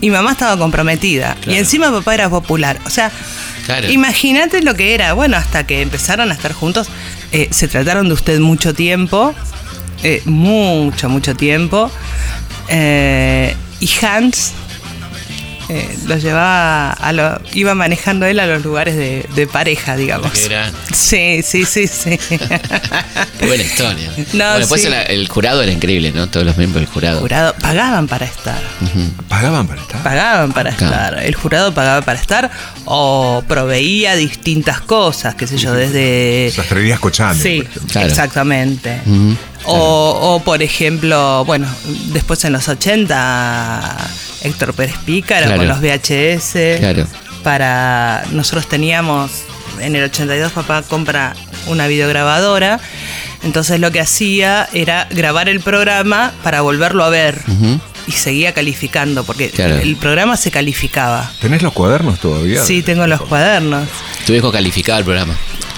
Y 0.00 0.10
mamá 0.10 0.32
estaba 0.32 0.56
comprometida. 0.56 1.36
Y 1.46 1.54
encima 1.54 1.90
papá 1.90 2.14
era 2.14 2.30
popular. 2.30 2.78
O 2.86 2.90
sea, 2.90 3.10
imagínate 3.88 4.62
lo 4.62 4.74
que 4.74 4.94
era. 4.94 5.12
Bueno, 5.14 5.36
hasta 5.36 5.66
que 5.66 5.82
empezaron 5.82 6.30
a 6.30 6.34
estar 6.34 6.52
juntos, 6.52 6.88
eh, 7.32 7.48
se 7.50 7.66
trataron 7.66 8.08
de 8.08 8.14
usted 8.14 8.38
mucho 8.40 8.74
tiempo. 8.74 9.34
Eh, 10.06 10.22
mucho, 10.24 11.08
mucho 11.08 11.34
tiempo. 11.34 11.90
Eh, 12.68 13.54
y 13.80 13.90
Hans 14.04 14.52
eh, 15.68 15.98
los 16.06 16.22
llevaba 16.22 16.92
a 16.92 17.12
lo, 17.12 17.40
iba 17.52 17.74
manejando 17.74 18.24
él 18.26 18.38
a 18.38 18.46
los 18.46 18.62
lugares 18.62 18.94
de, 18.96 19.26
de 19.34 19.46
pareja, 19.48 19.96
digamos. 19.96 20.30
Qué 20.30 20.44
gran. 20.44 20.72
Sí, 20.94 21.40
sí, 21.42 21.64
sí, 21.64 21.88
sí. 21.88 22.16
Qué 22.28 23.46
buena 23.46 23.62
historia. 23.64 24.10
No, 24.32 24.44
bueno, 24.44 24.58
después 24.60 24.80
sí. 24.82 24.86
el, 24.86 24.94
el 24.94 25.28
jurado 25.28 25.62
era 25.62 25.72
increíble, 25.72 26.12
¿no? 26.14 26.28
Todos 26.28 26.46
los 26.46 26.56
miembros 26.56 26.82
del 26.84 26.92
jurado. 26.92 27.20
jurado 27.20 27.54
pagaban 27.60 28.06
para 28.06 28.26
estar. 28.26 28.60
¿Pagaban 29.28 29.66
para 29.66 29.80
estar? 29.82 30.02
Pagaban 30.04 30.52
para 30.52 30.70
Claro. 30.74 30.94
estar. 30.94 31.24
El 31.24 31.34
jurado 31.34 31.74
pagaba 31.74 32.02
para 32.02 32.20
estar 32.20 32.50
o 32.84 33.42
proveía 33.48 34.14
distintas 34.14 34.80
cosas, 34.80 35.34
qué 35.34 35.46
sé 35.48 35.58
yo, 35.58 35.72
desde. 35.74 36.52
Sastrerías 36.54 37.00
Cochane. 37.00 37.40
Sí, 37.42 37.58
por 37.62 37.66
ejemplo. 37.70 37.92
Claro. 37.92 38.08
exactamente. 38.08 39.00
O, 39.66 40.34
o, 40.36 40.40
por 40.44 40.62
ejemplo, 40.62 41.44
bueno, 41.44 41.66
después 42.12 42.44
en 42.44 42.52
los 42.52 42.68
80, 42.68 43.96
Héctor 44.42 44.74
Pérez 44.74 44.96
Pícaro 45.04 45.46
Claro. 45.46 45.58
con 45.58 45.68
los 45.68 45.80
VHS. 45.80 46.78
Claro. 46.78 47.06
Para. 47.42 48.24
Nosotros 48.32 48.68
teníamos. 48.68 49.30
En 49.80 49.94
el 49.94 50.04
82, 50.04 50.52
papá 50.52 50.82
compra 50.82 51.34
una 51.66 51.86
videograbadora. 51.86 52.80
Entonces 53.42 53.78
lo 53.78 53.90
que 53.92 54.00
hacía 54.00 54.66
era 54.72 55.06
grabar 55.10 55.48
el 55.50 55.60
programa 55.60 56.32
para 56.42 56.62
volverlo 56.62 57.04
a 57.04 57.10
ver. 57.10 57.42
Y 58.06 58.12
seguía 58.12 58.54
calificando, 58.54 59.24
porque 59.24 59.50
Claro. 59.50 59.76
el 59.76 59.96
programa 59.96 60.36
se 60.36 60.50
calificaba. 60.50 61.30
¿Tenés 61.40 61.60
los 61.62 61.72
cuadernos 61.72 62.20
todavía? 62.20 62.64
Sí, 62.64 62.82
tengo 62.82 63.06
los 63.06 63.20
cuadernos. 63.20 63.86
Tu 64.26 64.32
viejo 64.32 64.50
calificaba 64.50 64.98
el 64.98 65.04
programa. 65.04 65.36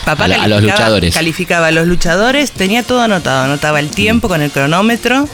Papá 0.08 0.24
a, 0.24 0.48
los 0.48 0.62
luchadores. 0.62 1.12
Calificaba 1.12 1.66
a 1.66 1.70
los 1.70 1.86
luchadores, 1.86 2.52
tenía 2.52 2.82
todo 2.82 3.02
anotado. 3.02 3.44
Anotaba 3.44 3.78
el 3.78 3.90
tiempo 3.90 4.26
con 4.26 4.40
el 4.40 4.50
cronómetro, 4.50 5.28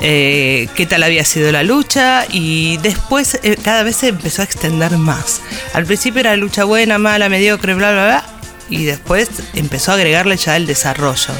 eh, 0.00 0.68
qué 0.74 0.86
tal 0.86 1.04
había 1.04 1.24
sido 1.24 1.52
la 1.52 1.62
lucha 1.62 2.24
y 2.28 2.78
después 2.78 3.38
eh, 3.44 3.56
cada 3.62 3.84
vez 3.84 3.94
se 3.94 4.08
empezó 4.08 4.42
a 4.42 4.44
extender 4.44 4.98
más. 4.98 5.40
Al 5.72 5.86
principio 5.86 6.18
era 6.18 6.34
lucha 6.34 6.64
buena, 6.64 6.98
mala, 6.98 7.28
mediocre, 7.28 7.74
bla, 7.74 7.92
bla, 7.92 8.04
bla. 8.06 8.24
Y 8.68 8.86
después 8.86 9.28
empezó 9.54 9.92
a 9.92 9.94
agregarle 9.94 10.36
ya 10.36 10.56
el 10.56 10.66
desarrollo. 10.66 11.32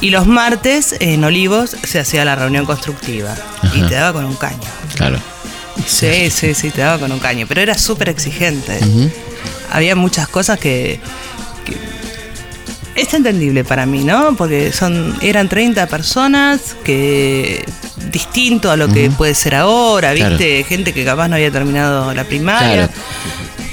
Y 0.00 0.10
los 0.10 0.28
martes 0.28 0.94
en 1.00 1.24
Olivos 1.24 1.76
se 1.82 1.98
hacía 1.98 2.24
la 2.24 2.36
reunión 2.36 2.66
constructiva. 2.66 3.34
Y 3.74 3.82
te 3.82 3.96
daba 3.96 4.12
con 4.12 4.26
un 4.26 4.36
caño. 4.36 4.58
Claro. 4.94 5.18
Sí, 5.86 6.30
sí, 6.30 6.54
sí, 6.54 6.70
te 6.70 6.82
daba 6.82 7.00
con 7.00 7.10
un 7.10 7.18
caño. 7.18 7.46
Pero 7.48 7.60
era 7.60 7.76
súper 7.76 8.10
exigente. 8.10 8.78
Había 9.70 9.96
muchas 9.96 10.28
cosas 10.28 10.58
que, 10.58 11.00
que- 11.64 11.76
Es 12.94 13.14
entendible 13.14 13.64
para 13.64 13.86
mí, 13.86 14.04
¿no? 14.04 14.34
Porque 14.36 14.70
son 14.72 15.16
eran 15.22 15.48
30 15.48 15.86
personas 15.86 16.76
que 16.84 17.64
distinto 18.10 18.70
a 18.70 18.76
lo 18.76 18.88
que 18.88 19.10
puede 19.10 19.34
ser 19.34 19.54
ahora, 19.54 20.12
Claro. 20.14 20.36
¿viste? 20.36 20.62
Gente 20.64 20.92
que 20.92 21.02
capaz 21.04 21.28
no 21.28 21.36
había 21.36 21.50
terminado 21.50 22.12
la 22.12 22.24
primaria. 22.24 22.88
Claro. 22.88 22.92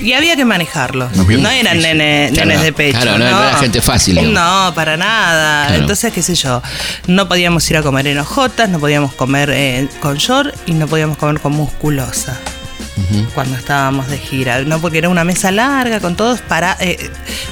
Y 0.01 0.13
había 0.13 0.37
que 0.37 0.45
manejarlos. 0.45 1.13
No, 1.17 1.49
eran 1.49 1.81
nene- 1.81 2.29
Claro, 2.31 2.47
nenes 2.47 2.63
de 2.63 2.71
pecho. 2.71 3.01
claro, 3.01 3.17
no- 3.17 3.29
no 3.29 3.43
era 3.49 3.57
gente 3.57 3.81
fácil, 3.81 4.15
digamos. 4.15 4.33
No, 4.33 4.73
para 4.73 4.95
nada. 4.95 5.65
Claro. 5.67 5.81
Entonces, 5.81 6.13
qué 6.13 6.21
sé 6.21 6.35
yo, 6.35 6.61
no 7.07 7.27
podíamos 7.27 7.69
ir 7.69 7.75
a 7.75 7.81
comer 7.83 8.07
en 8.07 8.19
hojotas, 8.19 8.69
no 8.69 8.79
podíamos 8.79 9.11
comer 9.15 9.49
eh, 9.53 9.89
con 9.99 10.15
short 10.15 10.55
y 10.67 10.71
no 10.71 10.87
podíamos 10.87 11.17
comer 11.17 11.41
con 11.41 11.51
musculosa 11.51 12.39
Cuando 13.33 13.57
estábamos 13.57 14.07
de 14.07 14.17
gira, 14.17 14.63
no 14.63 14.79
porque 14.79 14.97
era 14.97 15.09
una 15.09 15.23
mesa 15.23 15.51
larga 15.51 15.99
con 15.99 16.15
todos 16.15 16.41
para, 16.41 16.75
eh, 16.79 17.09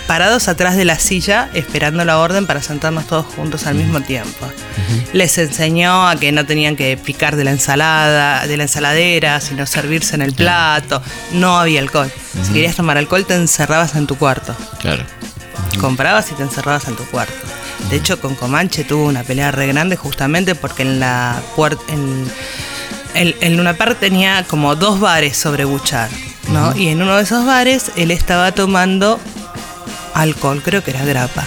parados 0.07 0.47
atrás 0.47 0.75
de 0.75 0.85
la 0.85 0.99
silla 0.99 1.49
esperando 1.53 2.03
la 2.05 2.19
orden 2.19 2.47
para 2.47 2.61
sentarnos 2.61 3.07
todos 3.07 3.25
juntos 3.25 3.65
al 3.67 3.75
mismo 3.75 4.01
tiempo. 4.01 4.47
Les 5.13 5.37
enseñó 5.37 6.07
a 6.07 6.15
que 6.15 6.31
no 6.31 6.45
tenían 6.45 6.75
que 6.75 6.97
picar 6.97 7.35
de 7.35 7.43
la 7.43 7.51
ensalada, 7.51 8.47
de 8.47 8.57
la 8.57 8.63
ensaladera, 8.63 9.41
sino 9.41 9.65
servirse 9.65 10.15
en 10.15 10.21
el 10.21 10.33
plato. 10.33 11.01
No 11.31 11.57
había 11.57 11.79
alcohol. 11.79 12.11
Si 12.43 12.53
querías 12.53 12.75
tomar 12.75 12.97
alcohol 12.97 13.25
te 13.25 13.35
encerrabas 13.35 13.95
en 13.95 14.07
tu 14.07 14.17
cuarto. 14.17 14.55
Claro. 14.79 15.03
Comprabas 15.79 16.31
y 16.31 16.35
te 16.35 16.43
encerrabas 16.43 16.87
en 16.87 16.95
tu 16.95 17.05
cuarto. 17.05 17.33
De 17.89 17.95
hecho, 17.95 18.19
con 18.19 18.35
Comanche 18.35 18.83
tuvo 18.83 19.05
una 19.05 19.23
pelea 19.23 19.51
re 19.51 19.67
grande 19.67 19.95
justamente 19.95 20.55
porque 20.55 20.81
en 20.81 20.99
la 20.99 21.41
puerta, 21.55 21.81
en, 21.87 22.25
en, 23.17 23.35
en 23.41 23.59
una 23.59 23.73
parte 23.75 23.95
tenía 24.09 24.43
como 24.47 24.75
dos 24.75 24.99
bares 24.99 25.37
sobre 25.37 25.65
Buchar, 25.65 26.09
¿no? 26.51 26.75
Y 26.77 26.87
en 26.89 27.01
uno 27.01 27.15
de 27.17 27.23
esos 27.23 27.45
bares 27.45 27.91
él 27.95 28.11
estaba 28.11 28.51
tomando 28.51 29.19
alcohol, 30.13 30.61
creo 30.63 30.83
que 30.83 30.91
era 30.91 31.03
grapa. 31.05 31.45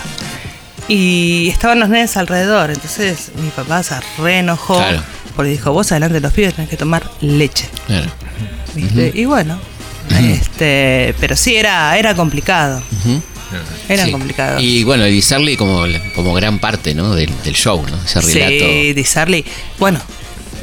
Y 0.89 1.49
estaban 1.49 1.79
los 1.81 1.89
nenes 1.89 2.17
alrededor, 2.17 2.71
entonces 2.71 3.31
mi 3.37 3.51
papá 3.51 3.83
se 3.83 3.95
re 4.19 4.39
enojó 4.39 4.77
Claro. 4.77 5.03
porque 5.37 5.53
dijo, 5.53 5.73
vos 5.73 5.91
adelante 5.93 6.15
de 6.15 6.21
los 6.21 6.33
pibes 6.33 6.55
tenés 6.55 6.69
que 6.71 6.77
tomar 6.77 7.09
leche. 7.21 7.69
Claro. 7.87 8.11
¿viste? 8.75 9.13
Y 9.15 9.25
bueno, 9.25 9.59
este, 10.19 11.15
pero 11.21 11.37
sí 11.37 11.57
era, 11.57 11.97
era 11.97 12.15
complicado. 12.15 12.83
Era 13.89 14.05
Sí. 14.05 14.13
complicado. 14.13 14.61
Y 14.61 14.85
bueno, 14.85 15.07
y 15.09 15.21
Sarli 15.23 15.57
como, 15.57 15.83
como 16.15 16.33
gran 16.35 16.59
parte 16.61 16.95
¿no? 16.95 17.15
del, 17.15 17.31
del 17.45 17.55
show, 17.55 17.85
¿no? 17.89 17.97
Ese 18.05 18.21
relato. 18.21 18.65
Sí, 18.95 19.05
Sarli. 19.05 19.45
Bueno, 19.79 20.01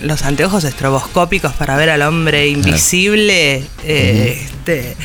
los 0.02 0.24
anteojos 0.24 0.64
estroboscópicos 0.64 1.54
para 1.54 1.76
ver 1.76 1.90
al 1.90 2.02
hombre 2.02 2.48
invisible, 2.48 3.64
eh, 3.84 4.42
este, 4.44 4.96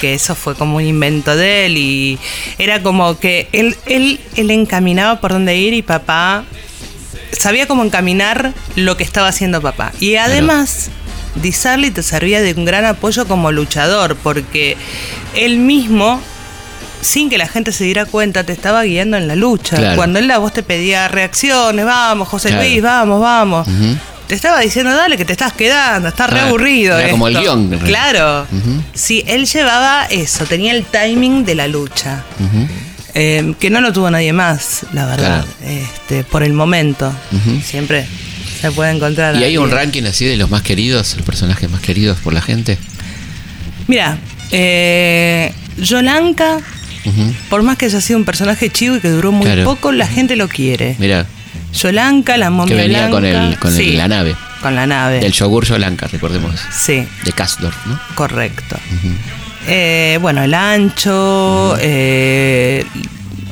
que 0.00 0.14
eso 0.14 0.34
fue 0.34 0.54
como 0.54 0.76
un 0.76 0.84
invento 0.84 1.36
de 1.36 1.66
él 1.66 1.76
y 1.76 2.18
era 2.58 2.82
como 2.82 3.18
que 3.18 3.48
él, 3.52 3.76
él, 3.86 4.20
él 4.36 4.50
encaminaba 4.50 5.20
por 5.20 5.32
dónde 5.32 5.56
ir 5.56 5.74
y 5.74 5.82
papá 5.82 6.44
sabía 7.32 7.66
cómo 7.66 7.84
encaminar 7.84 8.52
lo 8.76 8.96
que 8.96 9.04
estaba 9.04 9.28
haciendo 9.28 9.60
papá. 9.60 9.92
Y 10.00 10.16
además, 10.16 10.90
Di 11.34 11.52
Sarli 11.52 11.90
te 11.90 12.02
servía 12.02 12.40
de 12.40 12.54
un 12.54 12.64
gran 12.64 12.84
apoyo 12.84 13.26
como 13.26 13.52
luchador, 13.52 14.16
porque 14.16 14.76
él 15.34 15.58
mismo 15.58 16.20
sin 17.00 17.30
que 17.30 17.38
la 17.38 17.46
gente 17.46 17.70
se 17.72 17.84
diera 17.84 18.06
cuenta, 18.06 18.44
te 18.44 18.52
estaba 18.52 18.82
guiando 18.82 19.16
en 19.16 19.28
la 19.28 19.36
lucha. 19.36 19.76
Claro. 19.76 19.96
Cuando 19.96 20.18
él 20.18 20.26
la 20.26 20.38
voz 20.38 20.52
te 20.52 20.62
pedía 20.62 21.06
reacciones, 21.08 21.84
vamos, 21.84 22.28
José 22.28 22.48
Claro. 22.48 22.64
Luis, 22.64 22.82
vamos, 22.82 23.20
vamos. 23.20 23.68
Te 24.28 24.34
estaba 24.34 24.60
diciendo, 24.60 24.94
dale, 24.94 25.16
que 25.16 25.24
te 25.24 25.32
estás 25.32 25.52
quedando, 25.54 26.08
está 26.08 26.26
re 26.26 26.40
aburrido. 26.40 26.98
Era 26.98 27.10
como 27.10 27.28
el 27.28 27.36
esto". 27.36 27.56
guion. 27.56 27.78
Claro. 27.80 28.46
Sí, 28.94 29.24
él 29.26 29.46
llevaba 29.46 30.04
eso, 30.04 30.44
tenía 30.44 30.72
el 30.72 30.84
timing 30.84 31.44
de 31.44 31.54
la 31.54 31.66
lucha. 31.66 32.24
Eh, 33.14 33.54
que 33.58 33.70
no 33.70 33.80
lo 33.80 33.92
tuvo 33.92 34.10
nadie 34.10 34.32
más, 34.34 34.84
la 34.92 35.06
verdad. 35.06 35.44
Este, 35.64 36.24
por 36.24 36.42
el 36.42 36.52
momento. 36.52 37.12
Siempre 37.64 38.06
se 38.60 38.70
puede 38.70 38.90
encontrar. 38.92 39.34
¿Y 39.36 39.44
hay 39.44 39.56
un 39.56 39.70
ranking 39.70 40.02
así 40.04 40.24
de 40.26 40.36
los 40.36 40.50
más 40.50 40.62
queridos, 40.62 41.16
los 41.16 41.24
personajes 41.24 41.70
más 41.70 41.80
queridos 41.80 42.18
por 42.18 42.32
la 42.34 42.42
gente? 42.42 42.76
Mira, 43.86 44.18
eh, 44.50 45.52
Yolanka, 45.78 46.58
por 47.48 47.62
más 47.62 47.78
que 47.78 47.86
haya 47.86 48.00
sido 48.02 48.18
un 48.18 48.24
personaje 48.26 48.68
chivo 48.68 48.96
y 48.96 49.00
que 49.00 49.08
duró 49.08 49.32
muy 49.32 49.46
Claro. 49.46 49.64
poco, 49.64 49.90
la 49.92 50.06
gente 50.06 50.36
lo 50.36 50.48
quiere. 50.48 50.94
Mira, 50.98 51.24
Yolanka, 51.72 52.36
la 52.36 52.50
momia 52.50 52.74
que 52.76 52.82
venía 52.82 53.10
con, 53.10 53.24
el, 53.24 53.58
con 53.58 53.70
el- 53.70 53.76
Sí, 53.76 53.92
la 53.92 54.08
nave. 54.08 54.34
Con 54.62 54.74
la 54.74 54.86
nave. 54.86 55.20
Del 55.20 55.32
yogur 55.32 55.64
Yolanka, 55.66 56.08
recordemos. 56.08 56.54
Sí, 56.76 57.06
De 57.24 57.32
Kasdorf, 57.32 57.76
¿no? 57.86 57.98
correcto. 58.14 58.76
Eh, 59.68 60.18
bueno, 60.20 60.42
el 60.42 60.54
ancho, 60.54 61.76
eh, 61.80 62.84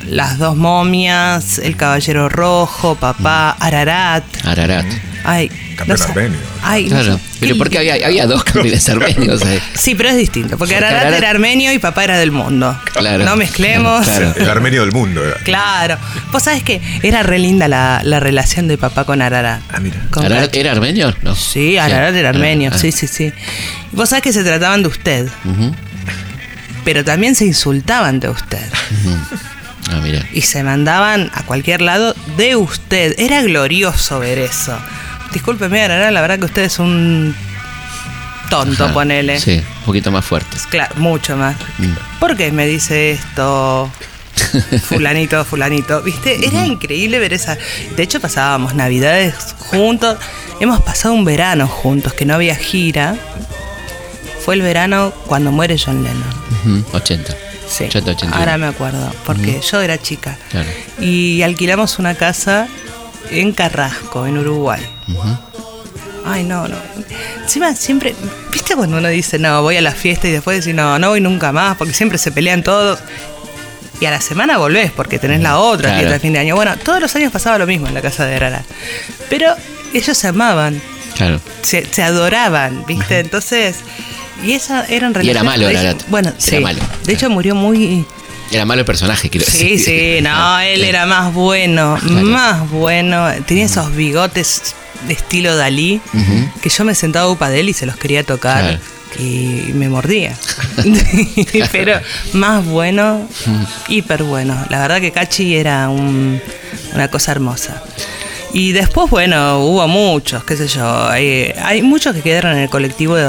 las 0.09 0.39
dos 0.39 0.57
momias, 0.57 1.59
el 1.59 1.77
caballero 1.77 2.29
rojo, 2.29 2.95
papá, 2.97 3.51
Ararat. 3.61 4.25
Ararat. 4.45 4.87
Ay, 5.29 5.49
Campeón 5.77 5.99
no 5.99 6.05
sé- 6.05 6.11
armenio. 6.13 6.39
Ay, 6.63 6.85
no 6.85 6.91
Claro. 6.91 7.17
qué 7.19 7.37
Pero 7.41 7.59
porque 7.59 7.79
había, 7.79 7.95
había 8.07 8.27
dos 8.27 8.45
campeones 8.45 8.89
armenios 8.89 9.43
ahí. 9.45 9.61
Sí, 9.75 9.95
pero 9.95 10.09
es 10.11 10.17
distinto, 10.17 10.57
porque 10.57 10.75
Porque 10.75 10.77
Ararat 10.77 11.07
Ararat- 11.07 11.19
era 11.19 11.31
armenio 11.31 11.73
y 11.73 11.79
papá 11.79 12.05
era 12.05 12.17
del 12.19 12.31
mundo. 12.33 12.79
Claro. 12.95 13.25
No 13.25 13.37
mezclemos. 13.37 14.05
Claro. 14.05 14.35
El 14.37 14.49
armenio 14.49 14.83
del 14.83 14.93
mundo 14.93 15.25
era. 15.25 15.37
Claro. 15.39 15.99
Vos 16.33 16.43
sabés 16.45 16.63
que 16.63 16.81
era 17.03 17.23
re 17.23 17.39
linda 17.39 17.69
la, 17.69 18.01
la 18.05 18.21
relación 18.21 18.69
de 18.69 18.79
papá 18.79 19.05
con 19.05 19.21
Ararat. 19.21 19.61
Ah, 19.73 19.81
mira. 19.81 19.97
Con 20.11 20.25
¿Ararat 20.25 20.55
era 20.55 20.73
armenio? 20.73 21.15
No. 21.23 21.35
Sí, 21.35 21.77
Ararat 21.77 22.15
era 22.15 22.29
armenio, 22.31 22.71
Ah, 22.73 22.77
ah. 22.77 22.79
sí, 22.79 22.93
sí, 22.93 23.07
sí. 23.07 23.33
Vos 23.93 24.09
sabés 24.11 24.23
que 24.23 24.33
se 24.33 24.45
trataban 24.45 24.83
de 24.83 24.89
usted, 24.89 25.29
pero 26.85 27.05
también 27.05 27.35
se 27.35 27.45
insultaban 27.45 28.21
de 28.21 28.29
usted. 28.29 28.65
Ah, 29.91 30.01
mira. 30.03 30.25
Y 30.33 30.43
se 30.43 30.63
mandaban 30.65 31.31
a 31.35 31.43
cualquier 31.45 31.81
lado 31.81 32.15
de 32.37 32.57
usted. 32.57 33.15
Era 33.19 33.43
glorioso 33.43 34.19
ver 34.19 34.39
eso. 34.39 34.77
Discúlpeme, 35.33 35.83
Ararat, 35.83 36.13
la 36.13 36.21
verdad 36.21 36.39
que 36.39 36.45
usted 36.47 36.63
es 36.63 36.79
un 36.79 37.35
tonto, 38.51 38.85
Ajá. 38.85 38.95
ponele. 38.95 39.39
Sí, 39.41 39.59
un 39.81 39.85
poquito 39.85 40.11
más 40.11 40.25
fuerte. 40.25 40.57
Claro, 40.71 40.95
mucho 40.97 41.37
más. 41.37 41.57
Mm. 41.79 41.93
¿Por 42.21 42.37
qué 42.37 42.53
me 42.53 42.67
dice 42.67 43.13
esto? 43.13 43.91
Fulanito, 44.89 45.45
fulanito. 45.45 46.03
¿Viste? 46.03 46.47
Era 46.47 46.67
increíble 46.67 47.19
ver 47.19 47.33
esa. 47.33 47.57
De 47.97 48.03
hecho, 48.03 48.21
pasábamos 48.21 48.75
navidades 48.75 49.35
juntos. 49.59 50.19
Hemos 50.61 50.81
pasado 50.83 51.15
un 51.15 51.25
verano 51.25 51.67
juntos, 51.67 52.13
que 52.13 52.25
no 52.25 52.35
había 52.35 52.55
gira. 52.55 53.17
Fue 54.45 54.55
el 54.55 54.63
verano 54.63 55.13
cuando 55.27 55.51
muere 55.53 55.77
John 55.83 56.05
Lennon. 56.05 56.85
80. 56.93 57.35
Sí. 57.69 57.85
80, 57.85 58.11
81. 58.13 58.37
Ahora 58.37 58.59
me 58.59 58.67
acuerdo, 58.67 59.13
porque 59.25 59.61
yo 59.61 59.81
era 59.81 59.99
chica. 59.99 60.39
Claro. 60.51 60.69
Y 61.01 61.43
alquilamos 61.43 61.99
una 61.99 62.15
casa 62.15 62.69
en 63.31 63.53
Carrasco, 63.53 64.27
en 64.27 64.39
Uruguay. 64.39 64.81
Ay, 66.25 66.43
no, 66.45 66.67
no. 66.67 66.77
Encima 67.43 67.75
siempre, 67.77 68.15
¿viste 68.53 68.75
cuando 68.75 68.99
uno 68.99 69.09
dice, 69.09 69.39
no, 69.39 69.63
voy 69.63 69.77
a 69.77 69.81
la 69.81 69.93
fiesta 69.93 70.27
y 70.27 70.33
después 70.33 70.57
dice, 70.65 70.75
no, 70.75 70.99
no 70.99 71.11
voy 71.11 71.21
nunca 71.21 71.53
más, 71.53 71.77
porque 71.77 71.95
siempre 71.95 72.19
se 72.19 72.33
pelean 72.33 72.63
todos? 72.65 72.99
Y 74.01 74.07
a 74.07 74.11
la 74.11 74.21
semana 74.21 74.59
volvés 74.59 74.91
porque 74.93 75.19
tenés 75.19 75.41
la 75.41 75.59
otra 75.59 75.85
Claro. 75.89 75.97
fiesta 75.99 76.13
de 76.15 76.21
fin 76.21 76.33
de 76.33 76.41
año. 76.41 76.55
Bueno, 76.57 76.77
todos 76.79 77.01
los 77.01 77.15
años 77.17 77.33
pasaba 77.33 77.59
lo 77.59 77.67
mismo 77.67 77.87
en 77.87 77.95
la 77.95 78.03
casa 78.03 78.27
de 78.27 78.35
Arara. 78.37 78.63
Pero 79.31 79.55
ellos 79.95 80.19
se 80.19 80.27
amaban, 80.29 80.83
Claro. 81.17 81.41
se, 81.63 81.87
se 81.91 82.03
adoraban, 82.03 82.85
¿viste? 82.87 83.21
Entonces, 83.21 83.77
y 84.45 84.53
esa 84.53 84.85
eran 84.87 85.13
Y 85.23 85.31
era 85.31 85.41
relaciones- 85.41 85.45
malo, 85.45 85.69
Ararat. 85.69 86.03
Bueno, 86.09 86.29
Era 86.31 86.39
sí. 86.41 86.59
malo. 86.59 86.81
De 87.05 87.13
hecho, 87.13 87.31
murió 87.31 87.55
muy. 87.55 88.05
Era 88.51 88.65
malo 88.67 88.81
el 88.81 88.87
personaje, 88.87 89.31
quiero 89.31 89.47
Sí, 89.47 89.71
decir. 89.77 89.81
sí, 90.19 90.23
no, 90.23 90.59
él 90.61 90.75
claro. 90.81 90.89
era 90.89 91.07
más 91.07 91.33
bueno, 91.33 91.99
más 92.03 92.69
bueno. 92.71 93.29
Tenía 93.47 93.65
esos 93.65 93.95
bigotes 93.97 94.75
de 95.07 95.13
estilo 95.15 95.57
Dalí, 95.57 96.01
que 96.63 96.69
yo 96.69 96.85
me 96.85 96.95
sentaba 96.95 97.29
upa 97.31 97.49
de 97.51 97.61
él 97.61 97.69
y 97.69 97.73
se 97.73 97.87
los 97.87 97.97
quería 97.97 98.23
tocar. 98.25 98.63
Claro. 98.63 98.79
Y 99.19 99.71
me 99.73 99.89
mordía. 99.89 100.37
Pero 101.73 102.01
más 102.35 102.65
bueno, 102.67 103.27
hiper 103.89 104.23
bueno. 104.25 104.57
La 104.69 104.81
verdad 104.81 105.01
que 105.01 105.11
Cachi 105.13 105.57
era 105.57 105.89
un- 105.89 106.41
una 106.95 107.09
cosa 107.09 107.33
hermosa. 107.33 107.83
Y 108.53 108.73
después, 108.73 109.11
bueno, 109.11 109.61
hubo 109.61 109.87
muchos, 109.89 110.45
qué 110.45 110.57
sé 110.57 110.69
yo. 110.69 111.09
Hay, 111.09 111.53
hay 111.63 111.83
muchos 111.83 112.15
que 112.15 112.23
quedaron 112.23 112.53
en 112.53 112.59
el 112.65 112.69
colectivo 112.71 113.17
de, 113.17 113.29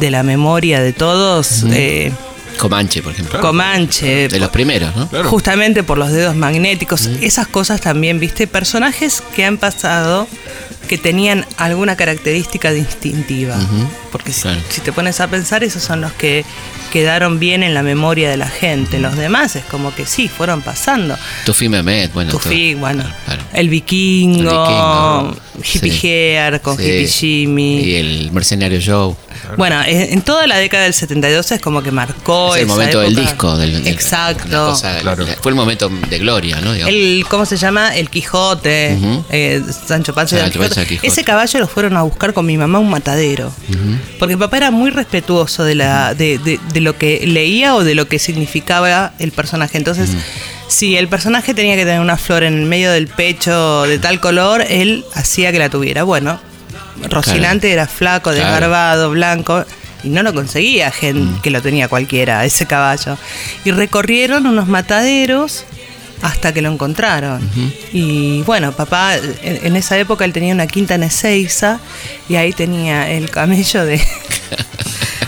de 0.00 0.10
la 0.10 0.22
memoria 0.22 0.80
de 0.80 0.92
todos. 0.92 1.64
Eh, 1.70 2.12
Comanche, 2.58 3.02
por 3.02 3.12
ejemplo. 3.12 3.40
Comanche. 3.40 4.28
De 4.28 4.38
los 4.38 4.50
primeros, 4.50 4.94
¿no? 4.96 5.08
Justamente 5.24 5.82
por 5.82 5.98
los 5.98 6.10
dedos 6.12 6.36
magnéticos. 6.36 7.06
Esas 7.20 7.46
cosas 7.46 7.80
también, 7.80 8.18
¿viste? 8.18 8.46
Personajes 8.46 9.22
que 9.34 9.44
han 9.44 9.58
pasado 9.58 10.26
que 10.86 10.98
tenían 10.98 11.44
alguna 11.56 11.96
característica 11.96 12.70
distintiva. 12.72 13.56
Porque 14.12 14.32
si, 14.32 14.42
Claro. 14.42 14.60
si 14.68 14.80
te 14.80 14.92
pones 14.92 15.20
a 15.20 15.28
pensar, 15.28 15.62
esos 15.64 15.82
son 15.82 16.00
los 16.00 16.12
que 16.12 16.44
quedaron 16.92 17.38
bien 17.38 17.62
en 17.62 17.74
la 17.74 17.82
memoria 17.82 18.30
de 18.30 18.36
la 18.36 18.48
gente. 18.48 18.98
Los 18.98 19.16
demás 19.16 19.56
es 19.56 19.64
como 19.64 19.94
que 19.94 20.06
sí, 20.06 20.28
fueron 20.28 20.62
pasando. 20.62 21.16
Tufi 21.44 21.68
Mehmet, 21.68 22.12
bueno. 22.12 22.30
Tufi, 22.30 22.72
todo. 22.72 22.80
bueno. 22.80 23.04
Claro. 23.26 23.42
El 23.52 23.68
vikingo, 23.68 24.38
El 24.38 24.46
vikingo, 24.46 25.36
Hippie 25.62 25.92
sí. 25.92 26.06
Hair 26.08 26.60
con 26.60 26.76
Sí. 26.76 26.82
Hippie 26.84 27.08
Jimmy. 27.08 27.80
Y 27.80 27.94
el 27.96 28.32
mercenario 28.32 28.80
Joe. 28.84 29.14
Bueno, 29.56 29.80
en 29.86 30.22
toda 30.22 30.46
la 30.46 30.56
década 30.56 30.84
del 30.84 30.94
72 30.94 31.52
es 31.52 31.60
como 31.60 31.82
que 31.82 31.90
marcó 31.92 32.54
Es 32.56 32.62
el 32.62 32.66
esa 32.66 32.74
momento 32.74 33.00
del 33.00 33.14
disco. 33.14 33.56
Del, 33.56 33.72
del- 33.84 33.86
Exacto. 33.92 34.70
cosa- 34.70 34.98
fue 35.42 35.50
el 35.50 35.56
momento 35.56 35.88
de 35.88 36.18
gloria, 36.18 36.60
¿no? 36.60 36.72
Digamos. 36.72 36.92
El, 36.94 37.24
¿Cómo 37.28 37.44
se 37.46 37.56
llama? 37.56 37.94
El 37.94 38.08
Quijote, 38.10 38.96
Ujú. 38.98 39.24
eh, 39.30 39.62
Sancho 39.86 40.14
Panza 40.14 40.38
Sancho 40.38 40.58
Ese 41.02 41.24
caballo 41.24 41.60
lo 41.60 41.68
fueron 41.68 41.96
a 41.96 42.02
buscar 42.02 42.32
con 42.32 42.46
mi 42.46 42.56
mamá 42.56 42.78
a 42.78 42.80
un 42.80 42.90
matadero. 42.90 43.48
Ujú. 43.68 43.78
Porque 44.18 44.36
papá 44.36 44.56
era 44.58 44.70
muy 44.70 44.90
respetuoso 44.90 45.64
de, 45.64 45.74
la, 45.74 46.14
de, 46.14 46.38
de- 46.38 46.60
de 46.72 46.80
lo 46.80 46.96
que 46.98 47.26
leía 47.26 47.74
o 47.74 47.84
de 47.84 47.94
lo 47.94 48.08
que 48.08 48.18
significaba 48.18 49.12
el 49.18 49.32
personaje. 49.32 49.78
Entonces, 49.78 50.10
si 50.68 50.96
el 50.96 51.08
personaje 51.08 51.54
tenía 51.54 51.76
que 51.76 51.84
tener 51.84 52.00
una 52.00 52.16
flor 52.16 52.42
en 52.42 52.54
el 52.54 52.66
medio 52.66 52.90
del 52.92 53.06
pecho 53.08 53.82
de 53.84 53.98
tal 53.98 54.20
color, 54.20 54.64
él 54.68 55.04
hacía 55.14 55.52
que 55.52 55.58
la 55.58 55.68
tuviera. 55.70 56.02
Bueno, 56.02 56.40
Rocinante 57.10 57.72
era 57.72 57.86
flaco, 57.86 58.30
Claro. 58.30 58.44
desgarbado, 58.46 59.10
blanco. 59.10 59.64
Y 60.04 60.08
no 60.08 60.22
lo 60.22 60.32
conseguía 60.34 60.90
gente 60.90 61.40
que 61.42 61.50
lo 61.50 61.60
tenía 61.62 61.88
cualquiera, 61.88 62.44
ese 62.44 62.66
caballo. 62.66 63.16
Y 63.64 63.70
recorrieron 63.72 64.46
unos 64.46 64.68
mataderos 64.68 65.64
hasta 66.22 66.52
que 66.54 66.62
lo 66.62 66.72
encontraron. 66.72 67.40
Y 67.92 68.42
bueno, 68.42 68.72
papá, 68.72 69.16
en, 69.16 69.60
en 69.66 69.76
esa 69.76 69.98
época 69.98 70.24
él 70.24 70.32
tenía 70.32 70.52
una 70.54 70.66
quinta 70.66 70.94
en 70.94 71.02
Ezeiza 71.04 71.78
y 72.28 72.36
ahí 72.36 72.52
tenía 72.52 73.10
el 73.10 73.30
camello 73.30 73.84
de. 73.84 74.00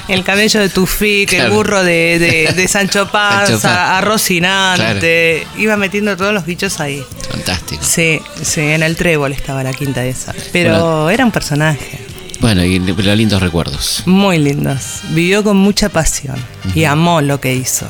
El 0.09 0.25
camello 0.25 0.61
de 0.61 0.71
Tufik, 0.71 1.31
el 1.35 1.39
Claro. 1.41 1.55
burro 1.55 1.85
de, 1.85 2.19
de- 2.19 2.53
de 2.55 2.67
Sancho 2.69 3.11
Panza, 3.13 3.99
a 3.99 4.01
Rocinante. 4.01 5.47
Iba 5.59 5.77
metiendo 5.77 6.17
todos 6.17 6.33
los 6.33 6.47
bichos 6.47 6.81
ahí. 6.81 7.05
Fantástico. 7.31 7.83
Sí, 7.85 8.19
sí, 8.41 8.63
en 8.63 8.83
el 8.83 8.97
trébol 8.97 9.33
estaba 9.33 9.63
la 9.63 9.75
quinta 9.75 10.03
esa. 10.07 10.35
Pero 10.51 10.71
Bueno. 10.73 11.11
era 11.11 11.25
un 11.27 11.31
personaje. 11.31 11.99
Bueno, 12.41 12.65
y 12.65 12.79
los 12.79 13.17
lindos 13.19 13.43
recuerdos. 13.43 14.03
Muy 14.07 14.39
lindos. 14.39 15.01
Vivió 15.11 15.45
con 15.45 15.59
mucha 15.59 15.91
pasión 15.91 16.37
y 16.75 16.85
amó 16.85 17.21
lo 17.21 17.39
que 17.39 17.55
hizo. 17.55 17.87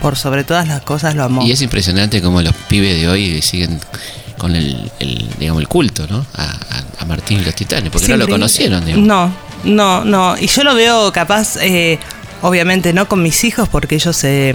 Por 0.00 0.16
sobre 0.16 0.44
todas 0.44 0.66
las 0.68 0.80
cosas 0.82 1.14
lo 1.14 1.24
amó. 1.24 1.42
Y 1.44 1.52
es 1.52 1.60
impresionante 1.62 2.22
cómo 2.22 2.40
los 2.42 2.54
pibes 2.68 3.00
de 3.00 3.08
hoy 3.08 3.42
siguen 3.42 3.78
con 4.38 4.56
el, 4.56 4.90
el, 5.00 5.28
digamos, 5.38 5.60
el 5.60 5.68
culto, 5.68 6.06
¿no? 6.08 6.24
A, 6.34 7.04
Martín 7.06 7.40
y 7.40 7.44
los 7.44 7.54
Titanes, 7.56 7.90
porque 7.90 8.06
no 8.08 8.16
lo 8.18 8.28
conocieron, 8.28 8.84
digamos. 8.84 9.06
No, 9.06 9.32
no, 9.64 10.04
no. 10.04 10.38
Y 10.38 10.46
yo 10.46 10.62
lo 10.62 10.74
veo 10.76 11.10
capaz, 11.12 11.56
eh, 11.60 11.98
obviamente 12.40 12.92
no 12.92 13.08
con 13.08 13.20
mis 13.22 13.42
hijos, 13.42 13.68
porque 13.68 13.96
ellos, 13.96 14.22
eh, 14.24 14.54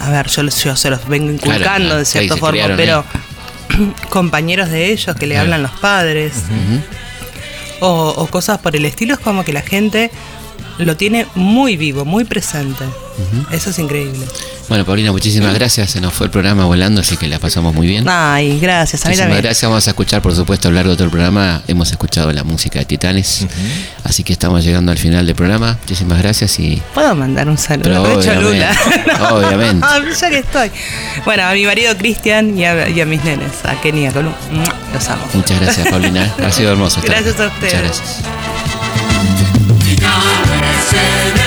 a 0.00 0.10
ver, 0.10 0.28
yo, 0.28 0.42
los- 0.44 0.62
yo 0.62 0.76
se 0.76 0.90
los 0.90 1.06
vengo 1.08 1.30
inculcando 1.30 1.60
Claro, 1.64 1.80
claro. 1.84 1.96
de 1.98 2.04
cierta 2.04 2.34
se 2.34 2.40
forma, 2.40 2.76
pero 2.76 3.04
compañeros 4.10 4.70
de 4.70 4.92
ellos 4.92 5.16
que 5.16 5.26
le 5.26 5.34
Claro. 5.34 5.44
hablan 5.46 5.62
los 5.64 5.72
padres 5.72 6.34
o, 7.80 8.14
o 8.16 8.26
cosas 8.28 8.58
por 8.58 8.74
el 8.76 8.84
estilo, 8.84 9.14
es 9.14 9.20
como 9.20 9.44
que 9.44 9.52
la 9.52 9.62
gente 9.62 10.10
lo 10.78 10.96
tiene 10.96 11.26
muy 11.34 11.76
vivo, 11.76 12.04
muy 12.04 12.24
presente. 12.24 12.84
Eso 13.50 13.70
es 13.70 13.78
increíble. 13.78 14.26
Bueno, 14.68 14.84
Paulina, 14.84 15.10
muchísimas 15.12 15.54
gracias. 15.54 15.90
Se 15.92 16.00
nos 16.02 16.12
fue 16.12 16.26
el 16.26 16.30
programa 16.30 16.66
volando, 16.66 17.00
así 17.00 17.16
que 17.16 17.28
la 17.28 17.38
pasamos 17.38 17.72
muy 17.72 17.86
bien. 17.86 18.04
Ay, 18.08 18.58
gracias. 18.60 19.04
A 19.04 19.08
mí 19.08 19.12
Muchísimas 19.12 19.18
también. 19.28 19.42
gracias. 19.42 19.70
Vamos 19.70 19.86
a 19.86 19.90
escuchar, 19.90 20.20
por 20.20 20.34
supuesto, 20.34 20.68
a 20.68 20.70
lo 20.70 20.74
largo 20.74 20.90
de 20.90 20.96
todo 20.96 21.04
el 21.04 21.10
programa. 21.10 21.62
Hemos 21.66 21.90
escuchado 21.90 22.30
la 22.32 22.44
música 22.44 22.78
de 22.80 22.84
Titanes. 22.84 23.46
Así 24.04 24.22
que 24.22 24.32
estamos 24.34 24.64
llegando 24.64 24.92
al 24.92 24.98
final 24.98 25.24
del 25.24 25.34
programa. 25.34 25.78
Muchísimas 25.80 26.18
gracias 26.18 26.58
y. 26.58 26.82
¿Puedo 26.92 27.14
mandar 27.14 27.48
un 27.48 27.56
saludo? 27.56 27.84
Pero 27.84 28.00
Aprovecho 28.04 28.40
Lula. 28.42 28.76
obviamente, 29.30 29.86
obviamente. 29.86 29.86
Ya 30.20 30.30
que 30.30 30.38
estoy. 30.38 30.70
Bueno, 31.24 31.44
a 31.44 31.52
mi 31.54 31.64
marido 31.64 31.96
Cristian 31.96 32.58
y 32.58 32.64
a, 32.66 32.88
y 32.88 33.00
a 33.00 33.06
mis 33.06 33.24
nenes, 33.24 33.52
a 33.64 33.80
Kenny 33.80 34.02
y 34.02 34.06
a 34.06 34.12
Colum. 34.12 34.34
Los 34.92 35.08
amo. 35.08 35.22
Muchas 35.32 35.58
gracias, 35.60 35.88
Paulina. 35.88 36.34
Ha 36.44 36.52
sido 36.52 36.72
hermoso. 36.72 37.00
estar 37.00 37.22
Gracias 37.22 37.40
a 37.40 37.46
ustedes. 37.46 37.72
Muchas 37.74 37.82
gracias. 37.82 38.55
Titanes 40.16 41.45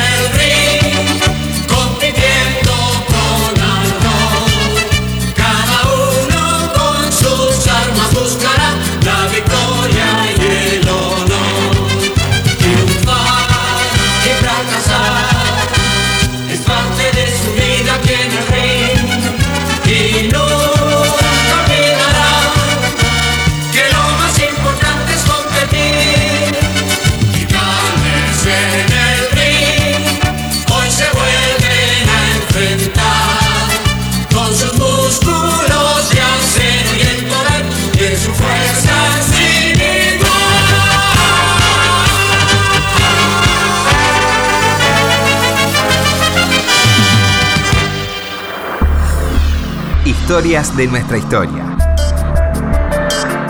Historias 50.30 50.78
de 50.78 50.86
nuestra 50.86 51.18
historia. 51.18 51.76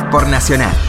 Por 0.09 0.29
Nacional. 0.29 0.88